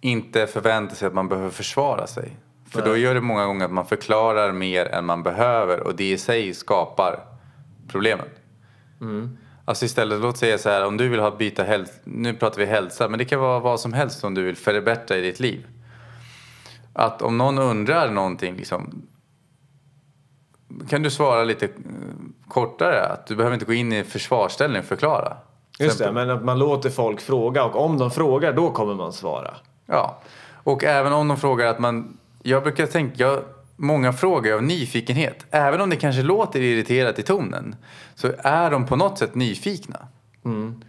inte 0.00 0.46
förvänta 0.46 0.94
sig 0.94 1.08
att 1.08 1.14
man 1.14 1.28
behöver 1.28 1.50
försvara 1.50 2.06
sig. 2.06 2.36
För 2.70 2.84
då 2.84 2.96
gör 2.96 3.14
det 3.14 3.20
många 3.20 3.46
gånger 3.46 3.64
att 3.64 3.72
man 3.72 3.86
förklarar 3.86 4.52
mer 4.52 4.86
än 4.86 5.04
man 5.04 5.22
behöver 5.22 5.80
och 5.80 5.96
det 5.96 6.10
i 6.10 6.18
sig 6.18 6.54
skapar 6.54 7.20
problemen. 7.88 8.26
Mm. 9.00 9.38
Alltså 9.64 9.84
istället, 9.84 10.20
låt 10.20 10.36
säga 10.36 10.58
så 10.58 10.68
här, 10.68 10.84
om 10.84 10.96
du 10.96 11.08
vill 11.08 11.20
ha 11.20 11.30
byta 11.30 11.62
hälsa, 11.62 11.92
nu 12.04 12.34
pratar 12.34 12.58
vi 12.58 12.66
hälsa, 12.66 13.08
men 13.08 13.18
det 13.18 13.24
kan 13.24 13.40
vara 13.40 13.60
vad 13.60 13.80
som 13.80 13.92
helst 13.92 14.18
som 14.20 14.34
du 14.34 14.42
vill 14.42 14.56
förbättra 14.56 15.16
i 15.16 15.20
ditt 15.20 15.40
liv. 15.40 15.66
Att 16.92 17.22
om 17.22 17.38
någon 17.38 17.58
undrar 17.58 18.10
någonting, 18.10 18.56
liksom, 18.56 19.02
kan 20.88 21.02
du 21.02 21.10
svara 21.10 21.44
lite 21.44 21.64
eh, 21.64 21.70
kortare? 22.48 23.06
Att 23.06 23.26
du 23.26 23.36
behöver 23.36 23.54
inte 23.54 23.66
gå 23.66 23.72
in 23.72 23.92
i 23.92 24.04
försvarsställning 24.04 24.80
och 24.80 24.86
förklara. 24.86 25.36
Just 25.78 25.98
det, 25.98 26.12
men 26.12 26.30
att 26.30 26.44
man 26.44 26.58
låter 26.58 26.90
folk 26.90 27.20
fråga 27.20 27.64
och 27.64 27.84
om 27.84 27.98
de 27.98 28.10
frågar 28.10 28.52
då 28.52 28.70
kommer 28.70 28.94
man 28.94 29.12
svara. 29.12 29.54
Ja, 29.86 30.18
och 30.54 30.84
även 30.84 31.12
om 31.12 31.28
de 31.28 31.36
frågar 31.36 31.66
att 31.66 31.78
man 31.78 32.18
jag 32.42 32.62
brukar 32.62 32.86
tänka, 32.86 33.14
jag, 33.16 33.42
många 33.76 34.12
frågor 34.12 34.54
av 34.54 34.62
nyfikenhet. 34.62 35.46
Även 35.50 35.80
om 35.80 35.90
det 35.90 35.96
kanske 35.96 36.22
låter 36.22 36.60
irriterat 36.60 37.18
i 37.18 37.22
tonen 37.22 37.76
så 38.14 38.32
är 38.38 38.70
de 38.70 38.86
på 38.86 38.96
något 38.96 39.18
sätt 39.18 39.34
nyfikna. 39.34 40.08
Mm. 40.44 40.82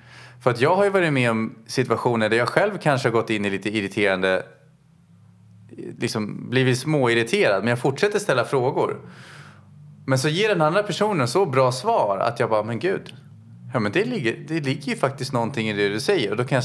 För 0.43 0.51
att 0.51 0.61
jag 0.61 0.75
har 0.75 0.83
ju 0.83 0.89
varit 0.89 1.13
med 1.13 1.31
om 1.31 1.55
situationer 1.67 2.29
där 2.29 2.37
jag 2.37 2.49
själv 2.49 2.77
kanske 2.81 3.07
har 3.07 3.13
gått 3.13 3.29
in 3.29 3.45
i 3.45 3.49
lite 3.49 3.69
irriterande, 3.69 4.43
liksom 5.99 6.49
blivit 6.49 6.79
småirriterad, 6.79 7.59
men 7.59 7.69
jag 7.69 7.79
fortsätter 7.79 8.19
ställa 8.19 8.45
frågor. 8.45 8.97
Men 10.09 10.19
så 10.19 10.29
ger 10.29 10.49
den 10.49 10.61
andra 10.61 10.83
personen 10.83 11.27
så 11.27 11.45
bra 11.45 11.71
svar 11.71 12.17
att 12.17 12.39
jag 12.39 12.49
bara, 12.49 12.63
men 12.63 12.79
gud, 12.79 13.13
ja 13.73 13.79
men 13.79 13.91
det 13.91 14.05
ligger, 14.05 14.37
det 14.47 14.59
ligger 14.59 14.91
ju 14.91 14.97
faktiskt 14.97 15.33
någonting 15.33 15.69
i 15.69 15.73
det 15.73 15.89
du 15.89 15.99
säger 15.99 16.31
och 16.31 16.37
då 16.37 16.43
kan 16.43 16.55
jag, 16.55 16.63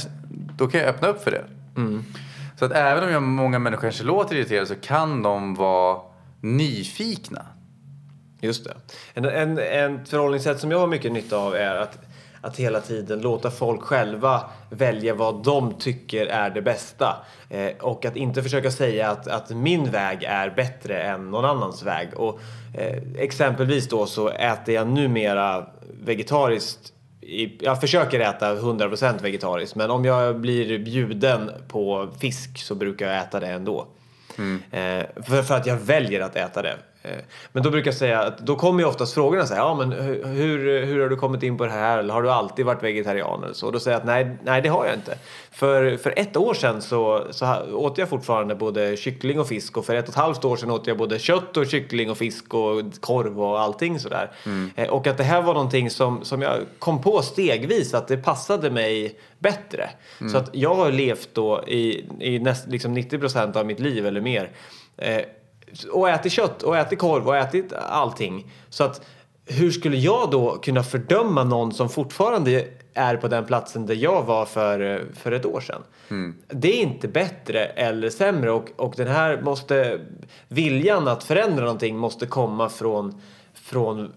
då 0.57 0.69
kan 0.69 0.81
jag 0.81 0.89
öppna 0.89 1.09
upp 1.09 1.25
för 1.25 1.31
det. 1.31 1.45
Så 2.59 2.65
att 2.65 2.73
även 2.73 3.05
om 3.05 3.11
jag, 3.11 3.23
många 3.23 3.59
människor 3.59 3.83
kanske 3.83 4.05
låter 4.05 4.37
irriterade 4.37 4.67
så 4.67 4.75
kan 4.75 5.23
de 5.23 5.55
vara 5.55 6.01
nyfikna. 6.41 7.47
Just 8.41 8.65
det. 8.65 8.75
En, 9.15 9.25
en, 9.25 9.59
en 9.59 10.05
förhållningssätt 10.07 10.61
som 10.61 10.71
jag 10.71 10.79
har 10.79 10.87
mycket 10.87 11.13
nytta 11.13 11.37
av 11.37 11.55
är 11.55 11.75
att, 11.75 11.99
att 12.43 12.57
hela 12.57 12.81
tiden 12.81 13.21
låta 13.21 13.51
folk 13.51 13.83
själva 13.83 14.43
välja 14.71 15.15
vad 15.15 15.45
de 15.45 15.75
tycker 15.79 16.27
är 16.27 16.51
det 16.51 16.63
bästa. 16.63 17.17
Eh, 17.51 17.71
och 17.81 18.05
att 18.05 18.17
inte 18.17 18.43
försöka 18.43 18.71
säga 18.71 19.11
att, 19.11 19.29
att 19.29 19.51
min 19.51 19.91
väg 19.91 20.25
är 20.25 20.51
bättre 20.51 21.03
än 21.03 21.31
någon 21.31 21.45
annans 21.45 21.83
väg. 21.83 22.09
Och, 22.17 22.41
eh, 22.79 22.99
exempelvis 23.19 23.89
då 23.89 24.07
så 24.07 24.29
äter 24.29 24.75
jag 24.75 24.87
numera 24.89 25.67
vegetariskt 26.05 26.93
i- 27.21 27.65
jag 27.65 27.81
försöker 27.81 28.21
äta 28.21 28.55
100% 28.55 29.23
vegetariskt 29.23 29.75
men 29.77 29.91
om 29.91 30.05
jag 30.05 30.41
blir 30.41 30.79
bjuden 30.79 31.51
på 31.69 32.09
fisk 32.21 32.59
så 32.59 32.75
brukar 32.75 33.07
jag 33.09 33.19
äta 33.19 33.41
det 33.41 33.47
ändå. 33.47 33.87
Eh, 34.71 35.05
för, 35.23 35.43
för 35.43 35.55
att 35.57 35.67
jag 35.67 35.77
väljer 35.77 36.21
att 36.21 36.37
äta 36.37 36.63
det. 36.63 36.77
Eh, 37.03 37.19
men 37.53 37.63
då 37.63 37.71
brukar 37.71 37.89
jag 37.89 37.99
säga 37.99 38.21
att 38.21 38.39
då 38.39 38.57
kommer 38.57 38.81
ju 38.81 38.89
oftast 38.89 39.15
frågorna 39.15 39.47
så 39.47 39.55
här, 39.55 39.61
ja 39.61 39.75
men 39.75 39.93
hur, 39.93 40.85
hur, 40.85 41.03
har 41.03 41.09
du 41.09 41.17
kommit 41.17 41.43
in 41.43 41.59
på 41.59 41.65
det 41.65 41.71
här? 41.71 41.99
Eller 41.99 42.15
har 42.15 42.23
du 42.23 42.31
alltid 42.31 42.67
varit 42.67 42.83
vegetarian? 42.83 43.45
Eller 43.45 43.55
så. 43.55 43.67
Och 43.67 43.73
då 43.73 43.81
säger 43.81 43.95
jag 43.95 44.01
att 44.01 44.07
nej, 44.07 44.37
nej 44.43 44.63
det 44.63 44.69
har 44.69 44.87
jag 44.87 44.95
inte. 44.95 45.19
För, 45.51 45.97
för 45.97 46.15
ett 46.17 46.37
år 46.37 46.55
sedan 46.55 46.83
så, 46.83 47.27
så 47.31 47.57
åt 47.75 47.99
jag 47.99 48.09
fortfarande 48.09 48.55
både 48.55 48.97
kyckling 48.97 49.41
och 49.41 49.49
fisk 49.49 49.77
och 49.77 49.85
för 49.85 49.95
ett 49.95 50.05
och 50.05 50.11
ett 50.11 50.17
halvt 50.17 50.45
år 50.45 50.57
sedan 50.57 50.71
åt 50.71 50.87
jag 50.87 50.99
både 50.99 51.19
kött 51.19 51.57
och 51.57 51.67
kyckling 51.67 52.11
och 52.11 52.19
fisk 52.19 52.55
och 52.55 52.83
korv 53.01 53.43
och 53.43 53.61
allting 53.61 54.01
sådär. 54.01 54.31
Eh, 54.77 54.89
och 54.89 55.07
att 55.07 55.17
det 55.17 55.25
här 55.25 55.43
var 55.43 55.55
någonting 55.55 55.91
som, 55.91 56.25
som 56.25 56.43
jag 56.43 56.59
kom 56.79 57.03
på 57.03 57.23
stegvis 57.23 57.95
att 57.95 58.09
det 58.09 58.17
passade 58.17 58.71
mig 58.71 59.19
bättre. 59.39 59.91
Så 60.31 60.39
att 60.39 60.51
jag 60.53 60.75
har 60.75 60.93
levt 60.93 61.29
då 61.33 61.65
i, 61.67 62.05
i 62.21 62.39
näst, 62.39 62.69
liksom 62.69 62.95
90 62.95 63.19
procent 63.19 63.57
av 63.57 63.67
mitt 63.67 63.81
liv 63.81 64.07
eller 64.07 64.21
mer 64.21 64.51
eh, 64.97 65.23
och 65.93 66.11
ätit 66.11 66.33
kött 66.33 66.63
och 66.63 66.77
ätit 66.77 66.99
korv 66.99 67.29
och 67.29 67.37
ätit 67.37 67.73
allting. 67.73 68.53
Så 68.69 68.85
att 68.85 69.01
hur 69.47 69.71
skulle 69.71 69.97
jag 69.97 70.31
då 70.31 70.59
kunna 70.59 70.83
fördöma 70.83 71.45
någon 71.45 71.73
som 71.73 71.89
fortfarande 71.89 72.65
är 72.95 73.17
på 73.17 73.29
den 73.29 73.45
platsen 73.45 73.87
där 73.87 73.95
jag 73.95 74.23
var 74.23 74.45
för, 74.45 75.07
för 75.15 75.33
ett 75.33 75.47
år 75.47 75.61
sedan? 75.61 75.83
Det 76.49 76.69
är 76.69 76.83
inte 76.83 77.09
bättre 77.09 77.65
eller 77.65 78.11
sämre 78.11 78.51
och, 78.51 78.69
och 78.77 78.95
den 78.97 79.09
här 79.09 79.43
måste, 79.43 80.01
viljan 80.49 81.09
att 81.09 81.25
förändra 81.25 81.65
någonting 81.65 81.97
måste 81.97 82.27
komma 82.27 82.69
från, 82.69 83.21
från 83.55 84.13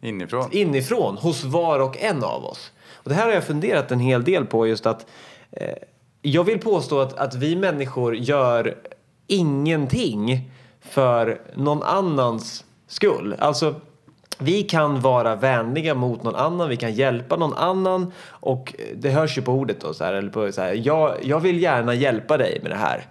Inifrån. 0.00 0.48
inifrån 0.52 1.16
hos 1.16 1.44
var 1.44 1.80
och 1.80 1.96
en 2.02 2.24
av 2.24 2.44
oss. 2.44 2.72
Och 2.92 3.08
det 3.08 3.14
här 3.14 3.26
har 3.26 3.32
jag 3.32 3.44
funderat 3.44 3.92
en 3.92 4.00
hel 4.00 4.24
del 4.24 4.46
på 4.46 4.66
just 4.66 4.86
att 4.86 5.06
eh, 5.50 5.74
jag 6.22 6.44
vill 6.44 6.58
påstå 6.58 7.00
att, 7.00 7.18
att 7.18 7.34
vi 7.34 7.56
människor 7.56 8.16
gör 8.16 8.76
ingenting 9.26 10.50
för 10.90 11.40
någon 11.54 11.82
annans 11.82 12.64
skull. 12.88 13.34
Alltså 13.38 13.74
vi 14.38 14.62
kan 14.62 15.00
vara 15.00 15.36
vänliga 15.36 15.94
mot 15.94 16.22
någon 16.22 16.34
annan, 16.34 16.68
vi 16.68 16.76
kan 16.76 16.94
hjälpa 16.94 17.36
någon 17.36 17.54
annan 17.54 18.12
och 18.28 18.74
det 18.94 19.10
hörs 19.10 19.38
ju 19.38 19.42
på 19.42 19.52
ordet 19.52 19.80
då 19.80 19.94
så 19.94 20.04
här, 20.04 20.12
eller 20.12 20.30
på 20.30 20.52
så 20.52 20.62
här, 20.62 20.80
jag, 20.84 21.16
jag 21.22 21.40
vill 21.40 21.62
gärna 21.62 21.94
hjälpa 21.94 22.36
dig 22.36 22.58
med 22.62 22.70
det 22.70 22.76
här. 22.76 23.06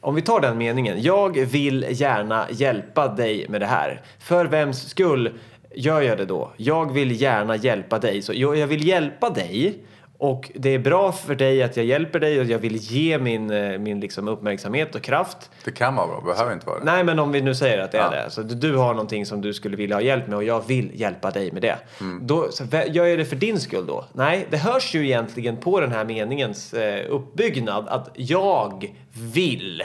Om 0.00 0.14
vi 0.14 0.22
tar 0.22 0.40
den 0.40 0.58
meningen. 0.58 1.02
Jag 1.02 1.38
vill 1.38 1.86
gärna 1.88 2.46
hjälpa 2.50 3.08
dig 3.08 3.46
med 3.48 3.60
det 3.60 3.66
här. 3.66 4.02
För 4.18 4.44
vems 4.44 4.88
skull 4.88 5.38
gör 5.74 6.00
jag 6.00 6.18
det 6.18 6.24
då? 6.24 6.50
Jag 6.56 6.92
vill 6.92 7.20
gärna 7.20 7.56
hjälpa 7.56 7.98
dig. 7.98 8.22
Så 8.22 8.32
jag, 8.34 8.56
jag 8.56 8.66
vill 8.66 8.86
hjälpa 8.86 9.30
dig 9.30 9.84
och 10.18 10.50
det 10.54 10.68
är 10.74 10.78
bra 10.78 11.12
för 11.12 11.34
dig 11.34 11.62
att 11.62 11.76
jag 11.76 11.86
hjälper 11.86 12.20
dig 12.20 12.40
och 12.40 12.44
jag 12.46 12.58
vill 12.58 12.76
ge 12.76 13.18
min, 13.18 13.50
eh, 13.50 13.78
min 13.78 14.00
liksom 14.00 14.28
uppmärksamhet 14.28 14.94
och 14.94 15.02
kraft. 15.02 15.50
Det 15.64 15.70
kan 15.70 15.96
vara 15.96 16.06
bra, 16.06 16.20
behöver 16.20 16.52
inte 16.52 16.66
vara 16.66 16.78
det. 16.78 16.84
Nej, 16.84 17.04
men 17.04 17.18
om 17.18 17.32
vi 17.32 17.40
nu 17.40 17.54
säger 17.54 17.78
att 17.78 17.92
det 17.92 17.98
är 17.98 18.02
Ja. 18.16 18.24
det. 18.24 18.30
Så 18.30 18.42
du 18.42 18.76
har 18.76 18.94
någonting 18.94 19.26
som 19.26 19.40
du 19.40 19.54
skulle 19.54 19.76
vilja 19.76 19.96
ha 19.96 20.00
hjälp 20.00 20.26
med 20.26 20.36
och 20.36 20.44
jag 20.44 20.66
vill 20.66 20.90
hjälpa 21.00 21.30
dig 21.30 21.52
med 21.52 21.62
det. 21.62 21.76
Då, 22.20 22.48
så, 22.50 22.64
gör 22.86 23.04
jag 23.06 23.18
det 23.18 23.24
för 23.24 23.36
din 23.36 23.60
skull 23.60 23.86
då? 23.86 24.04
Nej, 24.12 24.46
det 24.50 24.56
hörs 24.56 24.94
ju 24.94 25.04
egentligen 25.04 25.56
på 25.56 25.80
den 25.80 25.92
här 25.92 26.04
meningens 26.04 26.74
eh, 26.74 27.06
uppbyggnad 27.10 27.88
att 27.88 28.10
jag 28.14 28.92
vill 29.34 29.82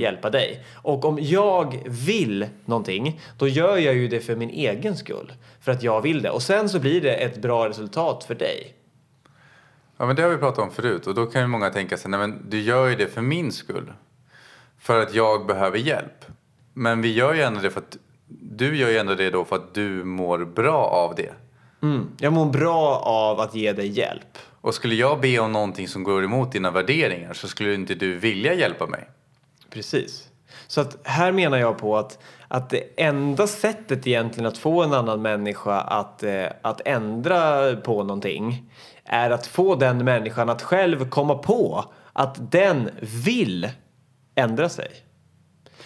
hjälpa 0.00 0.30
dig. 0.30 0.60
Och 0.74 1.04
om 1.04 1.18
jag 1.20 1.82
vill 1.86 2.46
någonting, 2.64 3.20
då 3.38 3.48
gör 3.48 3.76
jag 3.76 3.94
ju 3.94 4.08
det 4.08 4.20
för 4.20 4.36
min 4.36 4.50
egen 4.50 4.96
skull. 4.96 5.32
För 5.60 5.72
att 5.72 5.82
jag 5.82 6.00
vill 6.00 6.22
det. 6.22 6.30
Och 6.30 6.42
sen 6.42 6.68
så 6.68 6.78
blir 6.78 7.00
det 7.00 7.14
ett 7.14 7.36
bra 7.42 7.68
resultat 7.68 8.24
för 8.24 8.34
dig. 8.34 8.74
Ja, 10.00 10.06
men 10.06 10.16
det 10.16 10.22
har 10.22 10.30
vi 10.30 10.36
pratat 10.36 10.58
om 10.58 10.70
förut 10.70 11.06
och 11.06 11.14
då 11.14 11.26
kan 11.26 11.40
ju 11.40 11.46
många 11.46 11.70
tänka 11.70 11.96
sig, 11.96 12.10
nej 12.10 12.20
men 12.20 12.50
du 12.50 12.60
gör 12.60 12.86
ju 12.86 12.96
det 12.96 13.06
för 13.06 13.22
min 13.22 13.52
skull. 13.52 13.92
För 14.78 15.02
att 15.02 15.14
jag 15.14 15.46
behöver 15.46 15.78
hjälp. 15.78 16.24
Men 16.74 17.02
vi 17.02 17.12
gör 17.12 17.34
ju 17.34 17.42
ändå 17.42 17.60
det 17.60 17.70
för 17.70 17.80
att 17.80 17.96
du 18.28 18.76
gör 18.76 18.88
ju 18.88 18.98
ändå 18.98 19.14
det 19.14 19.30
då 19.30 19.44
för 19.44 19.56
att 19.56 19.74
du 19.74 20.04
mår 20.04 20.38
bra 20.38 20.84
av 20.84 21.14
det. 21.14 21.32
Mm. 21.82 22.08
Jag 22.18 22.32
mår 22.32 22.46
bra 22.46 22.96
av 23.04 23.40
att 23.40 23.54
ge 23.54 23.72
dig 23.72 23.86
hjälp. 23.86 24.38
Och 24.60 24.74
skulle 24.74 24.94
jag 24.94 25.20
be 25.20 25.38
om 25.38 25.52
någonting 25.52 25.88
som 25.88 26.04
går 26.04 26.24
emot 26.24 26.52
dina 26.52 26.70
värderingar 26.70 27.32
så 27.32 27.48
skulle 27.48 27.74
inte 27.74 27.94
du 27.94 28.18
vilja 28.18 28.54
hjälpa 28.54 28.86
mig. 28.86 29.08
Precis. 29.70 30.28
Så 30.66 30.80
att 30.80 30.98
här 31.04 31.32
menar 31.32 31.58
jag 31.58 31.78
på 31.78 31.96
att, 31.96 32.18
att 32.48 32.70
det 32.70 32.82
enda 32.96 33.46
sättet 33.46 34.06
egentligen 34.06 34.46
att 34.46 34.58
få 34.58 34.82
en 34.82 34.94
annan 34.94 35.22
människa 35.22 35.80
att, 35.80 36.22
eh, 36.22 36.46
att 36.62 36.80
ändra 36.84 37.76
på 37.76 38.04
någonting 38.04 38.70
är 39.12 39.30
att 39.30 39.46
få 39.46 39.74
den 39.74 40.04
människan 40.04 40.50
att 40.50 40.62
själv 40.62 41.08
komma 41.08 41.34
på 41.34 41.84
att 42.12 42.52
den 42.52 42.90
vill 43.00 43.68
ändra 44.34 44.68
sig. 44.68 44.88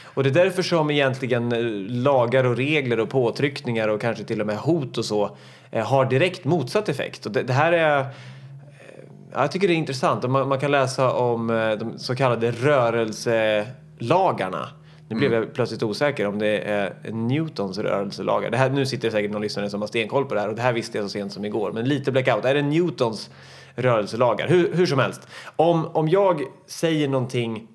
Och 0.02 0.22
det 0.22 0.28
är 0.28 0.34
därför 0.34 0.62
som 0.62 0.90
egentligen 0.90 1.52
eh, 1.52 1.58
lagar 2.02 2.44
och 2.44 2.56
regler 2.56 3.00
och 3.00 3.10
påtryckningar 3.10 3.88
och 3.88 4.00
kanske 4.00 4.24
till 4.24 4.40
och 4.40 4.46
med 4.46 4.56
hot 4.56 4.98
och 4.98 5.04
så 5.04 5.36
eh, 5.70 5.86
har 5.86 6.04
direkt 6.04 6.44
motsatt 6.44 6.88
effekt. 6.88 7.26
Och 7.26 7.32
det, 7.32 7.42
det 7.42 7.52
här 7.52 7.72
är 7.72 8.00
eh, 8.00 8.06
jag 9.32 9.52
tycker 9.52 9.68
det 9.68 9.74
är 9.74 9.76
intressant. 9.76 10.30
Man, 10.30 10.48
man 10.48 10.60
kan 10.60 10.70
läsa 10.70 11.12
om 11.12 11.46
de 11.80 11.98
så 11.98 12.16
kallade 12.16 12.50
rörelselagarna. 12.50 14.68
Nu 15.08 15.16
blev 15.16 15.32
jag 15.32 15.54
plötsligt 15.54 15.82
osäker 15.82 16.26
om 16.26 16.38
det 16.38 16.58
är 16.58 17.12
Newtons 17.12 17.78
rörelselagar. 17.78 18.50
Det 18.50 18.56
här, 18.56 18.70
nu 18.70 18.86
sitter 18.86 19.08
det 19.08 19.12
säkert 19.12 19.30
någon 19.30 19.42
lyssnare 19.42 19.70
som 19.70 19.80
har 19.80 19.88
stenkoll 19.88 20.24
på 20.24 20.34
det 20.34 20.40
här 20.40 20.48
och 20.48 20.54
det 20.54 20.62
här 20.62 20.72
visste 20.72 20.98
jag 20.98 21.04
så 21.04 21.08
sent 21.08 21.32
som 21.32 21.44
igår. 21.44 21.72
Men 21.72 21.84
lite 21.84 22.12
blackout. 22.12 22.44
Är 22.44 22.54
det 22.54 22.62
Newtons 22.62 23.30
rörelselagar? 23.74 24.48
Hur, 24.48 24.74
hur 24.74 24.86
som 24.86 24.98
helst. 24.98 25.28
Om, 25.56 25.86
om 25.86 26.08
jag 26.08 26.42
säger 26.66 27.08
någonting 27.08 27.68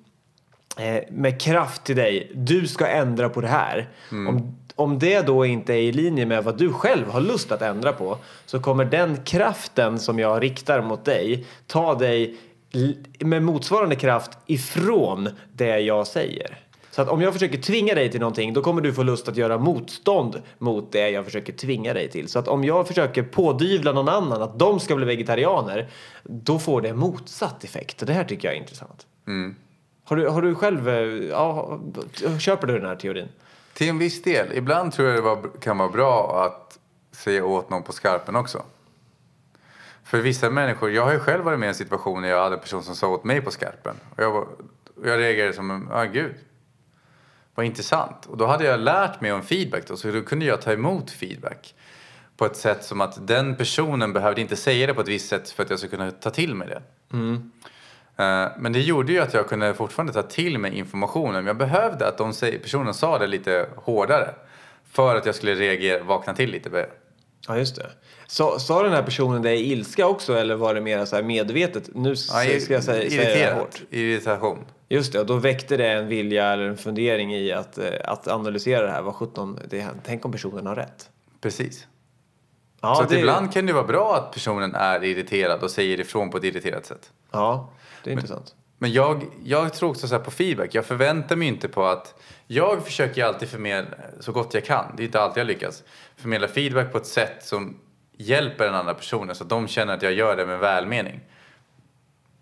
eh, 0.76 1.02
med 1.10 1.40
kraft 1.40 1.84
till 1.84 1.96
dig. 1.96 2.32
Du 2.34 2.66
ska 2.66 2.86
ändra 2.86 3.28
på 3.28 3.40
det 3.40 3.48
här. 3.48 3.88
Om, 4.28 4.56
om 4.74 4.98
det 4.98 5.26
då 5.26 5.46
inte 5.46 5.72
är 5.72 5.82
i 5.82 5.92
linje 5.92 6.26
med 6.26 6.44
vad 6.44 6.58
du 6.58 6.72
själv 6.72 7.10
har 7.10 7.20
lust 7.20 7.52
att 7.52 7.62
ändra 7.62 7.92
på 7.92 8.18
så 8.46 8.60
kommer 8.60 8.84
den 8.84 9.16
kraften 9.16 9.98
som 9.98 10.18
jag 10.18 10.42
riktar 10.42 10.82
mot 10.82 11.04
dig 11.04 11.46
ta 11.66 11.94
dig 11.94 12.36
med 13.18 13.42
motsvarande 13.42 13.96
kraft 13.96 14.30
ifrån 14.46 15.28
det 15.52 15.80
jag 15.80 16.06
säger. 16.06 16.58
Så 16.90 17.02
att 17.02 17.08
om 17.08 17.22
jag 17.22 17.32
försöker 17.32 17.58
tvinga 17.58 17.94
dig 17.94 18.10
till 18.10 18.20
någonting 18.20 18.52
då 18.52 18.62
kommer 18.62 18.82
du 18.82 18.92
få 18.92 19.02
lust 19.02 19.28
att 19.28 19.36
göra 19.36 19.58
motstånd 19.58 20.42
mot 20.58 20.92
det 20.92 21.10
jag 21.10 21.24
försöker 21.24 21.52
tvinga 21.52 21.94
dig 21.94 22.10
till. 22.10 22.28
Så 22.28 22.38
att 22.38 22.48
om 22.48 22.64
jag 22.64 22.88
försöker 22.88 23.22
pådyvla 23.22 23.92
någon 23.92 24.08
annan 24.08 24.42
att 24.42 24.58
de 24.58 24.80
ska 24.80 24.96
bli 24.96 25.06
vegetarianer 25.06 25.88
då 26.22 26.58
får 26.58 26.80
det 26.80 26.94
motsatt 26.94 27.64
effekt. 27.64 28.00
Och 28.00 28.06
det 28.06 28.12
här 28.12 28.24
tycker 28.24 28.48
jag 28.48 28.54
är 28.54 28.60
intressant. 28.60 29.06
Har 30.04 30.16
du, 30.16 30.28
har 30.28 30.42
du 30.42 30.54
själv, 30.54 30.88
eh, 30.88 30.94
ja, 31.30 31.80
köper 32.38 32.66
du 32.66 32.78
den 32.78 32.88
här 32.88 32.96
teorin? 32.96 33.28
Till 33.74 33.88
en 33.88 33.98
viss 33.98 34.22
del. 34.22 34.52
Ibland 34.52 34.92
tror 34.92 35.08
jag 35.08 35.16
det 35.16 35.22
var, 35.22 35.60
kan 35.60 35.78
vara 35.78 35.88
bra 35.88 36.44
att 36.44 36.78
säga 37.12 37.44
åt 37.44 37.70
någon 37.70 37.82
på 37.82 37.92
skarpen 37.92 38.36
också. 38.36 38.62
För 40.04 40.18
vissa 40.18 40.50
människor, 40.50 40.90
jag 40.90 41.04
har 41.04 41.12
ju 41.12 41.18
själv 41.18 41.44
varit 41.44 41.58
med 41.58 41.66
i 41.66 41.68
en 41.68 41.74
situation 41.74 42.22
när 42.22 42.28
jag 42.28 42.42
hade 42.42 42.54
en 42.54 42.60
person 42.60 42.82
som 42.82 42.94
sa 42.94 43.08
åt 43.08 43.24
mig 43.24 43.40
på 43.40 43.50
skarpen. 43.50 43.94
Och 44.16 44.22
jag, 44.22 44.30
var, 44.30 44.46
jag 45.04 45.18
reagerade 45.18 45.52
som, 45.52 45.70
en, 45.70 45.88
ah 45.92 46.04
gud, 46.04 46.34
vad 47.54 47.66
intressant. 47.66 48.26
Och 48.26 48.36
då 48.36 48.46
hade 48.46 48.64
jag 48.64 48.80
lärt 48.80 49.20
mig 49.20 49.32
om 49.32 49.42
feedback 49.42 49.86
då, 49.86 49.96
så 49.96 50.10
då 50.10 50.22
kunde 50.22 50.44
jag 50.44 50.60
ta 50.60 50.72
emot 50.72 51.10
feedback. 51.10 51.74
På 52.36 52.46
ett 52.46 52.56
sätt 52.56 52.84
som 52.84 53.00
att 53.00 53.26
den 53.26 53.56
personen 53.56 54.12
behövde 54.12 54.40
inte 54.40 54.56
säga 54.56 54.86
det 54.86 54.94
på 54.94 55.00
ett 55.00 55.08
visst 55.08 55.28
sätt 55.28 55.50
för 55.50 55.62
att 55.62 55.70
jag 55.70 55.78
skulle 55.78 55.96
kunna 55.96 56.10
ta 56.10 56.30
till 56.30 56.54
mig 56.54 56.68
det. 56.68 56.82
Eh, 58.16 58.48
Men 58.58 58.72
det 58.72 58.80
gjorde 58.80 59.12
ju 59.12 59.18
att 59.20 59.34
jag 59.34 59.48
kunde 59.48 59.74
fortfarande 59.74 60.12
ta 60.12 60.22
till 60.22 60.58
mig 60.58 60.78
informationen. 60.78 61.46
Jag 61.46 61.56
behövde 61.56 62.08
att 62.08 62.18
de, 62.18 62.32
personen 62.62 62.94
sa 62.94 63.18
det 63.18 63.26
lite 63.26 63.68
hårdare. 63.76 64.34
För 64.90 65.16
att 65.16 65.26
jag 65.26 65.34
skulle 65.34 65.54
reagera, 65.54 66.02
vakna 66.02 66.34
till 66.34 66.50
lite. 66.50 66.86
Ja, 67.48 67.58
just 67.58 67.76
det. 67.76 67.90
Sa, 68.30 68.58
sa 68.58 68.82
den 68.82 68.92
här 68.92 69.02
personen 69.02 69.42
det 69.42 69.56
i 69.56 69.72
ilska 69.72 70.06
också 70.06 70.34
eller 70.34 70.54
var 70.54 70.74
det 70.74 70.80
mer 70.80 71.04
så 71.04 71.16
här 71.16 71.22
medvetet? 71.22 71.90
Nu 71.94 72.16
ska 72.16 72.44
jag 72.44 72.84
säga, 72.84 73.10
säga 73.10 73.54
hårt. 73.54 73.82
Irritation. 73.90 74.58
Just 74.88 75.12
det, 75.12 75.20
och 75.20 75.26
då 75.26 75.36
väckte 75.36 75.76
det 75.76 75.88
en 75.88 76.08
vilja 76.08 76.46
eller 76.46 76.64
en 76.64 76.76
fundering 76.76 77.34
i 77.34 77.52
att, 77.52 77.78
eh, 77.78 77.86
att 78.04 78.28
analysera 78.28 78.86
det 78.86 78.92
här. 78.92 79.02
Vad 79.02 79.14
17, 79.14 79.58
det, 79.70 79.88
tänk 80.04 80.24
om 80.24 80.32
personen 80.32 80.66
har 80.66 80.76
rätt. 80.76 81.10
Precis. 81.40 81.86
Ja, 82.80 82.94
så 82.94 83.14
det, 83.14 83.18
ibland 83.18 83.52
kan 83.52 83.66
det 83.66 83.72
vara 83.72 83.86
bra 83.86 84.16
att 84.16 84.32
personen 84.32 84.74
är 84.74 85.04
irriterad 85.04 85.62
och 85.62 85.70
säger 85.70 86.00
ifrån 86.00 86.30
på 86.30 86.36
ett 86.36 86.44
irriterat 86.44 86.86
sätt. 86.86 87.12
Ja, 87.30 87.72
det 88.04 88.10
är 88.10 88.12
intressant. 88.12 88.54
Men 88.78 88.92
jag, 88.92 89.26
jag 89.44 89.74
tror 89.74 89.90
också 89.90 90.08
så 90.08 90.18
på 90.18 90.30
feedback. 90.30 90.74
Jag 90.74 90.86
förväntar 90.86 91.36
mig 91.36 91.48
inte 91.48 91.68
på 91.68 91.84
att... 91.84 92.14
Jag 92.46 92.84
försöker 92.84 93.24
alltid 93.24 93.48
förmedla 93.48 93.96
så 94.20 94.32
gott 94.32 94.54
jag 94.54 94.64
kan. 94.64 94.84
Det 94.96 95.02
är 95.02 95.04
inte 95.04 95.20
alltid 95.20 95.40
jag 95.40 95.46
lyckas. 95.46 95.82
Förmedla 96.16 96.48
feedback 96.48 96.92
på 96.92 96.98
ett 96.98 97.06
sätt 97.06 97.44
som 97.44 97.76
hjälper 98.20 98.64
den 98.64 98.74
andra 98.74 98.94
personen 98.94 99.34
så 99.34 99.44
att 99.44 99.50
de 99.50 99.68
känner 99.68 99.94
att 99.94 100.02
jag 100.02 100.12
gör 100.12 100.36
det 100.36 100.46
med 100.46 100.58
välmening. 100.58 101.20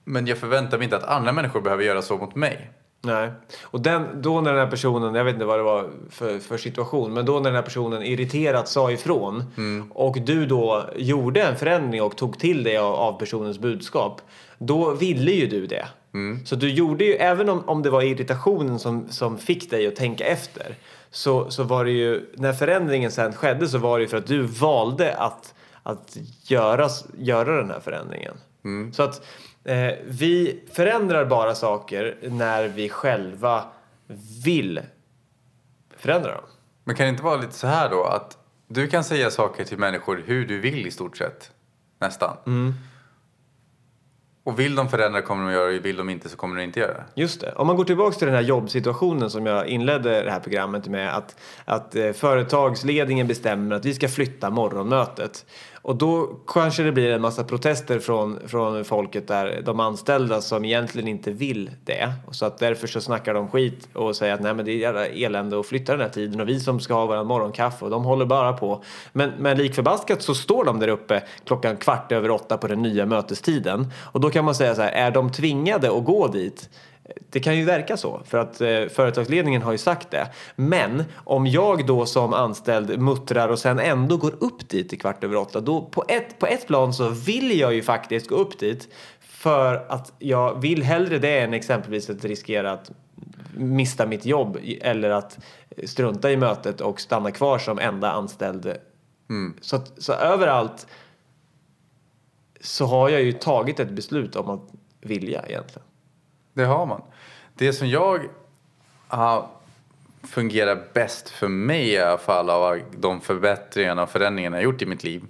Men 0.05 0.27
jag 0.27 0.39
förväntar 0.39 0.79
mig 0.79 0.85
inte 0.85 0.97
att 0.97 1.05
andra 1.05 1.33
människor 1.33 1.61
behöver 1.61 1.85
göra 1.85 2.03
så 2.03 2.17
mot 2.17 2.35
mig. 2.35 2.71
Nej. 3.03 3.31
Och 3.63 3.81
den, 3.81 4.23
då 4.23 4.41
när 4.41 4.53
den 4.53 4.61
här 4.61 4.71
personen, 4.71 5.15
jag 5.15 5.25
vet 5.25 5.35
inte 5.35 5.47
vad 5.47 5.59
det 5.59 5.63
var 5.63 5.91
för, 6.11 6.39
för 6.39 6.57
situation, 6.57 7.15
men 7.15 7.27
då 7.27 7.33
när 7.33 7.45
den 7.45 7.55
här 7.55 7.63
personen 7.63 8.03
irriterat 8.03 8.69
sa 8.69 8.91
ifrån 8.91 9.45
och 9.91 10.21
du 10.21 10.47
då 10.47 10.91
gjorde 10.97 11.43
en 11.43 11.57
förändring 11.57 12.03
och 12.03 12.17
tog 12.17 12.39
till 12.39 12.63
dig 12.63 12.79
av, 12.79 12.95
av 12.95 13.19
personens 13.19 13.59
budskap, 13.59 14.21
då 14.59 14.95
ville 14.95 15.31
ju 15.31 15.47
du 15.47 15.67
det. 15.67 15.89
Så 16.45 16.57
du 16.57 16.71
gjorde 16.71 17.05
ju, 17.05 17.15
även 17.15 17.49
om, 17.49 17.69
om 17.69 17.83
det 17.83 17.91
var 17.91 18.03
irritationen 18.03 18.79
som, 18.79 19.09
som 19.09 19.39
fick 19.39 19.71
dig 19.71 19.87
att 19.87 19.97
tänka 19.97 20.25
efter, 20.25 20.75
så, 21.11 21.51
så 21.51 21.63
var 21.63 21.85
det 21.85 21.91
ju, 21.91 22.31
när 22.35 22.53
förändringen 22.53 23.11
sen 23.11 23.33
skedde 23.33 23.69
så 23.69 23.79
var 23.79 23.99
det 23.99 24.03
ju 24.03 24.09
för 24.09 24.17
att 24.17 24.27
du 24.27 24.43
valde 24.43 25.17
att, 25.17 25.55
att 25.83 26.17
göra, 26.43 26.89
göra 27.19 27.57
den 27.57 27.71
här 27.71 27.81
förändringen. 27.81 28.35
Så 28.93 29.03
att 29.03 29.27
eh, 29.65 29.93
vi 30.07 30.65
förändrar 30.73 31.25
bara 31.25 31.55
saker 31.55 32.19
när 32.23 32.69
vi 32.69 32.89
själva 32.89 33.65
vill 34.45 34.81
förändra 35.97 36.35
dem. 36.35 36.45
Men 36.85 36.97
kan 36.97 37.07
det 37.07 37.11
inte 37.11 37.23
vara 37.23 37.37
lite 37.37 37.55
så 37.55 37.67
här 37.67 37.91
då 37.91 38.05
att 38.05 38.39
du 38.69 38.89
kan 38.89 39.05
säga 39.05 39.31
saker 39.31 39.65
till 39.65 39.79
människor 39.79 40.23
hur 40.27 40.47
du 40.47 40.61
vill 40.61 40.87
i 40.87 40.91
stort 40.91 41.17
sett. 41.17 41.51
Nästan. 41.99 42.37
Och 44.49 44.59
vill 44.59 44.75
de 44.75 44.89
förändra 44.89 45.23
kommer 45.23 45.45
de 45.45 45.53
göra 45.53 45.71
det, 45.71 45.79
vill 45.79 45.97
de 45.97 46.11
inte 46.11 46.29
så 46.29 46.37
kommer 46.37 46.57
de 46.57 46.63
inte 46.63 46.81
göra 46.81 46.95
det. 46.95 47.05
Just 47.15 47.41
det. 47.41 47.53
Om 47.53 47.67
man 47.67 47.77
går 47.77 47.85
tillbaka 47.85 48.19
till 48.19 48.27
den 48.27 48.37
här 48.37 48.43
jobbsituationen 48.43 49.31
som 49.31 49.47
jag 49.47 49.67
inledde 49.67 50.23
det 50.23 50.31
här 50.31 50.41
programmet 50.41 50.89
med 50.89 51.17
att, 51.17 51.37
att 51.65 51.97
eh, 51.97 52.13
företagsledningen 52.13 53.27
bestämmer 53.27 53.77
att 53.77 53.85
vi 53.85 53.95
ska 53.95 54.09
flytta 54.09 54.51
morgonmötet. 54.51 55.47
Och 55.89 55.97
då 55.97 56.31
kanske 56.47 56.83
det 56.83 56.93
blir 56.93 57.11
en 57.11 57.21
massa 57.21 57.45
protester 57.45 57.99
från, 57.99 58.49
från 58.49 58.85
folket 58.85 59.29
där, 59.29 59.63
de 59.65 59.81
anställda 59.81 60.41
som 60.41 60.65
egentligen 60.65 61.09
inte 61.09 61.31
vill 61.31 61.71
det. 61.85 62.13
Och 62.27 62.35
så 62.35 62.47
att 62.47 62.59
därför 62.59 62.87
så 62.87 63.01
snackar 63.01 63.35
de 63.35 63.49
skit 63.49 63.89
och 63.93 64.17
säger 64.17 64.35
att 64.35 64.41
nej 64.41 64.55
men 64.55 64.65
det 64.65 64.73
är 64.73 64.77
jävla 64.77 65.07
elände 65.07 65.61
att 65.61 65.67
flytta 65.67 65.93
den 65.93 66.01
här 66.01 66.09
tiden 66.09 66.41
och 66.41 66.49
vi 66.49 66.61
som 66.61 66.81
ska 66.81 66.95
ha 66.95 67.07
våran 67.07 67.27
morgonkaffe 67.27 67.85
och 67.85 67.91
de 67.91 68.05
håller 68.05 68.27
bara 68.27 68.53
på. 68.53 68.83
Men, 69.13 69.31
men 69.39 69.59
lik 69.59 69.75
förbaskat 69.75 70.23
så 70.23 70.35
står 70.35 70.65
de 70.65 70.81
där 70.81 70.89
uppe 70.89 71.23
klockan 71.45 71.77
kvart 71.77 72.13
över 72.13 72.31
åtta 72.31 72.59
på 72.59 72.67
den 72.69 72.83
nya 72.83 73.07
mötestiden. 73.07 73.93
Och 74.13 74.21
då 74.21 74.31
kan 74.31 74.45
man 74.45 74.55
säga 74.55 74.75
så 74.75 74.83
här, 74.83 74.93
är 74.93 75.11
de 75.11 75.33
tvingade 75.33 75.97
att 75.97 76.05
gå 76.05 76.29
dit? 76.29 76.71
Det 77.31 77.41
kan 77.41 77.57
ju 77.57 77.65
verka 77.65 77.97
så, 77.97 78.23
för 78.25 78.39
att 78.39 78.61
eh, 78.61 78.87
företagsledningen 78.89 79.63
har 79.63 79.73
ju 79.73 79.79
sagt 79.79 80.11
det. 80.11 80.29
Men 80.57 81.05
om 81.15 81.47
jag 81.47 81.87
då 81.87 82.07
som 82.07 82.33
anställd 82.33 83.01
muttrar 83.01 83.49
och 83.49 83.59
sen 83.59 83.79
ändå 83.79 84.17
går 84.17 84.35
upp 84.41 84.69
dit 84.69 84.93
i 84.93 84.97
kvart 84.97 85.25
över 85.25 85.37
åtta, 85.37 85.61
då 85.61 85.83
på 85.83 86.05
ett, 86.09 86.39
på 86.39 86.47
ett 86.47 86.67
plan 86.67 86.95
så 86.95 87.09
vill 87.09 87.61
jag 87.61 87.75
ju 87.75 87.83
faktiskt 87.83 88.29
gå 88.29 88.35
upp 88.35 88.59
dit 88.59 88.89
för 89.21 89.87
att 89.89 90.13
jag 90.19 90.61
vill 90.61 90.83
hellre 90.83 91.19
det 91.19 91.39
än 91.39 91.55
exempelvis 91.55 92.11
att 92.11 92.25
riskera 92.25 92.73
att 92.73 92.91
mista 93.55 94.07
mitt 94.07 94.27
jobb 94.27 94.59
eller 94.81 95.11
att 95.11 95.39
strunta 95.85 96.31
i 96.31 96.37
mötet 96.37 96.81
och 96.81 97.01
stanna 97.01 97.31
kvar 97.31 97.59
som 97.59 97.79
enda 97.79 98.13
anställd. 98.13 98.77
Så, 99.61 99.77
att, 99.77 100.03
så 100.03 100.13
överallt 100.13 100.87
så 102.61 102.87
har 102.87 103.09
jag 103.09 103.23
ju 103.23 103.33
tagit 103.33 103.81
ett 103.81 103.91
beslut 103.91 104.37
om 104.37 104.51
att 104.51 104.71
vilja 105.01 105.47
egentligen. 105.47 105.88
Det 106.59 106.65
har 106.65 106.87
man. 106.87 107.03
Det 107.55 107.73
som 107.73 107.89
jag 107.89 108.29
har 109.09 109.49
fungerar 110.23 110.85
bäst 110.93 111.29
för 111.29 111.49
mig 111.49 111.89
i 111.89 111.99
alla 111.99 112.19
fall 112.19 112.51
av 112.51 112.81
de 112.97 113.21
förbättringarna 113.21 114.03
och 114.03 114.11
förändringarna 114.11 114.57
jag 114.57 114.65
gjort 114.65 114.83
i 114.83 114.87
mitt 114.87 115.05
liv. 115.05 115.25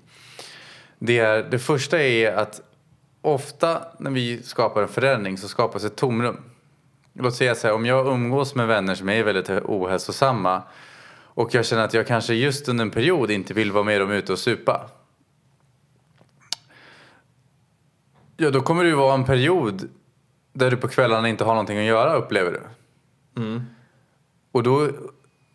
Det, 0.98 1.18
är, 1.18 1.42
det 1.42 1.58
första 1.58 2.02
är 2.02 2.32
att 2.32 2.60
ofta 3.20 3.82
när 3.98 4.10
vi 4.10 4.42
skapar 4.42 4.82
en 4.82 4.88
förändring 4.88 5.38
så 5.38 5.48
skapas 5.48 5.84
ett 5.84 5.96
tomrum. 5.96 6.36
Låt 7.12 7.34
säga 7.34 7.54
så 7.54 7.66
här, 7.66 7.74
om 7.74 7.86
jag 7.86 8.06
umgås 8.06 8.54
med 8.54 8.66
vänner 8.66 8.94
som 8.94 9.08
är 9.08 9.22
väldigt 9.22 9.50
ohälsosamma 9.50 10.62
och 11.10 11.54
jag 11.54 11.66
känner 11.66 11.84
att 11.84 11.94
jag 11.94 12.06
kanske 12.06 12.34
just 12.34 12.68
under 12.68 12.82
en 12.84 12.90
period 12.90 13.30
inte 13.30 13.54
vill 13.54 13.72
vara 13.72 13.84
med 13.84 14.00
dem 14.00 14.10
ute 14.10 14.32
och 14.32 14.38
supa. 14.38 14.90
Ja, 18.36 18.50
då 18.50 18.60
kommer 18.60 18.84
det 18.84 18.90
ju 18.90 18.96
vara 18.96 19.14
en 19.14 19.24
period 19.24 19.88
där 20.58 20.70
du 20.70 20.76
på 20.76 20.88
kvällarna 20.88 21.28
inte 21.28 21.44
har 21.44 21.54
någonting 21.54 21.78
att 21.78 21.84
göra 21.84 22.14
upplever 22.14 22.50
du. 22.50 22.60
Och 24.52 24.62
då 24.62 24.88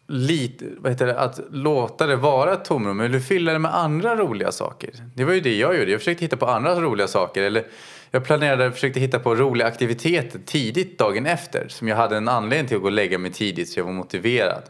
lite, 0.08 0.66
vad 0.78 0.92
heter 0.92 1.08
det, 1.08 1.20
att 1.20 1.40
låta 1.52 2.08
det 2.08 2.16
vara 2.16 2.54
ett 2.54 2.66
tomrum 2.66 3.00
eller 3.00 3.20
fylla 3.20 3.54
det 3.54 3.60
med 3.60 3.76
andra 3.76 4.16
roliga 4.16 4.52
saker. 4.52 4.92
Det 5.16 5.24
var 5.24 5.34
ju 5.34 5.40
det 5.40 5.58
jag 5.58 5.80
gjorde. 5.80 5.92
Jag 5.92 6.00
försökte 6.00 6.26
hitta 6.26 6.38
på 6.38 6.46
andra 6.46 6.82
roliga 6.82 7.08
saker. 7.08 7.44
Eller 7.44 7.66
jag 8.12 8.26
planerade, 8.26 8.72
försökte 8.72 9.00
hitta 9.00 9.20
på 9.20 9.36
roliga 9.36 9.68
aktiviteter 9.68 10.40
tidigt 10.46 11.00
dagen 11.00 11.26
efter. 11.26 11.68
Som 11.68 11.88
jag 11.88 11.96
hade 11.96 12.18
en 12.18 12.28
anledning 12.28 12.68
till 12.68 12.78
att 12.78 12.82
gå 12.82 12.88
och 12.88 12.92
lägga 12.92 13.18
mig 13.18 13.32
tidigt 13.32 13.70
så 13.70 13.80
jag 13.80 13.86
var 13.86 13.94
motiverad. 13.94 14.64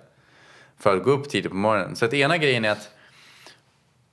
För 0.80 0.98
att 0.98 1.04
gå 1.04 1.12
upp 1.12 1.30
tidigt 1.30 1.52
på 1.52 1.58
morgonen. 1.58 1.96
Så 1.96 2.06
att 2.06 2.14
ena 2.14 2.38
grejen 2.38 2.66
är 2.66 2.72
att 2.72 2.90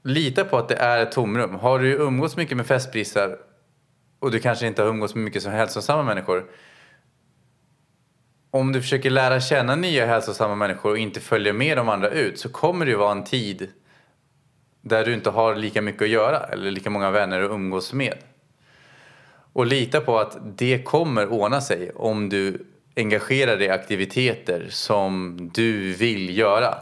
lita 0.05 0.45
på 0.45 0.59
att 0.59 0.69
det 0.69 0.77
är 0.77 1.03
ett 1.03 1.13
tomrum. 1.13 1.55
Har 1.55 1.79
du 1.79 1.93
umgåtts 1.93 2.37
mycket 2.37 2.57
med 2.57 2.67
festprissar 2.67 3.37
och 4.21 4.31
du 4.31 4.41
kanske 4.41 4.67
inte 4.67 4.83
har 4.83 4.89
umgåtts 4.89 5.15
med 5.15 5.25
mycket 5.25 5.43
som 5.43 5.53
hälsosamma 5.53 6.03
människor. 6.03 6.45
Om 8.51 8.73
du 8.73 8.83
försöker 8.83 9.11
lära 9.11 9.41
känna 9.41 9.77
nya 9.77 10.07
hälsosamma 10.07 10.55
människor 10.55 10.91
och 10.91 10.99
inte 10.99 11.21
följer 11.21 11.53
med 11.53 11.77
de 11.77 11.89
andra 11.89 12.11
ut 12.11 12.39
så 12.39 12.49
kommer 12.49 12.85
det 12.85 12.91
ju 12.91 12.97
vara 12.97 13.13
en 13.13 13.25
tid 13.25 13.69
där 14.81 15.05
du 15.05 15.15
inte 15.15 15.31
har 15.31 15.55
lika 15.55 15.83
mycket 15.83 16.03
att 16.03 16.09
göra 16.09 16.39
eller 16.39 16.71
lika 16.71 16.91
många 16.91 17.11
vänner 17.11 17.43
att 17.43 17.51
umgås 17.51 17.93
med. 17.93 18.15
Och 19.53 19.67
lita 19.67 20.01
på 20.01 20.19
att 20.19 20.39
det 20.59 20.83
kommer 20.83 21.27
ordna 21.27 21.61
sig 21.61 21.91
om 21.91 22.29
du 22.29 22.67
engagerar 22.97 23.57
dig 23.57 23.67
i 23.67 23.71
aktiviteter 23.71 24.67
som 24.71 25.37
du 25.55 25.93
vill 25.93 26.39
göra. 26.39 26.79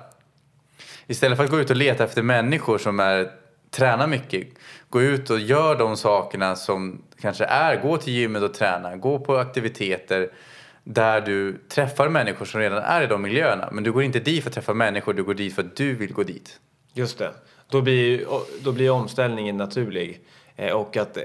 Istället 1.07 1.37
för 1.37 1.45
att 1.45 1.51
gå 1.51 1.61
ut 1.61 1.71
och 1.71 1.77
leta 1.77 2.05
efter 2.05 2.23
människor 2.23 2.79
som 2.79 3.01
är, 3.01 3.31
tränar 3.71 4.07
mycket, 4.07 4.49
gå 4.89 5.03
ut 5.03 5.31
och 5.31 5.39
gör 5.41 5.79
de 5.79 5.97
sakerna 5.97 6.57
som 6.57 7.03
kanske 7.21 7.45
är, 7.45 7.83
gå 7.83 7.97
till 7.97 8.13
gymmet 8.13 8.43
och 8.43 8.55
träna, 8.55 8.97
gå 8.97 9.19
på 9.19 9.37
aktiviteter 9.37 10.29
där 10.85 11.21
du 11.21 11.59
träffar 11.69 12.09
människor 12.09 12.45
som 12.45 12.61
redan 12.61 12.83
är 12.83 13.03
i 13.03 13.07
de 13.07 13.23
miljöerna. 13.23 13.69
Men 13.73 13.85
du 13.85 13.93
går 13.93 14.03
inte 14.03 14.21
dit 14.21 14.43
för 14.43 14.51
att 14.51 14.55
träffa 14.55 14.75
människor, 14.75 15.13
du 15.13 15.25
går 15.25 15.35
dit 15.35 15.55
för 15.55 15.63
att 15.63 15.77
du 15.77 15.95
vill 15.95 16.13
gå 16.13 16.23
dit. 16.23 16.61
Just 16.93 17.19
det. 17.19 17.31
Då 17.71 17.81
blir, 17.81 18.25
då 18.63 18.73
blir 18.73 18.91
omställningen 18.91 19.57
naturlig. 19.57 20.21
Eh, 20.57 20.73
och 20.73 20.97
att 20.97 21.17
eh, 21.17 21.23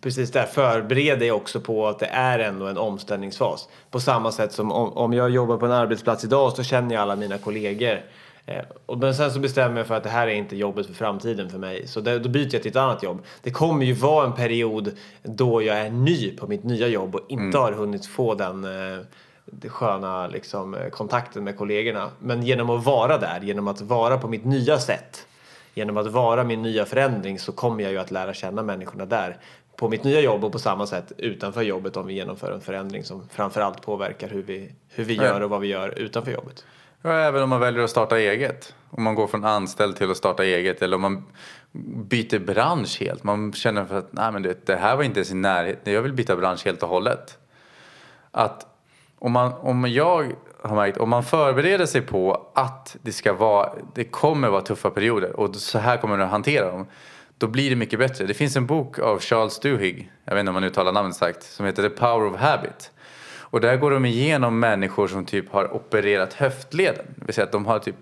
precis 0.00 0.32
där 0.32 0.46
förbereda 0.46 1.16
dig 1.16 1.32
också 1.32 1.60
på 1.60 1.88
att 1.88 1.98
det 1.98 2.06
är 2.06 2.38
ändå 2.38 2.66
en 2.66 2.78
omställningsfas. 2.78 3.68
På 3.90 4.00
samma 4.00 4.32
sätt 4.32 4.52
som 4.52 4.72
om, 4.72 4.92
om 4.92 5.12
jag 5.12 5.30
jobbar 5.30 5.56
på 5.56 5.66
en 5.66 5.72
arbetsplats 5.72 6.24
idag 6.24 6.52
så 6.52 6.62
känner 6.62 6.94
jag 6.94 7.02
alla 7.02 7.16
mina 7.16 7.38
kollegor. 7.38 8.00
Eh, 8.46 8.64
och 8.86 8.98
men 8.98 9.14
sen 9.14 9.30
så 9.30 9.40
bestämmer 9.40 9.78
jag 9.78 9.86
för 9.86 9.94
att 9.94 10.02
det 10.02 10.08
här 10.08 10.26
är 10.26 10.34
inte 10.34 10.56
jobbet 10.56 10.86
för 10.86 10.94
framtiden 10.94 11.50
för 11.50 11.58
mig. 11.58 11.86
Så 11.86 12.00
det, 12.00 12.18
då 12.18 12.28
byter 12.28 12.54
jag 12.54 12.62
till 12.62 12.70
ett 12.70 12.76
annat 12.76 13.02
jobb. 13.02 13.22
Det 13.42 13.50
kommer 13.50 13.86
ju 13.86 13.92
vara 13.92 14.26
en 14.26 14.32
period 14.32 14.92
då 15.22 15.62
jag 15.62 15.78
är 15.78 15.90
ny 15.90 16.36
på 16.36 16.46
mitt 16.46 16.64
nya 16.64 16.88
jobb 16.88 17.14
och 17.14 17.26
inte 17.28 17.58
har 17.58 17.72
hunnit 17.72 18.06
få 18.06 18.34
den 18.34 18.64
eh, 18.64 18.98
sköna 19.68 20.26
liksom, 20.26 20.74
eh, 20.74 20.88
kontakten 20.88 21.44
med 21.44 21.58
kollegorna. 21.58 22.10
Men 22.18 22.42
genom 22.42 22.70
att 22.70 22.84
vara 22.84 23.18
där, 23.18 23.40
genom 23.40 23.68
att 23.68 23.80
vara 23.80 24.18
på 24.18 24.28
mitt 24.28 24.44
nya 24.44 24.78
sätt 24.78 25.26
genom 25.76 25.96
att 25.96 26.06
vara 26.06 26.44
min 26.44 26.62
nya 26.62 26.84
förändring 26.84 27.38
så 27.38 27.52
kommer 27.52 27.82
jag 27.82 27.92
ju 27.92 27.98
att 27.98 28.10
lära 28.10 28.34
känna 28.34 28.62
människorna 28.62 29.06
där 29.06 29.36
på 29.76 29.88
mitt 29.88 30.04
nya 30.04 30.20
jobb 30.20 30.44
och 30.44 30.52
på 30.52 30.58
samma 30.58 30.86
sätt 30.86 31.12
utanför 31.16 31.62
jobbet 31.62 31.96
om 31.96 32.06
vi 32.06 32.14
genomför 32.14 32.52
en 32.52 32.60
förändring 32.60 33.04
som 33.04 33.28
framförallt 33.28 33.82
påverkar 33.82 34.28
hur 34.28 34.42
vi, 34.42 34.72
hur 34.88 35.04
vi 35.04 35.14
gör 35.14 35.40
och 35.40 35.50
vad 35.50 35.60
vi 35.60 35.68
gör 35.68 35.98
utanför 35.98 36.32
jobbet. 36.32 36.64
Ja, 37.06 37.12
även 37.12 37.42
om 37.42 37.48
man 37.48 37.60
väljer 37.60 37.84
att 37.84 37.90
starta 37.90 38.18
eget. 38.18 38.74
Om 38.90 39.02
man 39.02 39.14
går 39.14 39.26
från 39.26 39.44
anställd 39.44 39.96
till 39.96 40.10
att 40.10 40.16
starta 40.16 40.44
eget 40.44 40.82
eller 40.82 40.96
om 40.96 41.02
man 41.02 41.24
byter 42.08 42.38
bransch 42.38 43.00
helt. 43.00 43.24
Man 43.24 43.52
känner 43.52 43.84
för 43.84 43.98
att 43.98 44.12
Nej, 44.12 44.32
men 44.32 44.42
det, 44.42 44.66
det 44.66 44.76
här 44.76 44.96
var 44.96 45.02
inte 45.02 45.18
ens 45.20 45.30
i 45.30 45.34
närheten. 45.34 45.92
Jag 45.92 46.02
vill 46.02 46.12
byta 46.12 46.36
bransch 46.36 46.64
helt 46.64 46.82
och 46.82 46.88
hållet. 46.88 47.38
Att 48.30 48.66
om, 49.18 49.32
man, 49.32 49.52
om 49.52 49.90
jag 49.90 50.32
har 50.62 50.76
märkt, 50.76 50.98
om 50.98 51.10
man 51.10 51.24
förbereder 51.24 51.86
sig 51.86 52.00
på 52.02 52.50
att 52.54 52.96
det 53.02 53.12
ska 53.12 53.32
vara, 53.32 53.72
det 53.94 54.04
kommer 54.04 54.48
vara 54.48 54.62
tuffa 54.62 54.90
perioder 54.90 55.40
och 55.40 55.56
så 55.56 55.78
här 55.78 55.96
kommer 55.96 56.16
du 56.16 56.24
att 56.24 56.30
hantera 56.30 56.70
dem. 56.70 56.86
Då 57.38 57.46
blir 57.46 57.70
det 57.70 57.76
mycket 57.76 57.98
bättre. 57.98 58.26
Det 58.26 58.34
finns 58.34 58.56
en 58.56 58.66
bok 58.66 58.98
av 58.98 59.20
Charles 59.20 59.58
Duhigg, 59.58 60.12
jag 60.24 60.34
vet 60.34 60.40
inte 60.40 60.50
om 60.50 60.54
man 60.54 60.64
uttalar 60.64 60.92
namnet 60.92 61.16
sagt, 61.16 61.42
som 61.42 61.66
heter 61.66 61.82
The 61.82 61.90
Power 61.90 62.26
of 62.26 62.40
Habit. 62.40 62.90
Och 63.50 63.60
där 63.60 63.76
går 63.76 63.90
de 63.90 64.04
igenom 64.04 64.58
människor 64.60 65.08
som 65.08 65.24
typ 65.24 65.52
har 65.52 65.74
opererat 65.74 66.32
höftleden. 66.32 67.06
Det 67.16 67.24
vill 67.24 67.34
säga 67.34 67.44
att 67.44 67.52
de 67.52 67.66
har 67.66 67.78
typ 67.78 67.96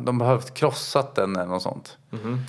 de 0.00 0.20
har 0.20 0.26
behövt 0.26 0.54
krossat 0.54 1.14
den 1.14 1.36
eller 1.36 1.46
något 1.46 1.62
sånt. 1.62 1.98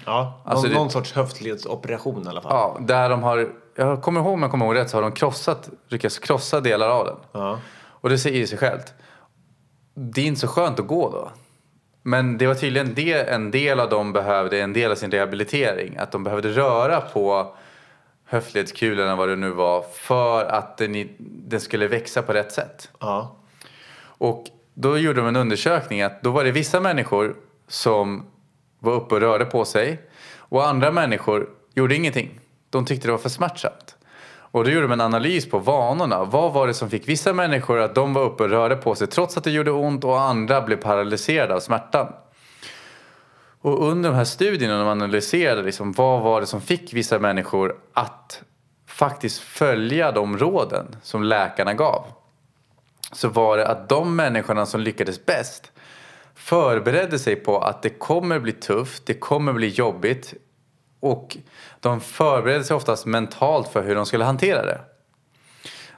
Ja, 0.05 0.41
Alltså 0.45 0.63
någon, 0.67 0.73
det- 0.73 0.79
någon 0.79 0.89
sorts 0.91 1.13
höftledsoperation 1.13 2.25
i 2.25 2.29
alla 2.29 2.41
fall. 2.41 2.51
Ja, 2.51 2.77
där 2.81 3.09
de 3.09 3.23
har, 3.23 3.49
jag 3.75 4.01
kommer 4.01 4.19
ihåg 4.21 4.33
om 4.33 4.41
jag 4.41 4.51
kommer 4.51 4.65
ihåg 4.65 4.75
rätt 4.75 4.89
så 4.89 4.97
har 4.97 5.01
de 5.01 5.11
krossat, 5.11 5.69
lyckats 5.87 6.19
krossa 6.19 6.59
delar 6.61 6.89
av 6.89 7.05
den. 7.05 7.15
Ja. 7.31 7.59
Och 7.75 8.09
det 8.09 8.17
säger 8.17 8.45
sig 8.45 8.57
självt. 8.57 8.93
Det 9.93 10.21
är 10.21 10.25
inte 10.25 10.39
så 10.39 10.47
skönt 10.47 10.79
att 10.79 10.87
gå 10.87 11.09
då. 11.11 11.29
Men 12.03 12.37
det 12.37 12.47
var 12.47 12.55
tydligen 12.55 12.93
det 12.93 13.29
en 13.29 13.51
del 13.51 13.79
av 13.79 13.89
dem 13.89 14.13
behövde, 14.13 14.59
en 14.61 14.73
del 14.73 14.91
av 14.91 14.95
sin 14.95 15.11
rehabilitering. 15.11 15.97
Att 15.97 16.11
de 16.11 16.23
behövde 16.23 16.49
röra 16.49 17.01
på 17.01 17.55
höftledskulorna, 18.29 19.15
vad 19.15 19.29
det 19.29 19.35
nu 19.35 19.49
var, 19.49 19.81
för 19.81 20.45
att 20.45 20.77
den, 20.77 21.09
den 21.19 21.59
skulle 21.59 21.87
växa 21.87 22.21
på 22.21 22.33
rätt 22.33 22.51
sätt. 22.51 22.89
Ja. 22.99 23.35
Och 24.01 24.45
då 24.73 24.97
gjorde 24.97 25.21
de 25.21 25.27
en 25.27 25.35
undersökning 25.35 26.01
att 26.01 26.23
då 26.23 26.31
var 26.31 26.43
det 26.43 26.51
vissa 26.51 26.79
människor 26.79 27.35
som 27.67 28.25
var 28.79 28.93
uppe 28.93 29.15
och 29.15 29.21
rörde 29.21 29.45
på 29.45 29.65
sig 29.65 30.01
och 30.37 30.67
andra 30.67 30.91
människor 30.91 31.49
gjorde 31.73 31.95
ingenting. 31.95 32.39
De 32.69 32.85
tyckte 32.85 33.07
det 33.07 33.11
var 33.11 33.17
för 33.19 33.29
smärtsamt. 33.29 33.95
Och 34.51 34.63
då 34.63 34.69
gjorde 34.69 34.87
de 34.87 34.91
en 34.91 35.01
analys 35.01 35.49
på 35.49 35.59
vanorna. 35.59 36.23
Vad 36.23 36.53
var 36.53 36.67
det 36.67 36.73
som 36.73 36.89
fick 36.89 37.07
vissa 37.07 37.33
människor 37.33 37.79
att 37.79 37.95
de 37.95 38.13
var 38.13 38.23
uppe 38.23 38.43
och 38.43 38.49
rörde 38.49 38.75
på 38.75 38.95
sig 38.95 39.07
trots 39.07 39.37
att 39.37 39.43
det 39.43 39.51
gjorde 39.51 39.71
ont 39.71 40.03
och 40.03 40.21
andra 40.21 40.61
blev 40.61 40.77
paralyserade 40.77 41.55
av 41.55 41.59
smärtan? 41.59 42.13
Och 43.61 43.89
under 43.89 44.09
de 44.09 44.15
här 44.15 44.25
studierna 44.25 44.77
när 44.77 44.85
man 44.85 45.01
analyserade 45.01 45.61
liksom, 45.61 45.91
vad 45.91 46.21
var 46.21 46.41
det 46.41 46.47
som 46.47 46.61
fick 46.61 46.93
vissa 46.93 47.19
människor 47.19 47.75
att 47.93 48.41
faktiskt 48.87 49.39
följa 49.39 50.11
de 50.11 50.37
råden 50.37 50.95
som 51.01 51.23
läkarna 51.23 51.73
gav 51.73 52.05
så 53.11 53.29
var 53.29 53.57
det 53.57 53.67
att 53.67 53.89
de 53.89 54.15
människorna 54.15 54.65
som 54.65 54.81
lyckades 54.81 55.25
bäst 55.25 55.71
förberedde 56.35 57.19
sig 57.19 57.35
på 57.35 57.59
att 57.59 57.81
det 57.81 57.89
kommer 57.89 58.39
bli 58.39 58.51
tufft, 58.51 59.05
det 59.05 59.13
kommer 59.13 59.53
bli 59.53 59.67
jobbigt 59.67 60.33
och 60.99 61.37
de 61.79 62.01
förberedde 62.01 62.63
sig 62.63 62.75
oftast 62.75 63.05
mentalt 63.05 63.67
för 63.67 63.83
hur 63.83 63.95
de 63.95 64.05
skulle 64.05 64.23
hantera 64.23 64.65
det. 64.65 64.81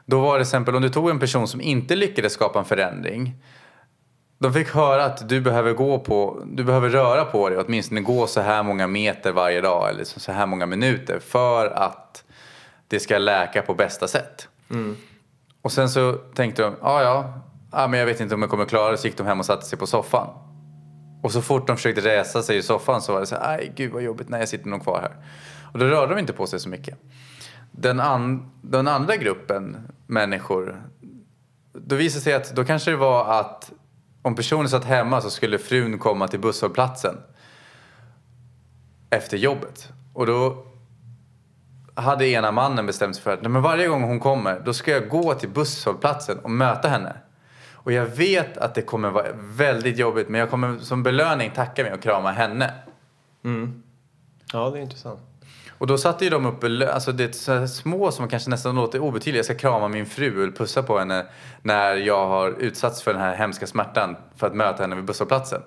Då 0.05 0.21
var 0.21 0.33
det 0.33 0.39
till 0.39 0.47
exempel 0.47 0.75
om 0.75 0.81
du 0.81 0.89
tog 0.89 1.09
en 1.09 1.19
person 1.19 1.47
som 1.47 1.61
inte 1.61 1.95
lyckades 1.95 2.33
skapa 2.33 2.59
en 2.59 2.65
förändring 2.65 3.35
de 4.41 4.53
fick 4.53 4.69
höra 4.69 5.05
att 5.05 5.29
du 5.29 5.41
behöver 5.41 5.73
gå 5.73 5.99
på, 5.99 6.43
du 6.45 6.63
behöver 6.63 6.89
röra 6.89 7.25
på 7.25 7.49
dig, 7.49 7.57
åtminstone 7.57 8.01
gå 8.01 8.27
så 8.27 8.41
här 8.41 8.63
många 8.63 8.87
meter 8.87 9.31
varje 9.31 9.61
dag 9.61 9.89
eller 9.89 10.03
så 10.03 10.31
här 10.31 10.45
många 10.45 10.65
minuter 10.65 11.19
för 11.19 11.67
att 11.67 12.23
det 12.87 12.99
ska 12.99 13.17
läka 13.17 13.61
på 13.61 13.73
bästa 13.73 14.07
sätt. 14.07 14.47
Och 15.61 15.71
sen 15.71 15.89
så 15.89 16.13
tänkte 16.13 16.61
de, 16.61 16.75
ja 16.81 17.01
ja, 17.01 17.33
ja, 17.71 17.87
men 17.87 17.99
jag 17.99 18.05
vet 18.05 18.19
inte 18.19 18.35
om 18.35 18.41
jag 18.41 18.49
kommer 18.49 18.65
klara 18.65 18.91
det, 18.91 18.97
så 18.97 19.07
gick 19.07 19.17
de 19.17 19.27
hem 19.27 19.39
och 19.39 19.45
satte 19.45 19.65
sig 19.65 19.79
på 19.79 19.87
soffan. 19.87 20.27
Och 21.23 21.31
så 21.31 21.41
fort 21.41 21.67
de 21.67 21.75
försökte 21.77 22.01
resa 22.01 22.41
sig 22.41 22.57
i 22.57 22.61
soffan 22.61 23.01
så 23.01 23.13
var 23.13 23.19
det 23.19 23.25
så 23.25 23.35
här, 23.35 23.57
aj 23.57 23.71
gud 23.75 23.91
vad 23.91 24.03
jobbigt, 24.03 24.29
nej 24.29 24.39
jag 24.39 24.49
sitter 24.49 24.69
nog 24.69 24.83
kvar 24.83 25.01
här. 25.01 25.15
Och 25.73 25.79
då 25.79 25.85
rörde 25.85 26.15
de 26.15 26.19
inte 26.19 26.33
på 26.33 26.47
sig 26.47 26.59
så 26.59 26.69
mycket. 26.69 26.97
Den, 27.71 27.99
an, 27.99 28.51
den 28.61 28.87
andra 28.87 29.15
gruppen 29.15 29.87
människor, 30.07 30.81
då 31.73 31.95
visade 31.95 32.19
det 32.19 32.23
sig 32.23 32.33
att 32.33 32.55
då 32.55 32.65
kanske 32.65 32.91
det 32.91 32.97
var 32.97 33.39
att 33.39 33.71
om 34.21 34.35
personen 34.35 34.69
satt 34.69 34.85
hemma 34.85 35.21
så 35.21 35.29
skulle 35.29 35.57
frun 35.57 35.99
komma 35.99 36.27
till 36.27 36.39
busshållplatsen 36.39 37.17
efter 39.09 39.37
jobbet. 39.37 39.89
Och 40.13 40.25
då 40.25 40.65
hade 41.95 42.27
ena 42.27 42.51
mannen 42.51 42.85
bestämt 42.85 43.15
sig 43.15 43.23
för 43.23 43.33
att 43.33 43.41
men 43.41 43.61
varje 43.61 43.87
gång 43.87 44.03
hon 44.03 44.19
kommer 44.19 44.59
då 44.59 44.73
ska 44.73 44.91
jag 44.91 45.09
gå 45.09 45.33
till 45.33 45.49
busshållplatsen 45.49 46.39
och 46.39 46.51
möta 46.51 46.87
henne. 46.87 47.13
Och 47.73 47.91
jag 47.91 48.05
vet 48.05 48.57
att 48.57 48.75
det 48.75 48.81
kommer 48.81 49.09
vara 49.09 49.27
väldigt 49.35 49.97
jobbigt 49.97 50.29
men 50.29 50.39
jag 50.39 50.49
kommer 50.49 50.79
som 50.79 51.03
belöning 51.03 51.51
tacka 51.51 51.83
mig 51.83 51.93
och 51.93 52.01
krama 52.01 52.31
henne. 52.31 52.73
Mm. 53.43 53.83
ja, 54.53 54.69
det 54.69 54.79
är 54.79 54.81
intressant. 54.81 55.19
Och 55.81 55.87
då 55.87 55.97
satte 55.97 56.23
ju 56.23 56.29
de 56.29 56.45
upp, 56.45 56.63
alltså 56.93 57.11
det 57.11 57.23
är 57.23 57.31
så 57.31 57.67
små 57.67 58.11
som 58.11 58.27
kanske 58.27 58.49
nästan 58.49 58.75
låter 58.75 58.99
obetydliga. 58.99 59.37
Jag 59.37 59.45
ska 59.45 59.55
krama 59.55 59.87
min 59.87 60.05
fru 60.05 60.43
eller 60.43 60.51
pussa 60.51 60.83
på 60.83 60.99
henne 60.99 61.25
när 61.61 61.95
jag 61.95 62.27
har 62.27 62.49
utsatts 62.59 63.01
för 63.01 63.13
den 63.13 63.21
här 63.21 63.35
hemska 63.35 63.67
smärtan 63.67 64.15
för 64.35 64.47
att 64.47 64.55
möta 64.55 64.83
henne 64.83 64.95
vid 64.95 65.05
busshållplatsen. 65.05 65.61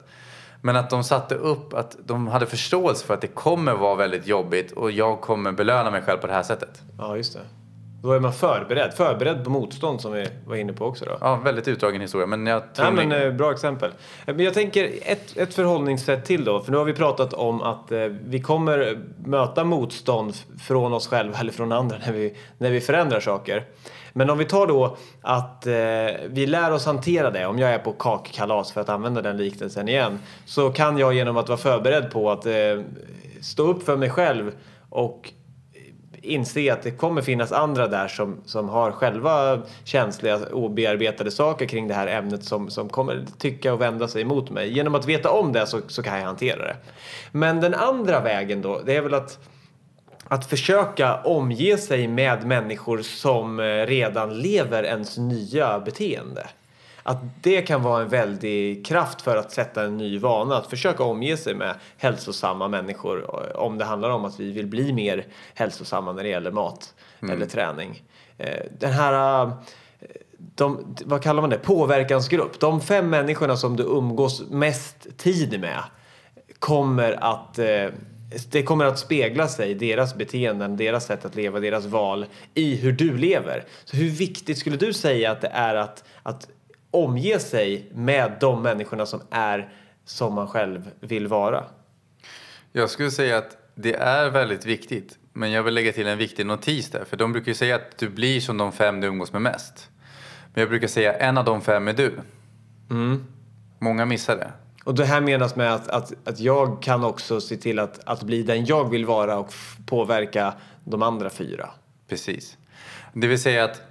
Men 0.60 0.76
att 0.76 0.90
de 0.90 1.04
satte 1.04 1.34
upp 1.34 1.74
att 1.74 1.96
de 2.04 2.26
hade 2.26 2.46
förståelse 2.46 3.06
för 3.06 3.14
att 3.14 3.20
det 3.20 3.26
kommer 3.26 3.72
vara 3.74 3.94
väldigt 3.94 4.26
jobbigt 4.26 4.72
och 4.72 4.90
jag 4.90 5.20
kommer 5.20 5.52
belöna 5.52 5.90
mig 5.90 6.02
själv 6.02 6.18
på 6.18 6.26
det 6.26 6.32
här 6.32 6.42
sättet. 6.42 6.82
Ja, 6.98 7.16
just 7.16 7.32
det. 7.32 7.40
Då 8.04 8.12
är 8.12 8.20
man 8.20 8.32
förberedd. 8.32 8.94
Förberedd 8.94 9.44
på 9.44 9.50
motstånd 9.50 10.00
som 10.00 10.12
vi 10.12 10.26
var 10.46 10.56
inne 10.56 10.72
på 10.72 10.84
också 10.86 11.04
då. 11.04 11.18
Ja, 11.20 11.36
väldigt 11.36 11.68
utdragen 11.68 12.00
historia 12.00 12.26
men 12.26 12.46
jag 12.46 12.74
tror 12.74 12.86
Ja, 12.88 12.92
men, 12.92 13.08
ni- 13.08 13.16
eh, 13.16 13.32
bra 13.32 13.52
exempel. 13.52 13.90
Men 14.26 14.40
jag 14.40 14.54
tänker 14.54 14.90
ett, 15.02 15.36
ett 15.36 15.54
förhållningssätt 15.54 16.24
till 16.24 16.44
då. 16.44 16.60
För 16.60 16.72
nu 16.72 16.78
har 16.78 16.84
vi 16.84 16.92
pratat 16.92 17.32
om 17.34 17.62
att 17.62 17.92
eh, 17.92 17.98
vi 18.24 18.40
kommer 18.40 18.98
möta 19.24 19.64
motstånd 19.64 20.34
från 20.62 20.92
oss 20.92 21.06
själva 21.08 21.38
eller 21.40 21.52
från 21.52 21.72
andra 21.72 21.96
när 22.06 22.12
vi, 22.12 22.36
när 22.58 22.70
vi 22.70 22.80
förändrar 22.80 23.20
saker. 23.20 23.64
Men 24.12 24.30
om 24.30 24.38
vi 24.38 24.44
tar 24.44 24.66
då 24.66 24.96
att 25.22 25.66
eh, 25.66 25.72
vi 26.26 26.46
lär 26.46 26.72
oss 26.72 26.86
hantera 26.86 27.30
det. 27.30 27.46
Om 27.46 27.58
jag 27.58 27.70
är 27.70 27.78
på 27.78 27.92
kakkalas 27.92 28.72
för 28.72 28.80
att 28.80 28.88
använda 28.88 29.22
den 29.22 29.36
liknelsen 29.36 29.88
igen. 29.88 30.18
Så 30.46 30.70
kan 30.70 30.98
jag 30.98 31.14
genom 31.14 31.36
att 31.36 31.48
vara 31.48 31.58
förberedd 31.58 32.10
på 32.10 32.30
att 32.30 32.46
eh, 32.46 32.52
stå 33.40 33.62
upp 33.66 33.82
för 33.82 33.96
mig 33.96 34.10
själv 34.10 34.52
och 34.90 35.32
inse 36.24 36.72
att 36.72 36.82
det 36.82 36.90
kommer 36.90 37.22
finnas 37.22 37.52
andra 37.52 37.88
där 37.88 38.08
som, 38.08 38.36
som 38.44 38.68
har 38.68 38.92
själva 38.92 39.62
känsliga 39.84 40.38
obearbetade 40.52 41.30
saker 41.30 41.66
kring 41.66 41.88
det 41.88 41.94
här 41.94 42.06
ämnet 42.06 42.44
som, 42.44 42.70
som 42.70 42.88
kommer 42.88 43.24
tycka 43.38 43.72
och 43.72 43.80
vända 43.80 44.08
sig 44.08 44.22
emot 44.22 44.50
mig. 44.50 44.72
Genom 44.72 44.94
att 44.94 45.06
veta 45.06 45.30
om 45.30 45.52
det 45.52 45.66
så, 45.66 45.80
så 45.86 46.02
kan 46.02 46.18
jag 46.18 46.26
hantera 46.26 46.58
det. 46.58 46.76
Men 47.32 47.60
den 47.60 47.74
andra 47.74 48.20
vägen 48.20 48.62
då, 48.62 48.80
det 48.86 48.96
är 48.96 49.02
väl 49.02 49.14
att 49.14 49.38
att 50.28 50.46
försöka 50.46 51.16
omge 51.16 51.76
sig 51.76 52.08
med 52.08 52.46
människor 52.46 53.02
som 53.02 53.60
eh, 53.60 53.64
redan 53.64 54.38
lever 54.38 54.82
ens 54.82 55.18
nya 55.18 55.80
beteende. 55.80 56.46
Att 57.06 57.18
det 57.42 57.62
kan 57.62 57.82
vara 57.82 58.02
en 58.02 58.08
väldig 58.08 58.86
kraft 58.86 59.22
för 59.22 59.36
att 59.36 59.52
sätta 59.52 59.84
en 59.84 59.96
ny 59.96 60.18
vana. 60.18 60.56
Att 60.56 60.66
försöka 60.66 61.02
omge 61.04 61.36
sig 61.36 61.54
med 61.54 61.74
hälsosamma 61.96 62.68
människor. 62.68 63.46
eh, 63.50 63.56
Om 63.56 63.78
det 63.78 63.84
handlar 63.84 64.10
om 64.10 64.24
att 64.24 64.40
vi 64.40 64.52
vill 64.52 64.66
bli 64.66 64.92
mer 64.92 65.26
hälsosamma 65.54 66.12
när 66.12 66.22
det 66.22 66.28
gäller 66.28 66.50
mat 66.50 66.94
eller 67.30 67.46
träning. 67.46 68.02
Eh, 68.38 68.64
Den 68.78 68.92
här 68.92 69.42
eh, 69.46 69.52
de, 70.38 70.96
vad 71.04 71.22
kallar 71.22 71.40
man 71.40 71.50
det? 71.50 71.58
Påverkansgrupp. 71.58 72.60
De 72.60 72.80
fem 72.80 73.10
människorna 73.10 73.56
som 73.56 73.76
du 73.76 73.82
umgås 73.82 74.42
mest 74.50 75.18
tid 75.18 75.60
med 75.60 75.82
kommer 76.58 77.12
att 77.24 77.58
det 78.50 78.62
kommer 78.62 78.84
att 78.84 78.98
spegla 78.98 79.48
sig, 79.48 79.74
deras 79.74 80.14
beteenden, 80.14 80.76
deras 80.76 81.06
sätt 81.06 81.24
att 81.24 81.34
leva, 81.34 81.60
deras 81.60 81.84
val 81.86 82.26
i 82.54 82.74
hur 82.76 82.92
du 82.92 83.16
lever. 83.16 83.64
Så 83.84 83.96
hur 83.96 84.10
viktigt 84.10 84.58
skulle 84.58 84.76
du 84.76 84.92
säga 84.92 85.30
att 85.30 85.40
det 85.40 85.48
är 85.48 85.74
att, 85.74 86.04
att 86.22 86.48
omge 86.94 87.38
sig 87.38 87.90
med 87.94 88.32
de 88.40 88.62
människorna 88.62 89.06
som 89.06 89.22
är 89.30 89.72
som 90.04 90.34
man 90.34 90.48
själv 90.48 90.90
vill 91.00 91.26
vara? 91.26 91.64
Jag 92.72 92.90
skulle 92.90 93.10
säga 93.10 93.38
att 93.38 93.56
det 93.74 93.94
är 93.94 94.30
väldigt 94.30 94.66
viktigt. 94.66 95.18
Men 95.32 95.50
jag 95.50 95.62
vill 95.62 95.74
lägga 95.74 95.92
till 95.92 96.06
en 96.06 96.18
viktig 96.18 96.46
notis 96.46 96.90
där. 96.90 97.04
För 97.04 97.16
de 97.16 97.32
brukar 97.32 97.48
ju 97.48 97.54
säga 97.54 97.76
att 97.76 97.98
du 97.98 98.08
blir 98.08 98.40
som 98.40 98.58
de 98.58 98.72
fem 98.72 99.00
du 99.00 99.06
umgås 99.06 99.32
med 99.32 99.42
mest. 99.42 99.88
Men 100.54 100.60
jag 100.60 100.68
brukar 100.68 100.88
säga 100.88 101.14
en 101.14 101.38
av 101.38 101.44
de 101.44 101.60
fem 101.60 101.88
är 101.88 101.92
du. 101.92 102.20
Många 103.78 104.04
missar 104.04 104.36
det. 104.36 104.52
Och 104.84 104.94
det 104.94 105.04
här 105.04 105.20
menas 105.20 105.56
med 105.56 105.74
att, 105.74 105.88
att, 105.88 106.12
att 106.28 106.40
jag 106.40 106.82
kan 106.82 107.04
också 107.04 107.40
se 107.40 107.56
till 107.56 107.78
att, 107.78 108.00
att 108.04 108.22
bli 108.22 108.42
den 108.42 108.64
jag 108.64 108.90
vill 108.90 109.06
vara 109.06 109.38
och 109.38 109.52
påverka 109.86 110.54
de 110.84 111.02
andra 111.02 111.30
fyra. 111.30 111.70
Precis. 112.08 112.56
Det 113.12 113.26
vill 113.26 113.42
säga 113.42 113.64
att 113.64 113.82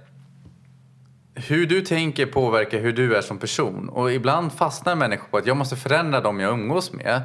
hur 1.34 1.66
du 1.66 1.80
tänker 1.80 2.26
påverkar 2.26 2.78
hur 2.78 2.92
du 2.92 3.16
är 3.16 3.20
som 3.20 3.38
person. 3.38 3.88
Och 3.88 4.12
ibland 4.12 4.52
fastnar 4.52 4.94
människor 4.94 5.28
på 5.28 5.36
att 5.36 5.46
jag 5.46 5.56
måste 5.56 5.76
förändra 5.76 6.20
dem 6.20 6.40
jag 6.40 6.52
umgås 6.52 6.92
med. 6.92 7.22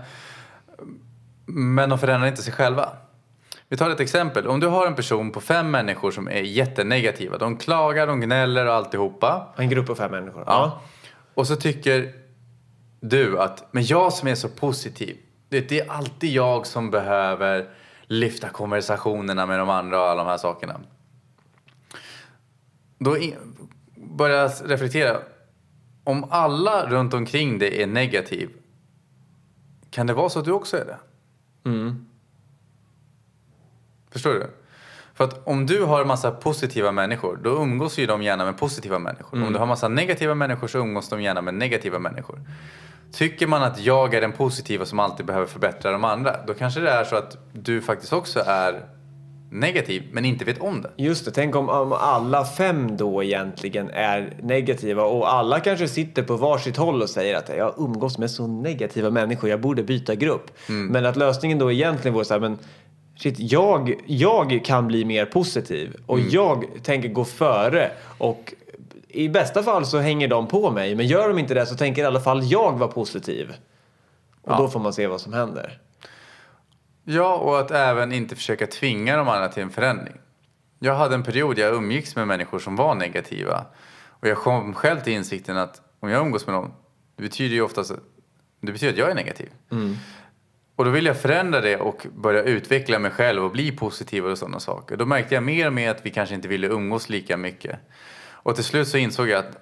Men 1.46 1.90
de 1.90 2.00
förändrar 2.00 2.28
inte 2.28 2.42
sig 2.42 2.54
själva. 2.54 2.90
Vi 3.68 3.78
tar 3.78 3.90
ett 3.90 4.00
exempel. 4.00 4.48
Om 4.48 4.60
du 4.60 4.68
har 4.68 4.88
en 4.88 4.96
person 4.96 5.32
på 5.32 5.42
fem 5.42 5.72
människor 5.72 6.12
som 6.12 6.28
är 6.28 6.42
jättenegativa. 6.42 7.38
De 7.38 7.58
klagar, 7.58 8.08
de 8.08 8.22
gnäller 8.22 8.66
och 8.66 8.74
alltihopa. 8.74 9.54
En 9.58 9.70
grupp 9.70 9.90
av 9.90 9.96
fem 9.96 10.12
människor. 10.12 10.44
Ja. 10.48 10.82
Och 11.34 11.48
så 11.48 11.56
tycker 11.56 12.14
du 13.00 13.40
att, 13.40 13.68
men 13.72 13.86
jag 13.86 14.14
som 14.14 14.28
är 14.28 14.36
så 14.36 14.50
positiv. 14.50 15.18
Det 15.50 15.70
det 15.70 15.80
är 15.80 15.92
alltid 15.92 16.30
jag 16.30 16.68
som 16.68 16.92
behöver 16.92 17.70
lyfta 18.04 18.50
konversationerna 18.50 19.46
med 19.46 19.60
de 19.60 19.70
andra 19.70 20.02
och 20.02 20.08
alla 20.08 20.24
de 20.24 20.30
här 20.30 20.38
sakerna. 20.38 20.80
Då 22.98 23.18
jag 24.20 24.52
reflektera. 24.66 25.18
om 26.04 26.26
alla 26.30 26.90
runt 26.90 27.14
omkring 27.14 27.60
dig 27.60 27.82
är 27.82 27.88
negativ, 27.88 28.50
kan 29.92 30.08
det 30.08 30.14
vara 30.14 30.30
så 30.30 30.40
att 30.40 30.46
du 30.46 30.52
också 30.52 30.78
är 30.78 30.86
det? 30.86 30.98
Mm. 31.70 32.06
Förstår 34.12 34.34
du? 34.34 34.50
För 35.14 35.24
att 35.24 35.48
om 35.48 35.66
du 35.66 35.84
har 35.84 36.02
en 36.02 36.08
massa 36.08 36.32
positiva 36.32 36.92
människor, 36.92 37.40
då 37.44 37.50
umgås 37.50 37.98
ju 37.98 38.06
de 38.06 38.24
gärna 38.24 38.46
med 38.46 38.58
positiva 38.58 39.00
människor. 39.00 39.44
Om 39.44 39.54
du 39.54 39.60
har 39.60 39.66
massa 39.66 39.88
negativa 39.88 40.36
människor 40.36 40.68
så 40.68 40.78
umgås 40.78 41.10
de 41.10 41.22
gärna 41.22 41.42
med 41.42 41.54
negativa 41.54 42.00
människor. 42.00 42.42
Tycker 43.12 43.48
man 43.48 43.64
att 43.64 43.80
jag 43.80 44.14
är 44.14 44.22
den 44.22 44.32
positiva 44.32 44.86
som 44.86 45.00
alltid 45.00 45.26
behöver 45.26 45.48
förbättra 45.48 45.92
de 45.92 46.04
andra, 46.04 46.36
då 46.48 46.54
kanske 46.54 46.80
det 46.80 46.90
är 46.90 47.04
så 47.04 47.16
att 47.16 47.38
du 47.54 47.82
faktiskt 47.82 48.14
också 48.14 48.40
är 48.46 48.86
negativ, 49.52 50.04
men 50.12 50.26
inte 50.26 50.46
vet 50.46 50.62
om 50.62 50.82
det. 50.82 50.90
Just 50.98 51.26
det, 51.26 51.32
tänk 51.32 51.56
om, 51.56 51.70
om 51.70 51.94
alla 51.94 52.46
fem 52.46 52.98
då 52.98 53.24
egentligen 53.24 53.90
är 53.90 54.34
negativa 54.44 55.04
och 55.04 55.34
alla 55.34 55.60
kanske 55.60 55.88
sitter 55.88 56.24
på 56.24 56.36
varsitt 56.38 56.78
håll 56.78 57.02
och 57.02 57.10
säger 57.10 57.36
att 57.38 57.50
jag 57.58 57.74
umgås 57.78 58.18
med 58.18 58.32
så 58.32 58.48
negativa 58.48 59.10
människor, 59.10 59.50
jag 59.50 59.62
borde 59.62 59.84
byta 59.84 60.16
grupp. 60.16 60.52
Men 60.68 61.06
att 61.06 61.16
lösningen 61.16 61.60
då 61.60 61.72
egentligen 61.72 62.14
vore 62.14 62.26
så 62.26 62.34
här, 62.34 62.42
men 62.42 62.58
shit, 63.18 63.36
jag, 63.40 63.94
jag 64.06 64.62
kan 64.66 64.88
bli 64.88 65.06
mer 65.06 65.26
positiv 65.26 65.96
och 66.06 66.20
jag 66.20 66.66
tänker 66.84 67.10
gå 67.10 67.26
före 67.26 67.92
och 68.18 68.54
i 69.08 69.30
bästa 69.30 69.64
fall 69.64 69.86
så 69.86 69.98
hänger 69.98 70.28
de 70.28 70.48
på 70.48 70.72
mig, 70.72 70.96
men 70.96 71.08
gör 71.08 71.28
de 71.30 71.40
inte 71.40 71.54
det 71.54 71.66
så 71.66 71.76
tänker 71.76 72.02
i 72.02 72.06
alla 72.06 72.20
fall 72.22 72.44
jag 72.52 72.78
vara 72.80 72.92
positiv. 72.92 73.52
Och 74.42 74.52
Ja. 74.52 74.58
då 74.58 74.68
får 74.68 74.80
man 74.80 74.94
se 74.94 75.08
vad 75.08 75.22
som 75.22 75.34
händer. 75.34 75.80
Ja, 77.12 77.36
och 77.36 77.60
att 77.60 77.72
även 77.72 78.12
inte 78.12 78.36
försöka 78.36 78.68
tvinga 78.68 79.18
de 79.18 79.28
andra 79.28 79.48
till 79.48 79.64
en 79.64 79.70
förändring. 79.70 80.18
Jag 80.80 80.96
hade 80.96 81.16
en 81.16 81.24
period 81.24 81.58
jag 81.58 81.74
umgicks 81.76 82.16
med 82.16 82.28
människor 82.28 82.60
som 82.60 82.76
var 82.76 82.96
negativa. 82.96 83.66
Och 84.08 84.28
jag 84.28 84.38
kom 84.38 84.74
själv 84.74 85.00
till 85.00 85.14
insikten 85.14 85.58
att 85.58 85.82
om 86.00 86.10
jag 86.10 86.22
umgås 86.22 86.48
med 86.48 86.56
någon, 86.56 86.72
det 87.16 87.24
betyder 87.24 87.56
ju 87.56 87.62
oftast 87.62 87.92
det 88.62 88.72
betyder 88.72 88.94
att 88.94 89.00
jag 89.00 89.12
är 89.12 89.16
negativ. 89.16 89.50
Och 90.76 90.86
då 90.86 90.92
vill 90.92 91.06
jag 91.06 91.22
förändra 91.22 91.62
det 91.62 91.78
och 91.78 92.08
börja 92.16 92.44
utveckla 92.44 93.00
mig 93.00 93.12
själv 93.12 93.44
och 93.44 93.52
bli 93.52 93.72
positiv 93.72 94.26
och 94.26 94.38
sådana 94.38 94.60
saker. 94.60 94.98
Då 94.98 95.06
märkte 95.06 95.36
jag 95.36 95.44
mer 95.44 95.68
och 95.68 95.74
mer 95.74 95.90
att 95.90 96.06
vi 96.06 96.10
kanske 96.10 96.36
inte 96.36 96.48
ville 96.48 96.68
umgås 96.68 97.10
lika 97.10 97.38
mycket. 97.38 97.80
Och 98.32 98.56
till 98.56 98.64
slut 98.64 98.88
så 98.88 98.98
insåg 98.98 99.30
jag 99.30 99.46
att 99.46 99.58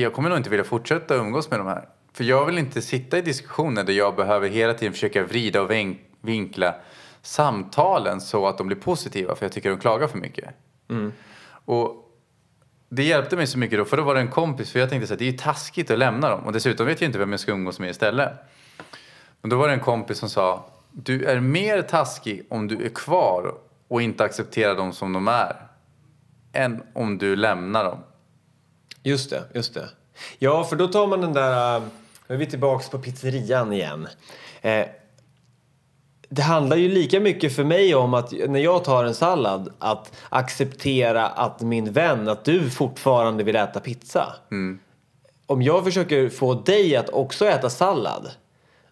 jag 0.00 0.12
kommer 0.12 0.28
nog 0.28 0.38
inte 0.38 0.50
vilja 0.50 0.64
fortsätta 0.64 1.14
umgås 1.14 1.50
med 1.50 1.60
de 1.60 1.66
här. 1.66 1.88
För 2.12 2.24
jag 2.24 2.46
vill 2.46 2.58
inte 2.58 2.82
sitta 2.82 3.18
i 3.18 3.22
diskussioner 3.22 3.84
där 3.84 3.92
jag 3.92 4.16
behöver 4.16 4.48
hela 4.48 4.74
tiden 4.74 4.92
försöka 4.92 5.24
vrida 5.24 5.62
och 5.62 5.70
vinkla 6.24 6.74
samtalen 7.22 8.20
så 8.20 8.46
att 8.46 8.58
de 8.58 8.66
blir 8.66 8.76
positiva 8.76 9.34
för 9.36 9.44
jag 9.44 9.52
tycker 9.52 9.70
de 9.70 9.78
klagar 9.78 10.06
för 10.06 10.18
mycket. 10.18 10.50
Och 11.64 12.10
det 12.88 13.04
hjälpte 13.04 13.36
mig 13.36 13.46
så 13.46 13.58
mycket 13.58 13.78
då 13.78 13.84
för 13.84 13.96
då 13.96 14.02
var 14.02 14.14
det 14.14 14.20
en 14.20 14.28
kompis 14.30 14.70
för 14.72 14.80
jag 14.80 14.90
tänkte 14.90 15.06
så 15.06 15.12
att 15.12 15.18
det 15.18 15.24
är 15.24 15.30
ju 15.32 15.38
taskigt 15.38 15.90
att 15.90 15.98
lämna 15.98 16.28
dem 16.30 16.40
och 16.40 16.52
dessutom 16.52 16.86
vet 16.86 17.00
jag 17.00 17.08
inte 17.08 17.18
vem 17.18 17.30
jag 17.30 17.40
ska 17.40 17.52
umgås 17.52 17.78
med 17.78 17.90
istället. 17.90 18.32
Men 19.40 19.50
då 19.50 19.56
var 19.56 19.68
det 19.68 19.74
en 19.74 19.80
kompis 19.80 20.18
som 20.18 20.28
sa 20.28 20.70
du 20.92 21.24
är 21.24 21.40
mer 21.40 21.82
taskig 21.82 22.46
om 22.50 22.68
du 22.68 22.84
är 22.84 22.88
kvar 22.88 23.54
och 23.88 24.02
inte 24.02 24.24
accepterar 24.24 24.74
dem 24.74 24.92
som 24.92 25.12
de 25.12 25.28
är 25.28 25.56
än 26.52 26.82
om 26.94 27.18
du 27.18 27.36
lämnar 27.36 27.84
dem. 27.84 27.98
Just 29.02 29.30
det, 29.30 29.42
just 29.54 29.74
det. 29.74 29.88
Ja, 30.38 30.64
för 30.64 30.76
då 30.76 30.88
tar 30.88 31.06
man 31.06 31.20
den 31.20 31.32
där... 31.32 31.76
äh, 31.76 31.82
Nu 32.26 32.34
är 32.34 32.38
vi 32.38 32.46
tillbaks 32.46 32.88
på 32.88 32.98
pizzerian 32.98 33.72
igen. 33.72 34.08
Eh, 34.62 34.86
det 36.34 36.42
handlar 36.42 36.76
ju 36.76 36.88
lika 36.88 37.20
mycket 37.20 37.56
för 37.56 37.64
mig 37.64 37.94
om 37.94 38.14
att 38.14 38.32
när 38.48 38.60
jag 38.60 38.84
tar 38.84 39.04
en 39.04 39.14
sallad 39.14 39.72
att 39.78 40.12
acceptera 40.28 41.26
att 41.26 41.60
min 41.60 41.92
vän, 41.92 42.28
att 42.28 42.44
du 42.44 42.70
fortfarande 42.70 43.44
vill 43.44 43.56
äta 43.56 43.80
pizza. 43.80 44.34
Om 45.46 45.62
jag 45.62 45.84
försöker 45.84 46.28
få 46.28 46.54
dig 46.54 46.96
att 46.96 47.08
också 47.08 47.46
äta 47.46 47.70
sallad 47.70 48.30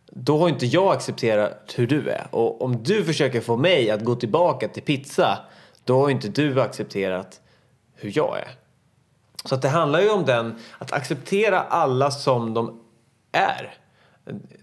då 0.06 0.38
har 0.38 0.48
inte 0.48 0.66
jag 0.66 0.92
accepterat 0.92 1.72
hur 1.76 1.86
du 1.86 2.08
är. 2.08 2.26
Och 2.30 2.62
om 2.62 2.82
du 2.82 3.04
försöker 3.04 3.40
få 3.40 3.56
mig 3.56 3.90
att 3.90 4.04
gå 4.04 4.14
tillbaka 4.14 4.68
till 4.68 4.82
pizza 4.82 5.38
då 5.84 6.00
har 6.00 6.10
inte 6.10 6.28
du 6.28 6.60
accepterat 6.60 7.40
hur 7.94 8.12
jag 8.14 8.38
är. 8.38 8.48
Så 9.44 9.54
att 9.54 9.62
det 9.62 9.68
handlar 9.68 10.00
ju 10.00 10.10
om 10.10 10.24
den, 10.24 10.58
att 10.78 10.92
acceptera 10.92 11.60
alla 11.60 12.10
som 12.10 12.54
de 12.54 12.80
är. 13.32 13.81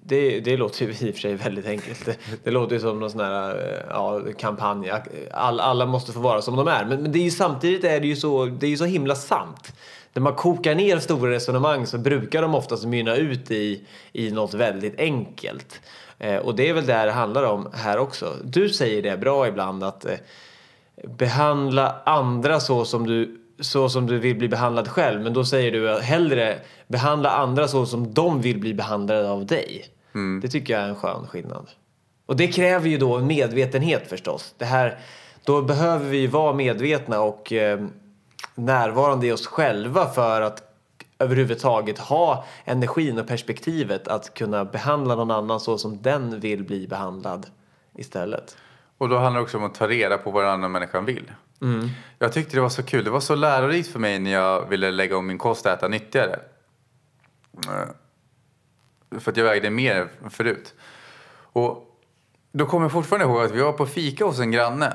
Det, 0.01 0.39
det 0.39 0.57
låter 0.57 0.86
ju 0.86 0.91
i 0.91 1.12
och 1.12 1.16
för 1.16 1.22
sig 1.22 1.36
väldigt 1.36 1.66
enkelt. 1.66 2.05
Det, 2.05 2.18
det 2.43 2.51
låter 2.51 2.76
ju 2.76 2.82
som 2.82 2.99
någon 2.99 3.12
sån 3.12 3.22
här 3.22 3.55
eh, 3.55 3.86
ja, 3.89 4.22
kampanj. 4.38 4.91
All, 5.32 5.60
alla 5.60 5.86
måste 5.86 6.12
få 6.12 6.20
vara 6.20 6.41
som 6.41 6.55
de 6.55 6.68
är. 6.68 6.86
Men, 6.86 7.01
men 7.01 7.12
det 7.12 7.20
är 7.20 7.24
ju, 7.24 7.32
samtidigt 7.32 7.84
är 7.84 7.99
det 7.99 8.07
ju 8.07 8.16
så, 8.16 8.45
det 8.45 8.66
är 8.66 8.70
ju 8.70 8.78
så 8.78 8.86
himla 8.86 9.16
sant. 9.16 9.74
När 10.14 10.22
man 10.22 10.36
kokar 10.36 10.76
ner 10.76 10.99
stora 10.99 11.32
resonemang 11.32 11.86
så 11.86 11.97
brukar 11.97 12.41
de 12.41 12.55
oftast 12.55 12.86
mynna 12.86 13.16
ut 13.16 13.51
i, 13.51 13.84
i 14.14 14.32
något 14.32 14.53
väldigt 14.53 14.99
enkelt. 14.99 15.82
Eh, 16.20 16.38
och 16.38 16.55
det 16.55 16.70
är 16.70 16.74
väl 16.74 16.86
det 16.86 17.05
det 17.05 17.12
handlar 17.12 17.43
om 17.43 17.70
här 17.74 17.97
också. 17.97 18.36
Du 18.43 18.70
säger 18.70 19.01
det 19.01 19.18
bra 19.18 19.47
ibland 19.47 19.84
att 19.84 20.05
eh, 20.05 20.18
behandla 21.18 22.01
andra 22.05 22.60
så 22.60 22.86
som 22.86 23.07
du 23.07 23.39
så 23.60 23.89
som 23.89 24.07
du 24.07 24.20
vill 24.20 24.36
bli 24.36 24.47
behandlad 24.47 24.88
själv. 24.88 25.22
Men 25.22 25.34
då 25.34 25.45
säger 25.45 25.72
du 25.72 25.91
att 25.91 26.01
hellre 26.01 26.60
behandla 26.88 27.30
andra 27.30 27.68
så 27.68 27.86
som 27.86 28.14
de 28.14 28.41
vill 28.41 28.60
bli 28.60 28.74
behandlade 28.74 29.30
av 29.30 29.45
dig. 29.45 29.86
Det 30.41 30.47
tycker 30.47 30.74
jag 30.74 30.84
är 30.84 30.88
en 30.88 30.95
skön 30.95 31.28
skillnad. 31.28 31.70
Och 32.26 32.36
det 32.36 32.47
kräver 32.47 32.89
ju 32.89 32.97
då 32.97 33.16
en 33.16 33.28
medvetenhet 33.28 34.10
förstås. 34.10 34.53
Det 34.57 34.66
här, 34.66 34.99
då 35.43 35.62
behöver 35.62 36.05
vi 36.05 36.28
vara 36.28 36.53
medvetna 36.53 37.22
och 37.22 37.53
eh, 37.53 37.86
närvarande 38.55 39.28
i 39.28 39.32
oss 39.32 39.47
själva 39.47 40.05
för 40.05 40.41
att 40.41 40.64
överhuvudtaget 41.20 41.99
ha 41.99 42.45
energin 42.66 43.20
och 43.20 43.28
perspektivet 43.28 44.07
att 44.07 44.34
kunna 44.34 44.66
behandla 44.66 45.16
någon 45.16 45.32
annan 45.32 45.60
så 45.60 45.78
som 45.78 46.01
den 46.01 46.39
vill 46.39 46.64
bli 46.64 46.88
behandlad 46.88 47.45
istället. 47.95 48.57
Och 48.97 49.10
då 49.10 49.18
handlar 49.18 49.39
det 49.39 49.43
också 49.43 49.57
om 49.57 49.64
att 49.64 49.76
ta 49.76 49.88
reda 49.88 50.18
på 50.18 50.32
vad 50.32 50.43
den 50.43 50.51
andra 50.51 50.70
människan 50.70 51.05
vill. 51.05 51.32
Mm. 51.62 51.89
Jag 52.20 52.34
tyckte 52.34 52.57
det 52.57 52.62
var 52.62 52.70
så 52.70 52.84
kul. 52.84 53.03
Det 53.03 53.12
var 53.12 53.20
så 53.20 53.36
lärorikt 53.36 53.89
för 53.89 53.99
mig 53.99 54.20
när 54.20 54.32
jag 54.32 54.70
ville 54.70 54.91
lägga 54.91 55.18
om 55.18 55.28
min 55.28 55.38
kost 55.38 55.66
och 55.66 55.72
äta 55.72 55.88
nyttigare. 55.88 56.39
Eh, 57.68 59.20
för 59.20 59.32
att 59.32 59.38
jag 59.38 59.45
vägde 59.45 59.70
mer 59.70 60.10
förut. 60.30 60.74
Och 61.51 61.99
då 62.51 62.66
kommer 62.66 62.86
jag 62.86 62.91
fortfarande 62.91 63.26
ihåg 63.26 63.45
att 63.45 63.51
vi 63.51 63.62
var 63.62 63.74
på 63.74 63.86
fika 63.86 64.26
hos 64.26 64.39
en 64.39 64.51
granne. 64.51 64.93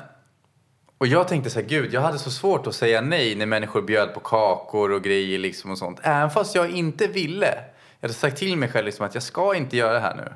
Och 0.98 1.06
jag 1.06 1.28
tänkte 1.28 1.50
så 1.50 1.60
här, 1.60 1.66
gud, 1.66 1.94
jag 1.94 2.00
hade 2.00 2.18
så 2.18 2.30
svårt 2.30 2.66
att 2.66 2.74
säga 2.74 3.00
nej 3.00 3.34
när 3.34 3.46
människor 3.46 3.82
bjöd 3.82 4.14
på 4.14 4.20
kakor 4.20 4.92
och 4.92 5.02
grejer 5.02 5.38
liksom 5.38 5.70
och 5.70 5.78
sånt. 5.78 6.00
Även 6.02 6.30
fast 6.30 6.54
jag 6.54 6.70
inte 6.70 7.06
ville. 7.06 7.54
Jag 8.00 8.08
hade 8.08 8.14
sagt 8.14 8.36
till 8.36 8.56
mig 8.56 8.68
själv 8.68 8.86
liksom 8.86 9.06
att 9.06 9.14
jag 9.14 9.22
ska 9.22 9.54
inte 9.54 9.76
göra 9.76 9.92
det 9.92 10.00
här 10.00 10.16
nu. 10.16 10.32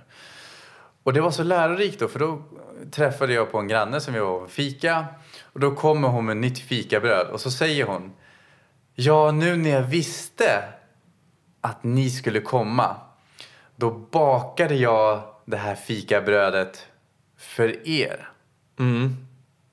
Och 1.02 1.12
det 1.12 1.20
var 1.20 1.30
så 1.30 1.42
lärorikt 1.42 2.00
då, 2.00 2.08
för 2.08 2.18
då 2.18 2.42
träffade 2.90 3.32
jag 3.32 3.52
på 3.52 3.58
en 3.58 3.68
granne 3.68 4.00
som 4.00 4.14
jag 4.14 4.24
var 4.26 4.40
på 4.40 4.48
fika. 4.48 5.06
Och 5.42 5.60
då 5.60 5.74
kommer 5.74 6.08
hon 6.08 6.26
med 6.26 6.36
nytt 6.36 6.58
fikabröd 6.58 7.26
och 7.26 7.40
så 7.40 7.50
säger 7.50 7.86
hon 7.86 8.12
Ja, 8.94 9.30
nu 9.30 9.56
när 9.56 9.70
jag 9.70 9.82
visste 9.82 10.64
att 11.60 11.84
ni 11.84 12.10
skulle 12.10 12.40
komma 12.40 12.96
då 13.76 13.90
bakade 13.90 14.74
jag 14.74 15.22
det 15.44 15.56
här 15.56 15.74
fikabrödet 15.74 16.86
för 17.38 17.88
er. 17.88 18.28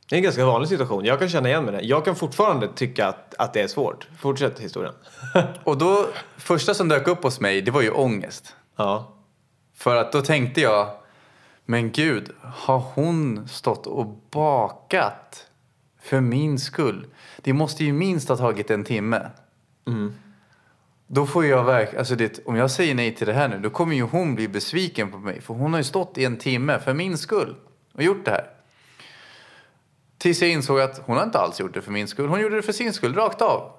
Det 0.09 0.15
är 0.15 0.17
en 0.17 0.23
ganska 0.23 0.45
vanlig 0.45 0.69
situation. 0.69 1.05
Jag 1.05 1.19
kan 1.19 1.29
känna 1.29 1.49
igen 1.49 1.63
mig 1.65 1.73
det. 1.73 1.81
Jag 1.81 2.05
kan 2.05 2.15
fortfarande 2.15 2.67
tycka 2.67 3.07
att, 3.07 3.35
att 3.37 3.53
det 3.53 3.61
är 3.61 3.67
svårt. 3.67 4.07
Fortsätt 4.19 4.59
historien. 4.59 4.93
Och 5.63 5.77
då, 5.77 6.05
första 6.37 6.73
som 6.73 6.87
dök 6.89 7.07
upp 7.07 7.23
hos 7.23 7.39
mig, 7.39 7.61
det 7.61 7.71
var 7.71 7.81
ju 7.81 7.91
ångest. 7.91 8.55
ja. 8.75 9.11
För 9.77 9.95
att 9.95 10.11
då 10.11 10.21
tänkte 10.21 10.61
jag, 10.61 10.89
men 11.65 11.91
gud, 11.91 12.31
har 12.41 12.79
hon 12.79 13.47
stått 13.47 13.87
och 13.87 14.05
bakat 14.31 15.47
för 16.01 16.21
min 16.21 16.59
skull? 16.59 17.07
Det 17.37 17.53
måste 17.53 17.83
ju 17.83 17.93
minst 17.93 18.29
ha 18.29 18.37
tagit 18.37 18.71
en 18.71 18.83
timme. 18.83 19.29
Då 21.07 21.25
får 21.25 21.45
jag 21.45 21.63
verkligen, 21.63 21.99
alltså 21.99 22.15
det, 22.15 22.39
om 22.45 22.55
jag 22.55 22.71
säger 22.71 22.95
nej 22.95 23.15
till 23.15 23.27
det 23.27 23.33
här 23.33 23.47
nu, 23.47 23.59
då 23.59 23.69
kommer 23.69 23.95
ju 23.95 24.01
hon 24.01 24.35
bli 24.35 24.47
besviken 24.47 25.11
på 25.11 25.17
mig. 25.17 25.41
För 25.41 25.53
hon 25.53 25.73
har 25.73 25.79
ju 25.79 25.83
stått 25.83 26.17
i 26.17 26.25
en 26.25 26.37
timme 26.37 26.79
för 26.79 26.93
min 26.93 27.17
skull 27.17 27.55
och 27.93 28.03
gjort 28.03 28.25
det 28.25 28.31
här. 28.31 28.49
Tills 30.17 30.41
jag 30.41 30.51
insåg 30.51 30.79
att 30.79 31.01
hon 31.05 31.17
har 31.17 31.23
inte 31.23 31.39
alls 31.39 31.59
gjort 31.59 31.73
det 31.73 31.81
för 31.81 31.91
min 31.91 32.07
skull. 32.07 32.29
Hon 32.29 32.41
gjorde 32.41 32.55
det 32.55 32.61
för 32.61 32.73
sin 32.73 32.93
skull, 32.93 33.15
rakt 33.15 33.41
av. 33.41 33.71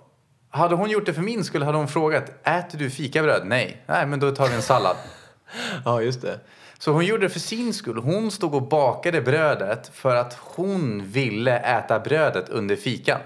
Hade 0.50 0.74
hon 0.74 0.90
gjort 0.90 1.06
det 1.06 1.14
för 1.14 1.22
min 1.22 1.44
skull 1.44 1.62
hade 1.62 1.78
hon 1.78 1.88
frågat, 1.88 2.46
äter 2.46 2.78
du 2.78 2.90
fikabröd? 2.90 3.42
Nej. 3.46 3.82
Nej, 3.86 4.06
men 4.06 4.20
då 4.20 4.30
tar 4.30 4.48
vi 4.48 4.54
en 4.54 4.62
sallad. 4.62 4.96
ja, 5.84 6.02
just 6.02 6.22
det. 6.22 6.40
Så 6.78 6.92
hon 6.92 7.04
gjorde 7.04 7.22
det 7.22 7.28
för 7.28 7.40
sin 7.40 7.74
skull. 7.74 7.98
Hon 7.98 8.30
stod 8.30 8.54
och 8.54 8.62
bakade 8.62 9.20
brödet 9.20 9.90
för 9.94 10.16
att 10.16 10.38
hon 10.40 11.02
ville 11.06 11.58
äta 11.58 12.00
brödet 12.00 12.48
under 12.48 12.76
fikan. 12.76 13.20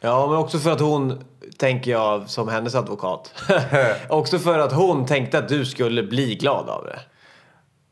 Ja, 0.00 0.26
men 0.26 0.36
också 0.36 0.58
för 0.58 0.70
att 0.70 0.80
hon, 0.80 1.24
tänker 1.56 1.90
jag 1.90 2.30
som 2.30 2.48
hennes 2.48 2.74
advokat. 2.74 3.34
också 4.08 4.38
för 4.38 4.58
att 4.58 4.72
hon 4.72 5.06
tänkte 5.06 5.38
att 5.38 5.48
du 5.48 5.64
skulle 5.64 6.02
bli 6.02 6.34
glad 6.34 6.68
av 6.68 6.84
det. 6.84 7.00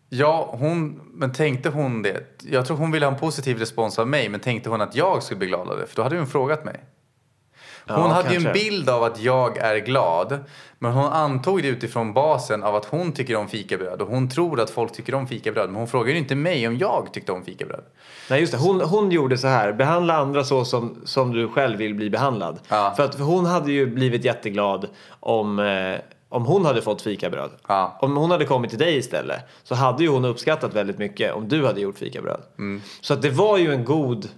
Ja, 0.09 0.55
hon, 0.59 1.01
men 1.13 1.33
tänkte 1.33 1.69
hon 1.69 2.03
det? 2.03 2.43
Jag 2.51 2.67
tror 2.67 2.77
hon 2.77 2.91
ville 2.91 3.07
ha 3.07 3.13
en 3.13 3.19
positiv 3.19 3.59
respons 3.59 3.99
av 3.99 4.09
mig, 4.09 4.29
men 4.29 4.41
tänkte 4.41 4.71
hon 4.71 4.81
att 4.81 4.95
jag 4.95 5.23
skulle 5.23 5.39
bli 5.39 5.49
glad 5.49 5.71
av 5.71 5.79
det? 5.79 5.87
För 5.87 5.97
då 5.97 6.03
hade 6.03 6.17
hon 6.17 6.27
frågat 6.27 6.65
mig. 6.65 6.81
Hon 7.95 8.03
Ja, 8.09 8.15
hade 8.15 8.31
ju 8.31 8.37
en 8.37 8.43
kanske. 8.43 8.65
bild 8.65 8.89
av 8.91 9.03
att 9.05 9.21
jag 9.21 9.59
är 9.59 9.77
glad. 9.77 10.39
Men 10.79 10.93
hon 10.93 11.05
antog 11.13 11.63
det 11.63 11.69
utifrån 11.69 12.13
basen 12.13 12.63
av 12.63 12.75
att 12.75 12.85
hon 12.85 13.13
tycker 13.13 13.37
om 13.37 13.49
fikabröd. 13.49 14.01
Och 14.03 14.09
hon 14.09 14.29
tror 14.31 14.61
att 14.61 14.71
folk 14.71 14.93
tycker 14.93 15.15
om 15.15 15.27
fikabröd. 15.27 15.67
Men 15.67 15.77
hon 15.77 15.89
frågar 15.89 16.13
ju 16.13 16.19
inte 16.19 16.35
mig 16.35 16.69
om 16.69 16.79
jag 16.79 17.09
tyckte 17.13 17.33
om 17.33 17.45
fikabröd. 17.45 17.85
Nej 18.31 18.41
just 18.41 18.53
det, 18.53 18.59
hon, 18.59 18.81
hon 18.81 19.11
gjorde 19.11 19.39
så 19.39 19.47
här. 19.47 19.73
Behandla 19.73 20.17
andra 20.17 20.45
så 20.45 20.65
som, 20.65 20.97
som 21.05 21.33
du 21.33 21.49
själv 21.49 21.79
vill 21.79 21.95
bli 21.95 22.11
behandlad. 22.11 22.61
Ja. 22.69 22.93
För 22.97 23.05
att 23.05 23.15
för 23.15 23.25
hon 23.25 23.47
hade 23.47 23.73
ju 23.73 23.87
blivit 23.87 24.25
jätteglad 24.25 24.89
om, 25.21 25.59
eh, 25.59 26.01
om 26.29 26.45
hon 26.45 26.65
hade 26.65 26.83
fått 26.83 27.03
fikabröd. 27.03 27.51
Ja. 27.69 27.99
Om 28.01 28.17
hon 28.17 28.31
hade 28.31 28.45
kommit 28.45 28.71
till 28.71 28.79
dig 28.79 28.97
istället 28.97 29.41
så 29.63 29.75
hade 29.75 30.03
ju 30.03 30.09
hon 30.09 30.25
uppskattat 30.25 30.75
väldigt 30.75 30.99
mycket 30.99 31.35
om 31.35 31.49
du 31.49 31.67
hade 31.67 31.81
gjort 31.81 31.99
fikabröd. 31.99 32.41
Mm. 32.59 32.83
Så 33.01 33.15
att 33.15 33.23
det 33.23 33.31
var 33.31 33.59
ju 33.59 33.73
en 33.73 33.85
god, 33.85 34.29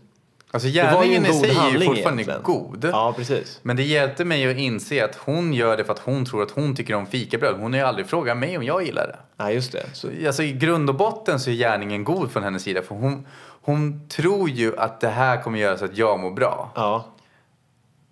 Alltså 0.54 0.68
gärningen 0.68 1.26
i 1.26 1.32
sig 1.32 1.50
är 1.50 1.70
ju 1.70 1.80
fortfarande 1.80 2.22
egentligen. 2.22 2.42
god. 2.42 2.88
Ja, 2.92 3.14
precis. 3.16 3.60
Men 3.62 3.76
det 3.76 3.82
hjälpte 3.82 4.24
mig 4.24 4.50
att 4.50 4.56
inse 4.56 5.04
att 5.04 5.16
hon 5.16 5.52
gör 5.52 5.76
det 5.76 5.84
för 5.84 5.92
att 5.92 5.98
hon 5.98 6.24
tror 6.24 6.42
att 6.42 6.50
hon 6.50 6.76
tycker 6.76 6.94
om 6.94 7.06
fikabröd. 7.06 7.54
Hon 7.58 7.72
har 7.72 7.80
ju 7.80 7.86
aldrig 7.86 8.06
frågat 8.06 8.36
mig 8.36 8.58
om 8.58 8.64
jag 8.64 8.84
gillar 8.84 9.06
det. 9.06 9.18
Nej, 9.44 9.54
just 9.54 9.72
det. 9.72 9.84
Så, 9.92 10.08
Alltså 10.26 10.42
i 10.42 10.52
grund 10.52 10.88
och 10.88 10.94
botten 10.96 11.40
så 11.40 11.50
är 11.50 11.54
gärningen 11.54 12.04
god 12.04 12.30
från 12.30 12.42
hennes 12.42 12.62
sida. 12.62 12.82
För 12.82 12.94
hon, 12.94 13.26
hon 13.62 14.08
tror 14.08 14.48
ju 14.50 14.78
att 14.78 15.00
det 15.00 15.08
här 15.08 15.42
kommer 15.42 15.58
göra 15.58 15.78
så 15.78 15.84
att 15.84 15.96
jag 15.98 16.20
mår 16.20 16.30
bra. 16.30 16.72
ja. 16.74 17.04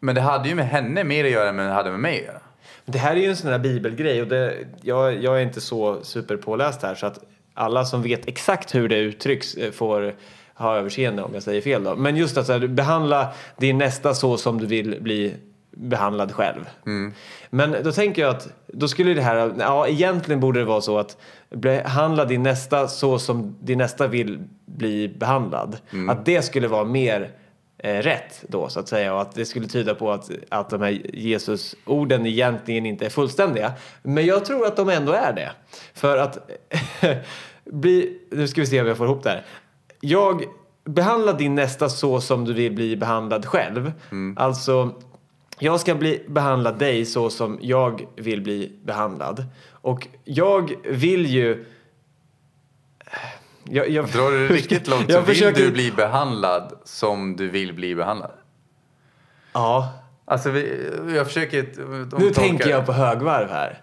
Men 0.02 0.14
det 0.14 0.20
hade 0.20 0.48
ju 0.48 0.54
med 0.54 0.68
henne 0.68 1.04
mer 1.04 1.24
att 1.24 1.30
göra 1.30 1.48
än 1.48 1.56
det 1.56 1.62
hade 1.62 1.90
med 1.90 2.00
mig 2.00 2.18
att 2.20 2.24
göra. 2.26 2.40
Det 2.84 2.98
här 2.98 3.16
är 3.16 3.20
ju 3.20 3.26
en 3.26 3.36
sån 3.36 3.50
här 3.50 3.58
bibelgrej 3.58 4.22
och 4.22 4.28
det, 4.28 4.56
jag, 4.82 5.22
jag 5.22 5.36
är 5.36 5.42
inte 5.42 5.60
så 5.60 6.02
superpåläst 6.02 6.82
här 6.82 6.94
så 6.94 7.06
att 7.06 7.18
alla 7.54 7.84
som 7.84 8.02
vet 8.02 8.28
exakt 8.28 8.74
hur 8.74 8.88
det 8.88 8.96
uttrycks 8.98 9.54
eh, 9.54 9.70
får 9.72 10.14
ha 10.60 10.76
överseende 10.76 11.22
om 11.22 11.34
jag 11.34 11.42
säger 11.42 11.60
fel 11.60 11.84
då. 11.84 11.96
Men 11.96 12.16
just 12.16 12.36
att 12.36 12.46
så 12.46 12.52
här, 12.52 12.66
behandla 12.66 13.28
din 13.56 13.78
nästa 13.78 14.14
så 14.14 14.36
som 14.36 14.58
du 14.58 14.66
vill 14.66 14.98
bli 15.00 15.34
behandlad 15.70 16.32
själv. 16.32 16.68
Men 17.50 17.76
då 17.84 17.92
tänker 17.92 18.22
jag 18.22 18.30
att 18.30 18.48
då 18.66 18.88
skulle 18.88 19.14
det 19.14 19.22
här, 19.22 19.54
ja 19.58 19.88
egentligen 19.88 20.40
borde 20.40 20.60
det 20.60 20.64
vara 20.64 20.80
så 20.80 20.98
att 20.98 21.16
behandla 21.50 22.24
din 22.24 22.42
nästa 22.42 22.88
så 22.88 23.18
som 23.18 23.56
din 23.60 23.78
nästa 23.78 24.06
vill 24.06 24.38
bli 24.66 25.08
behandlad. 25.08 25.76
Att 26.10 26.26
det 26.26 26.42
skulle 26.42 26.68
vara 26.68 26.84
mer 26.84 27.30
eh, 27.78 27.96
rätt 27.96 28.44
då 28.48 28.68
så 28.68 28.80
att 28.80 28.88
säga 28.88 29.14
och 29.14 29.20
att 29.20 29.34
det 29.34 29.44
skulle 29.44 29.66
tyda 29.66 29.94
på 29.94 30.12
att, 30.12 30.30
att 30.48 30.70
de 30.70 30.82
här 30.82 31.00
Jesus-orden 31.14 32.26
egentligen 32.26 32.86
inte 32.86 33.06
är 33.06 33.10
fullständiga. 33.10 33.72
Men 34.02 34.26
jag 34.26 34.44
tror 34.44 34.66
att 34.66 34.76
de 34.76 34.88
ändå 34.88 35.12
är 35.12 35.32
det. 35.32 35.50
För 35.94 36.16
att 36.16 36.50
bli, 37.64 38.18
nu 38.30 38.48
ska 38.48 38.60
vi 38.60 38.66
se 38.66 38.80
om 38.80 38.86
jag 38.86 38.96
får 38.96 39.06
ihop 39.06 39.22
det 39.22 39.30
här. 39.30 39.44
Jag 40.00 40.44
behandla 40.84 41.32
din 41.32 41.54
nästa 41.54 41.88
så 41.88 42.20
som 42.20 42.44
du 42.44 42.52
vill 42.52 42.72
bli 42.74 42.96
behandlad 42.96 43.46
själv. 43.46 43.92
Alltså 44.36 44.94
jag 45.58 45.80
ska 45.80 45.94
bli 45.94 46.24
behandla 46.28 46.72
dig 46.72 47.04
så 47.04 47.30
som 47.30 47.58
jag 47.62 48.06
vill 48.16 48.42
bli 48.42 48.72
behandlad. 48.84 49.44
Och 49.72 50.06
jag 50.24 50.72
vill 50.84 51.26
ju... 51.26 51.66
Jag, 53.64 53.88
jag, 53.88 54.06
Drar 54.08 54.30
du 54.30 54.48
det 54.48 54.54
riktigt 54.54 54.88
långt 54.88 55.12
så 55.12 55.20
vill 55.20 55.26
försöker- 55.26 55.62
du 55.62 55.70
bli 55.72 55.92
behandlad 55.92 56.72
som 56.84 57.36
du 57.36 57.48
vill 57.48 57.74
bli 57.74 57.94
behandlad. 57.94 58.32
Ja, 59.52 59.92
Alltså 60.24 60.50
vi, 60.50 60.90
jag 61.16 61.26
försöker... 61.26 61.66
nu 62.18 62.30
tänker 62.30 62.68
jag 62.70 62.86
på 62.86 62.92
högvarv 62.92 63.48
här. 63.50 63.82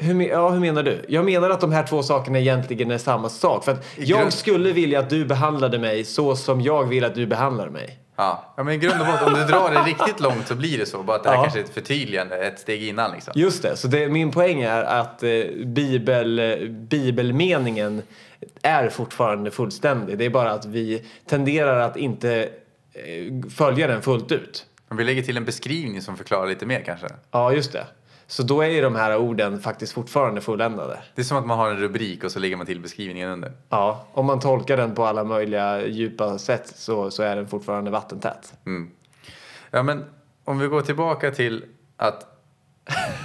Hur, 0.00 0.20
ja, 0.28 0.48
hur 0.48 0.60
menar 0.60 0.82
du? 0.82 1.04
Jag 1.08 1.24
menar 1.24 1.50
att 1.50 1.60
de 1.60 1.72
här 1.72 1.86
två 1.86 2.02
sakerna 2.02 2.38
egentligen 2.38 2.90
är 2.90 2.98
samma 2.98 3.28
sak. 3.28 3.64
För 3.64 3.76
jag 3.96 4.32
skulle 4.32 4.72
vilja 4.72 4.98
att 5.00 5.10
du 5.10 5.24
behandlade 5.24 5.78
mig 5.78 6.04
så 6.04 6.36
som 6.36 6.60
jag 6.60 6.84
vill 6.84 7.04
att 7.04 7.14
du 7.14 7.26
behandlar 7.26 7.68
mig. 7.68 7.96
Ja. 8.16 8.54
ja, 8.56 8.62
men 8.62 8.74
i 8.74 8.76
grund 8.78 9.00
och 9.00 9.06
botten, 9.06 9.28
om 9.28 9.34
du 9.40 9.44
drar 9.44 9.70
det 9.70 9.80
riktigt 9.90 10.20
långt 10.20 10.46
så 10.48 10.54
blir 10.54 10.78
det 10.78 10.86
så. 10.86 11.02
Bara 11.02 11.16
att 11.16 11.22
det 11.22 11.28
här 11.28 11.36
Ja. 11.36 11.42
kanske 11.42 11.60
är 11.60 11.64
ett 11.64 11.74
förtydligande, 11.74 12.36
ett 12.36 12.58
steg 12.60 12.82
innan 12.88 13.12
liksom. 13.12 13.32
Just 13.36 13.62
det, 13.62 13.76
så 13.76 13.88
det, 13.88 14.08
min 14.08 14.30
poäng 14.30 14.60
är 14.62 14.82
att 14.82 15.22
eh, 15.22 15.30
bibel, 15.64 16.40
bibelmeningen 16.70 18.02
är 18.62 18.88
fortfarande 18.88 19.50
fullständig. 19.50 20.18
Det 20.18 20.24
är 20.24 20.30
bara 20.30 20.50
att 20.52 20.64
vi 20.64 21.04
tenderar 21.28 21.80
att 21.80 21.96
inte 21.96 22.48
eh, 22.92 23.50
följa 23.50 23.86
den 23.86 24.02
fullt 24.02 24.32
ut. 24.32 24.66
Om 24.88 24.96
vi 24.96 25.04
lägger 25.04 25.22
till 25.22 25.36
en 25.36 25.44
beskrivning 25.44 26.02
som 26.02 26.16
förklarar 26.16 26.46
lite 26.48 26.66
mer 26.66 26.80
kanske. 26.86 27.06
Ja, 27.30 27.52
just 27.52 27.72
det. 27.72 27.84
Så 28.30 28.42
då 28.42 28.60
är 28.60 28.68
ju 28.68 28.80
de 28.80 28.94
här 28.94 29.16
orden 29.16 29.60
faktiskt 29.60 29.92
fortfarande 29.92 30.40
fulländade. 30.40 30.98
Det 31.14 31.22
är 31.22 31.24
som 31.24 31.36
att 31.38 31.46
man 31.46 31.58
har 31.58 31.70
en 31.70 31.76
rubrik 31.76 32.24
och 32.24 32.32
så 32.32 32.38
lägger 32.38 32.56
man 32.56 32.66
till 32.66 32.80
beskrivningen 32.80 33.30
under. 33.30 33.52
Ja, 33.68 34.06
om 34.12 34.26
man 34.26 34.40
tolkar 34.40 34.76
den 34.76 34.94
på 34.94 35.04
alla 35.04 35.24
möjliga 35.24 35.86
djupa 35.86 36.38
sätt 36.38 36.72
så, 36.74 37.10
så 37.10 37.22
är 37.22 37.36
den 37.36 37.48
fortfarande 37.48 37.90
vattentät. 37.90 38.54
Ja, 39.70 39.82
men 39.82 40.04
om 40.44 40.58
vi 40.58 40.66
går 40.66 40.82
tillbaka 40.82 41.30
till 41.30 41.64
att 41.96 42.26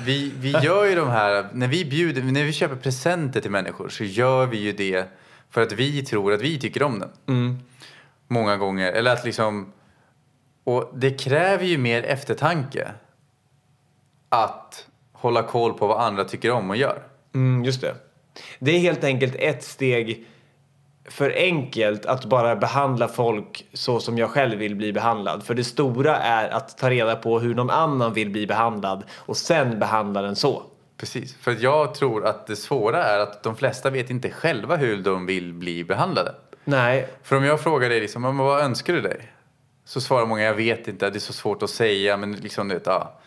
vi, 0.05 0.33
vi 0.37 0.51
gör 0.63 0.85
ju 0.85 0.95
de 0.95 1.09
här, 1.09 1.49
när 1.53 1.67
vi 1.67 1.85
bjuder, 1.85 2.21
när 2.21 2.43
vi 2.43 2.53
köper 2.53 2.75
presenter 2.75 3.41
till 3.41 3.51
människor 3.51 3.89
så 3.89 4.03
gör 4.03 4.45
vi 4.45 4.57
ju 4.57 4.71
det 4.71 5.05
för 5.49 5.61
att 5.61 5.71
vi 5.71 6.05
tror 6.05 6.33
att 6.33 6.41
vi 6.41 6.59
tycker 6.59 6.83
om 6.83 6.99
den. 6.99 7.59
Många 8.27 8.57
gånger, 8.57 8.91
eller 8.91 9.13
att 9.13 9.25
liksom, 9.25 9.73
och 10.63 10.91
det 10.93 11.11
kräver 11.11 11.65
ju 11.65 11.77
mer 11.77 12.03
eftertanke 12.03 12.91
att 14.29 14.87
hålla 15.25 15.43
koll 15.43 15.73
på 15.73 15.87
vad 15.87 16.01
andra 16.01 16.23
tycker 16.23 16.51
om 16.51 16.69
och 16.69 16.75
gör. 16.75 17.03
Mm, 17.35 17.63
just 17.63 17.81
det. 17.81 17.95
Det 18.59 18.71
är 18.71 18.79
helt 18.79 19.03
enkelt 19.03 19.35
ett 19.35 19.63
steg 19.63 20.25
för 21.09 21.33
enkelt 21.35 22.05
att 22.05 22.25
bara 22.25 22.55
behandla 22.55 23.07
folk 23.07 23.65
så 23.73 23.99
som 23.99 24.17
jag 24.17 24.29
själv 24.29 24.59
vill 24.59 24.75
bli 24.75 24.93
behandlad. 24.93 25.43
För 25.43 25.53
det 25.53 25.63
stora 25.63 26.17
är 26.17 26.49
att 26.49 26.77
ta 26.77 26.89
reda 26.89 27.15
på 27.15 27.39
hur 27.39 27.55
någon 27.55 27.69
annan 27.69 28.13
vill 28.13 28.29
bli 28.29 28.47
behandlad 28.47 29.03
och 29.15 29.37
sen 29.37 29.79
behandla 29.79 30.21
den 30.21 30.35
så. 30.35 30.63
Precis, 30.97 31.35
för 31.35 31.57
jag 31.59 31.93
tror 31.95 32.25
att 32.25 32.47
det 32.47 32.55
svåra 32.55 33.03
är 33.03 33.19
att 33.19 33.43
de 33.43 33.55
flesta 33.55 33.89
vet 33.89 34.09
inte 34.09 34.29
själva 34.29 34.75
hur 34.75 34.97
de 34.97 35.25
vill 35.25 35.53
bli 35.53 35.83
behandlade. 35.83 36.35
Nej, 36.63 37.07
För 37.23 37.35
om 37.35 37.43
jag 37.43 37.61
frågar 37.61 37.89
dig 37.89 37.99
liksom, 37.99 38.21
"Men 38.21 38.37
vad 38.37 38.61
önskar 38.61 38.93
du 38.93 39.01
dig? 39.01 39.31
Så 39.85 40.01
svarar 40.01 40.25
många, 40.25 40.43
jag 40.43 40.53
vet 40.53 40.87
inte, 40.87 41.09
det 41.09 41.17
är 41.17 41.19
så 41.19 41.33
svårt 41.33 41.63
att 41.63 41.69
säga, 41.69 42.17
men 42.17 42.31
liksom 42.33 42.67
du 42.67 42.73
vet, 42.75 42.85
ja. 42.85 43.19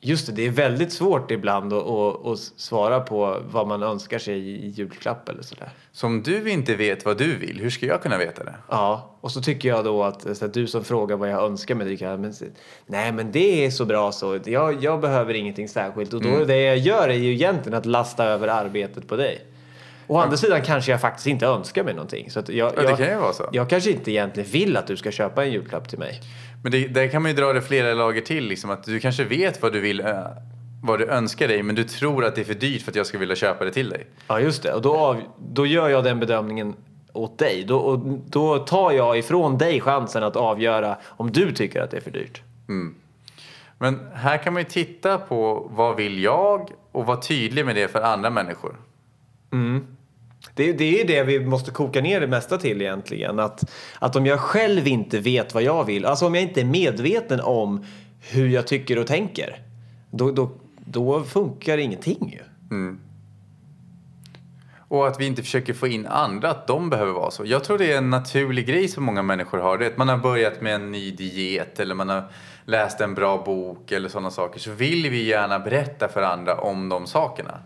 Just 0.00 0.26
det. 0.26 0.32
Det 0.32 0.46
är 0.46 0.50
väldigt 0.50 0.92
svårt 0.92 1.30
ibland 1.30 1.72
att, 1.72 1.86
att, 1.86 2.26
att 2.26 2.38
svara 2.38 3.00
på 3.00 3.42
vad 3.50 3.66
man 3.66 3.82
önskar 3.82 4.18
sig 4.18 4.38
i 4.38 4.68
julklapp 4.68 5.28
eller 5.28 5.42
sådär. 5.42 5.68
Så 5.92 6.06
om 6.06 6.22
du 6.22 6.50
inte 6.50 6.74
vet 6.74 7.04
vad 7.04 7.18
du 7.18 7.36
vill, 7.36 7.60
hur 7.60 7.70
ska 7.70 7.86
jag 7.86 8.02
kunna 8.02 8.18
veta 8.18 8.44
det? 8.44 8.54
Ja, 8.68 9.16
och 9.20 9.32
så 9.32 9.40
tycker 9.40 9.68
jag 9.68 9.84
då 9.84 10.04
att, 10.04 10.42
att 10.42 10.54
du 10.54 10.66
som 10.66 10.84
frågar 10.84 11.16
vad 11.16 11.30
jag 11.30 11.42
önskar 11.44 11.74
mig, 11.74 11.86
tycker 11.86 12.10
jag, 12.10 12.20
men, 12.20 12.34
nej 12.86 13.12
men 13.12 13.32
det 13.32 13.64
är 13.66 13.70
så 13.70 13.84
bra 13.84 14.12
så. 14.12 14.38
Jag, 14.44 14.84
jag 14.84 15.00
behöver 15.00 15.34
ingenting 15.34 15.68
särskilt 15.68 16.12
och 16.12 16.22
då 16.22 16.44
det 16.44 16.60
jag 16.60 16.78
gör 16.78 17.08
är 17.08 17.14
ju 17.14 17.32
egentligen 17.32 17.78
att 17.78 17.86
lasta 17.86 18.24
över 18.24 18.48
arbetet 18.48 19.08
på 19.08 19.16
dig. 19.16 19.46
Å 20.08 20.18
andra 20.18 20.36
sidan 20.36 20.62
kanske 20.62 20.90
jag 20.90 21.00
faktiskt 21.00 21.26
inte 21.26 21.46
önskar 21.46 21.84
mig 21.84 21.94
någonting. 21.94 22.30
Så 22.30 22.38
jag, 22.38 22.50
Ja, 22.56 22.70
det 22.76 22.82
jag, 22.82 22.98
kan 22.98 23.06
ju 23.08 23.16
vara 23.16 23.32
så. 23.32 23.48
jag 23.52 23.70
kanske 23.70 23.90
inte 23.90 24.10
egentligen 24.10 24.50
vill 24.50 24.76
att 24.76 24.86
du 24.86 24.96
ska 24.96 25.10
köpa 25.10 25.44
en 25.44 25.52
julklapp 25.52 25.88
till 25.88 25.98
mig. 25.98 26.20
Men 26.66 26.70
det, 26.72 26.86
där 26.86 27.08
kan 27.08 27.22
man 27.22 27.30
ju 27.30 27.36
dra 27.36 27.52
det 27.52 27.62
flera 27.62 27.94
lager 27.94 28.20
till, 28.20 28.44
liksom, 28.46 28.70
att 28.70 28.84
du 28.84 29.00
kanske 29.00 29.24
vet 29.24 29.62
vad 29.62 29.72
du 29.72 29.80
vill, 29.80 30.00
äh, 30.00 30.20
vad 30.82 30.98
du 30.98 31.06
önskar 31.06 31.48
dig, 31.48 31.62
men 31.62 31.74
du 31.74 31.84
tror 31.84 32.24
att 32.24 32.34
det 32.34 32.40
är 32.40 32.44
för 32.44 32.54
dyrt 32.54 32.82
för 32.82 32.92
att 32.92 32.96
jag 32.96 33.06
ska 33.06 33.18
vilja 33.18 33.36
köpa 33.36 33.64
det 33.64 33.70
till 33.70 33.88
dig. 33.88 34.06
Ja, 34.28 34.40
just 34.40 34.62
det. 34.62 34.72
Och 34.72 34.82
då, 34.82 34.96
av, 34.96 35.22
då 35.38 35.66
gör 35.66 35.88
jag 35.88 36.04
den 36.04 36.20
bedömningen 36.20 36.74
åt 37.12 37.38
dig. 37.38 37.64
Då, 37.64 37.78
och 37.78 37.98
då 38.26 38.58
tar 38.58 38.92
jag 38.92 39.18
ifrån 39.18 39.58
dig 39.58 39.80
chansen 39.80 40.22
att 40.22 40.36
avgöra 40.36 40.96
om 41.04 41.30
du 41.32 41.52
tycker 41.52 41.80
att 41.80 41.90
det 41.90 41.96
är 41.96 42.00
för 42.00 42.10
dyrt. 42.10 42.42
Men 43.78 44.00
här 44.14 44.38
kan 44.38 44.52
man 44.52 44.62
ju 44.62 44.68
titta 44.68 45.18
på 45.18 45.70
vad 45.70 45.96
vill 45.96 46.22
jag 46.22 46.70
och 46.92 47.06
vara 47.06 47.20
tydlig 47.20 47.66
med 47.66 47.76
det 47.76 47.88
för 47.88 48.00
andra 48.00 48.30
människor. 48.30 48.76
Det, 50.54 50.72
det 50.72 51.00
är 51.00 51.06
det 51.06 51.22
vi 51.22 51.40
måste 51.40 51.70
koka 51.70 52.00
ner 52.00 52.20
det 52.20 52.26
mesta 52.26 52.58
till 52.58 52.82
egentligen. 52.82 53.38
Att, 53.38 53.70
att 53.98 54.16
om 54.16 54.26
jag 54.26 54.40
själv 54.40 54.86
inte 54.86 55.18
vet 55.18 55.54
vad 55.54 55.62
jag 55.62 55.84
vill, 55.84 56.04
alltså 56.04 56.26
om 56.26 56.34
jag 56.34 56.42
inte 56.42 56.60
är 56.60 56.64
medveten 56.64 57.40
om 57.40 57.84
hur 58.20 58.48
jag 58.48 58.66
tycker 58.66 58.98
och 58.98 59.06
tänker, 59.06 59.60
då, 60.10 60.30
då, 60.30 60.50
då 60.84 61.22
funkar 61.22 61.78
ingenting 61.78 62.30
ju. 62.32 62.76
Mm. 62.76 62.98
Och 64.88 65.08
att 65.08 65.20
vi 65.20 65.26
inte 65.26 65.42
försöker 65.42 65.74
få 65.74 65.86
in 65.86 66.06
andra, 66.06 66.50
att 66.50 66.66
de 66.66 66.90
behöver 66.90 67.12
vara 67.12 67.30
så. 67.30 67.44
Jag 67.46 67.64
tror 67.64 67.78
det 67.78 67.92
är 67.92 67.98
en 67.98 68.10
naturlig 68.10 68.66
grej 68.66 68.88
som 68.88 69.04
många 69.04 69.22
människor 69.22 69.58
har. 69.58 69.78
Det 69.78 69.86
är 69.86 69.90
att 69.90 69.96
man 69.96 70.08
har 70.08 70.16
börjat 70.16 70.60
med 70.60 70.74
en 70.74 70.92
ny 70.92 71.10
diet 71.10 71.80
eller 71.80 71.94
man 71.94 72.08
har 72.08 72.24
läst 72.64 73.00
en 73.00 73.14
bra 73.14 73.42
bok 73.44 73.92
eller 73.92 74.08
sådana 74.08 74.30
saker. 74.30 74.60
Så 74.60 74.70
vill 74.70 75.10
vi 75.10 75.24
gärna 75.24 75.58
berätta 75.58 76.08
för 76.08 76.22
andra 76.22 76.60
om 76.60 76.88
de 76.88 77.06
sakerna. 77.06 77.58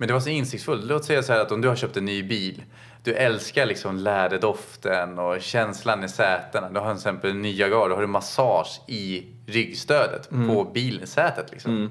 Men 0.00 0.06
det 0.06 0.12
var 0.12 0.20
så 0.20 0.28
insiktsfullt. 0.28 0.84
Låt 0.84 1.04
säga 1.04 1.22
så 1.22 1.32
här 1.32 1.40
att 1.40 1.52
om 1.52 1.60
du 1.60 1.68
har 1.68 1.76
köpt 1.76 1.96
en 1.96 2.04
ny 2.04 2.22
bil. 2.22 2.62
Du 3.02 3.14
älskar 3.14 3.66
liksom 3.66 3.96
läderdoften 3.96 5.18
och 5.18 5.40
känslan 5.40 6.04
i 6.04 6.08
sätena. 6.08 6.70
Du 6.70 6.80
har 6.80 6.86
till 6.86 6.96
exempel 6.96 7.30
en 7.30 7.42
nya 7.42 7.68
gar, 7.68 7.88
då 7.88 7.94
har 7.94 8.00
du 8.00 8.06
massage 8.06 8.80
i 8.88 9.26
ryggstödet 9.46 10.30
på 10.30 10.70
bilsätet. 10.74 11.50
Liksom. 11.50 11.90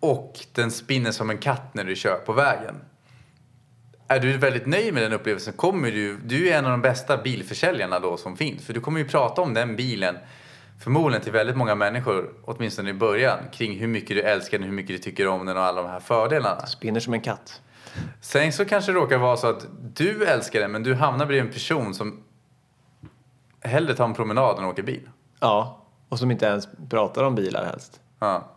Och 0.00 0.38
den 0.52 0.70
spinner 0.70 1.10
som 1.10 1.30
en 1.30 1.38
katt 1.38 1.74
när 1.74 1.84
du 1.84 1.96
kör 1.96 2.16
på 2.16 2.32
vägen. 2.32 2.74
Är 4.08 4.20
du 4.20 4.36
väldigt 4.36 4.66
nöjd 4.66 4.94
med 4.94 5.02
den 5.02 5.12
upplevelsen 5.12 5.52
kommer 5.52 5.90
du, 5.90 6.16
du 6.16 6.48
är 6.48 6.58
en 6.58 6.64
av 6.64 6.70
de 6.70 6.82
bästa 6.82 7.16
bilförsäljarna 7.16 8.00
då 8.00 8.16
som 8.16 8.36
finns. 8.36 8.66
För 8.66 8.74
du 8.74 8.80
kommer 8.80 8.98
ju 8.98 9.08
prata 9.08 9.42
om 9.42 9.54
den 9.54 9.76
bilen 9.76 10.18
förmodligen 10.78 11.22
till 11.22 11.32
väldigt 11.32 11.56
många 11.56 11.74
människor, 11.74 12.30
åtminstone 12.44 12.90
i 12.90 12.94
början, 12.94 13.38
kring 13.52 13.78
hur 13.78 13.86
mycket 13.86 14.08
du 14.16 14.22
älskar 14.22 14.58
den, 14.58 14.66
hur 14.66 14.74
mycket 14.74 14.96
du 14.96 14.98
tycker 14.98 15.28
om 15.28 15.46
den 15.46 15.56
och 15.56 15.62
alla 15.62 15.82
de 15.82 15.88
här 15.90 16.00
fördelarna. 16.00 16.66
Spinner 16.66 17.00
som 17.00 17.14
en 17.14 17.20
katt. 17.20 17.62
Sen 18.20 18.52
så 18.52 18.64
kanske 18.64 18.92
det 18.92 18.98
råkar 18.98 19.18
vara 19.18 19.36
så 19.36 19.46
att 19.46 19.66
du 19.94 20.24
älskar 20.24 20.60
den 20.60 20.70
men 20.72 20.82
du 20.82 20.94
hamnar 20.94 21.26
bredvid 21.26 21.46
en 21.46 21.52
person 21.52 21.94
som 21.94 22.22
hellre 23.60 23.94
tar 23.94 24.04
en 24.04 24.14
promenad 24.14 24.58
än 24.58 24.64
åker 24.64 24.82
bil. 24.82 25.08
Ja, 25.40 25.84
och 26.08 26.18
som 26.18 26.30
inte 26.30 26.46
ens 26.46 26.68
pratar 26.90 27.24
om 27.24 27.34
bilar 27.34 27.64
helst. 27.64 28.00
Ja. 28.18 28.48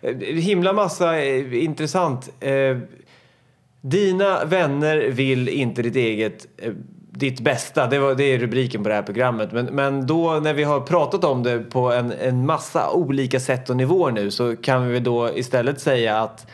Eh, 0.00 0.16
Himla 0.16 0.72
massa 0.72 1.18
eh, 1.22 1.64
intressant. 1.64 2.30
Eh, 2.40 2.78
dina 3.80 4.44
vänner 4.44 4.98
vill 4.98 5.48
inte 5.48 5.82
ditt 5.82 5.96
eget, 5.96 6.46
ditt 7.18 7.40
bästa. 7.40 7.86
Det, 7.86 7.98
var, 7.98 8.14
det 8.14 8.24
är 8.24 8.38
rubriken 8.38 8.82
på 8.82 8.88
det 8.88 8.94
här 8.94 9.02
programmet. 9.02 9.52
Men, 9.52 9.64
men 9.66 10.06
då 10.06 10.40
när 10.42 10.54
vi 10.54 10.64
har 10.64 10.80
pratat 10.80 11.24
om 11.24 11.42
det 11.42 11.58
på 11.58 11.92
en, 11.92 12.12
en 12.12 12.46
massa 12.46 12.90
olika 12.90 13.40
sätt 13.40 13.70
och 13.70 13.76
nivåer 13.76 14.12
nu 14.12 14.30
så 14.30 14.56
kan 14.56 14.88
vi 14.88 15.00
då 15.00 15.30
istället 15.34 15.80
säga 15.80 16.20
att 16.20 16.46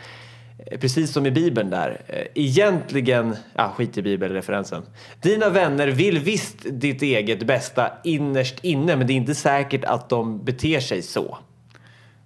eh, 0.65 0.79
Precis 0.79 1.13
som 1.13 1.25
i 1.25 1.31
Bibeln 1.31 1.69
där. 1.69 2.01
Eh, 2.07 2.25
egentligen, 2.35 3.35
ja 3.55 3.73
skit 3.77 3.97
i 3.97 4.01
bibelreferensen. 4.01 4.83
Dina 5.21 5.49
vänner 5.49 5.87
vill 5.87 6.19
visst 6.19 6.57
ditt 6.69 7.01
eget 7.01 7.47
bästa 7.47 7.91
innerst 8.03 8.63
inne 8.63 8.95
men 8.95 9.07
det 9.07 9.13
är 9.13 9.17
inte 9.17 9.35
säkert 9.35 9.83
att 9.83 10.09
de 10.09 10.45
beter 10.45 10.79
sig 10.79 11.01
så. 11.01 11.37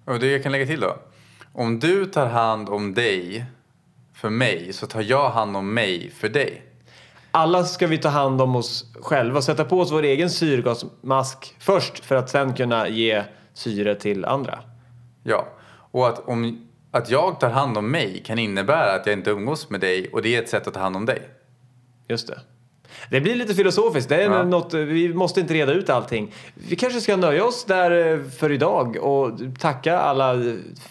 Och 0.06 0.20
det 0.20 0.28
jag 0.28 0.44
kan 0.44 0.52
lägga 0.52 0.66
till 0.66 0.80
då. 0.80 0.98
Om 1.54 1.80
du 1.80 2.06
tar 2.06 2.28
hand 2.28 2.70
om 2.70 2.94
dig 2.94 3.46
för 4.14 4.30
mig 4.30 4.74
så 4.74 4.88
tar 4.88 5.02
jag 5.02 5.30
hand 5.30 5.58
om 5.58 5.74
mig 5.74 6.12
för 6.12 6.30
dig. 6.30 6.69
Alla 7.32 7.64
ska 7.64 7.88
vi 7.88 7.98
ta 7.98 8.10
hand 8.10 8.42
om 8.42 8.56
oss 8.56 8.86
själva, 9.02 9.42
sätta 9.42 9.66
på 9.66 9.80
oss 9.80 9.92
vår 9.92 10.04
egen 10.04 10.30
syrgasmask 10.30 11.56
först 11.60 12.06
för 12.06 12.16
att 12.16 12.30
sen 12.30 12.54
kunna 12.54 12.88
ge 12.88 13.24
syre 13.54 13.96
till 13.96 14.26
andra. 14.26 14.60
Ja. 15.24 15.48
Och 15.92 16.08
att, 16.08 16.28
om, 16.28 16.68
att 16.92 17.10
jag 17.10 17.40
tar 17.40 17.50
hand 17.50 17.78
om 17.78 17.92
mig 17.92 18.24
kan 18.26 18.40
innebära 18.40 18.94
att 18.94 19.06
jag 19.06 19.14
inte 19.14 19.30
umgås 19.30 19.70
med 19.70 19.80
dig 19.82 20.10
och 20.14 20.22
det 20.22 20.36
är 20.36 20.42
ett 20.42 20.50
sätt 20.50 20.68
att 20.68 20.74
ta 20.74 20.80
hand 20.80 20.96
om 20.96 21.06
dig. 21.06 21.30
Just 22.08 22.28
det. 22.28 22.40
Det 23.10 23.22
blir 23.22 23.36
lite 23.36 23.56
filosofiskt. 23.56 24.10
Det 24.10 24.16
är 24.16 24.32
Ja. 24.32 24.44
något, 24.44 24.74
vi 24.74 25.14
måste 25.14 25.40
inte 25.42 25.54
reda 25.54 25.72
ut 25.74 25.90
allting. 25.90 26.34
Vi 26.54 26.76
kanske 26.76 27.02
ska 27.02 27.16
nöja 27.16 27.46
oss 27.46 27.66
där 27.66 28.14
eh, 28.14 28.24
för 28.40 28.52
idag 28.52 28.98
och 28.98 29.32
tacka 29.60 30.00
alla 30.00 30.36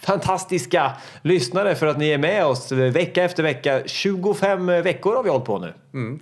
fantastiska 0.00 0.92
lyssnare 1.22 1.74
för 1.74 1.86
att 1.86 1.98
ni 1.98 2.08
är 2.08 2.18
med 2.18 2.46
oss 2.46 2.72
vecka 2.72 3.24
efter 3.24 3.42
vecka. 3.42 3.82
25 3.86 4.66
veckor 4.66 5.14
har 5.14 5.22
vi 5.22 5.30
hållit 5.30 5.44
på 5.46 5.58
nu. 5.58 5.74
Mm. 5.94 6.20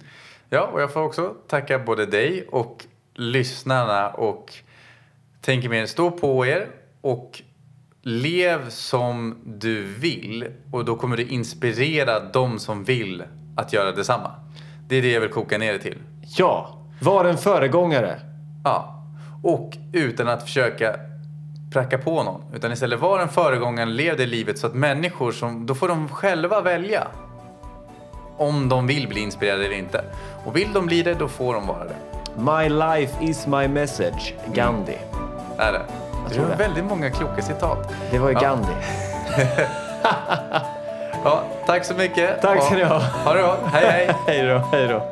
Ja, 0.50 0.70
och 0.72 0.80
jag 0.82 0.92
får 0.92 1.00
också 1.02 1.34
tacka 1.48 1.78
både 1.78 2.06
dig 2.06 2.46
och 2.50 2.84
lyssnarna 3.14 4.08
och 4.10 4.52
tänker 5.40 5.68
mer 5.68 5.86
stå 5.86 6.10
på 6.10 6.46
er 6.46 6.66
och 7.00 7.42
lev 8.02 8.68
som 8.70 9.38
du 9.44 9.82
vill 9.82 10.44
och 10.72 10.84
då 10.84 10.96
kommer 10.96 11.16
du 11.16 11.22
inspirera 11.22 12.20
de 12.20 12.58
som 12.58 12.84
vill 12.84 13.22
att 13.56 13.72
göra 13.72 13.92
detsamma. 13.92 14.30
Det 14.88 14.96
är 14.96 15.02
det 15.02 15.12
jag 15.12 15.20
vill 15.20 15.30
koka 15.30 15.58
ner 15.58 15.72
det 15.72 15.78
till. 15.78 15.98
Ja, 16.20 16.78
var 17.00 17.24
en 17.24 17.38
föregångare. 17.38 18.20
Ja, 18.64 19.02
och 19.42 19.76
utan 19.92 20.28
att 20.28 20.42
försöka 20.42 20.96
pracka 21.72 21.98
på 21.98 22.22
någon. 22.22 22.42
Utan 22.54 22.72
istället 22.72 23.00
var 23.00 23.18
en 23.20 23.28
föregångare, 23.28 23.86
lev 23.86 24.16
det 24.16 24.26
livet 24.26 24.58
så 24.58 24.66
att 24.66 24.74
människor 24.74 25.32
som, 25.32 25.66
då 25.66 25.74
får 25.74 25.88
de 25.88 26.08
själva 26.08 26.60
välja. 26.60 27.06
Om 28.36 28.68
de 28.68 28.86
vill 28.86 29.08
bli 29.08 29.20
inspirerade 29.20 29.64
eller 29.64 29.76
inte. 29.76 30.04
Och 30.44 30.56
vill 30.56 30.72
de 30.72 30.86
bli 30.86 31.02
det, 31.02 31.14
då 31.14 31.28
får 31.28 31.54
de 31.54 31.66
vara 31.66 31.84
det. 31.84 31.96
My 32.38 32.68
life 32.68 33.24
is 33.24 33.46
my 33.46 33.68
message. 33.68 34.34
Gandhi. 34.54 34.96
Är 35.58 35.72
det? 35.72 35.82
Det 36.28 36.34
tror 36.34 36.46
är 36.46 36.50
det. 36.50 36.56
väldigt 36.56 36.84
många 36.84 37.10
kloka 37.10 37.42
citat. 37.42 37.92
Det 38.10 38.18
var 38.18 38.28
ju 38.28 38.34
Ja. 38.34 38.40
Gandhi. 38.40 38.72
Ja, 41.26 41.42
tack 41.66 41.84
så 41.84 41.94
mycket. 41.94 42.42
Tack 42.42 42.62
ska 42.64 42.74
ni 42.74 42.82
ha. 42.82 42.98
Ha 42.98 43.34
det 43.34 43.42
bra. 43.42 43.56
Hej 43.72 43.86
hej. 43.86 44.10
hej 44.26 44.46
då, 44.46 44.58
hej 44.72 44.88
då. 44.88 45.02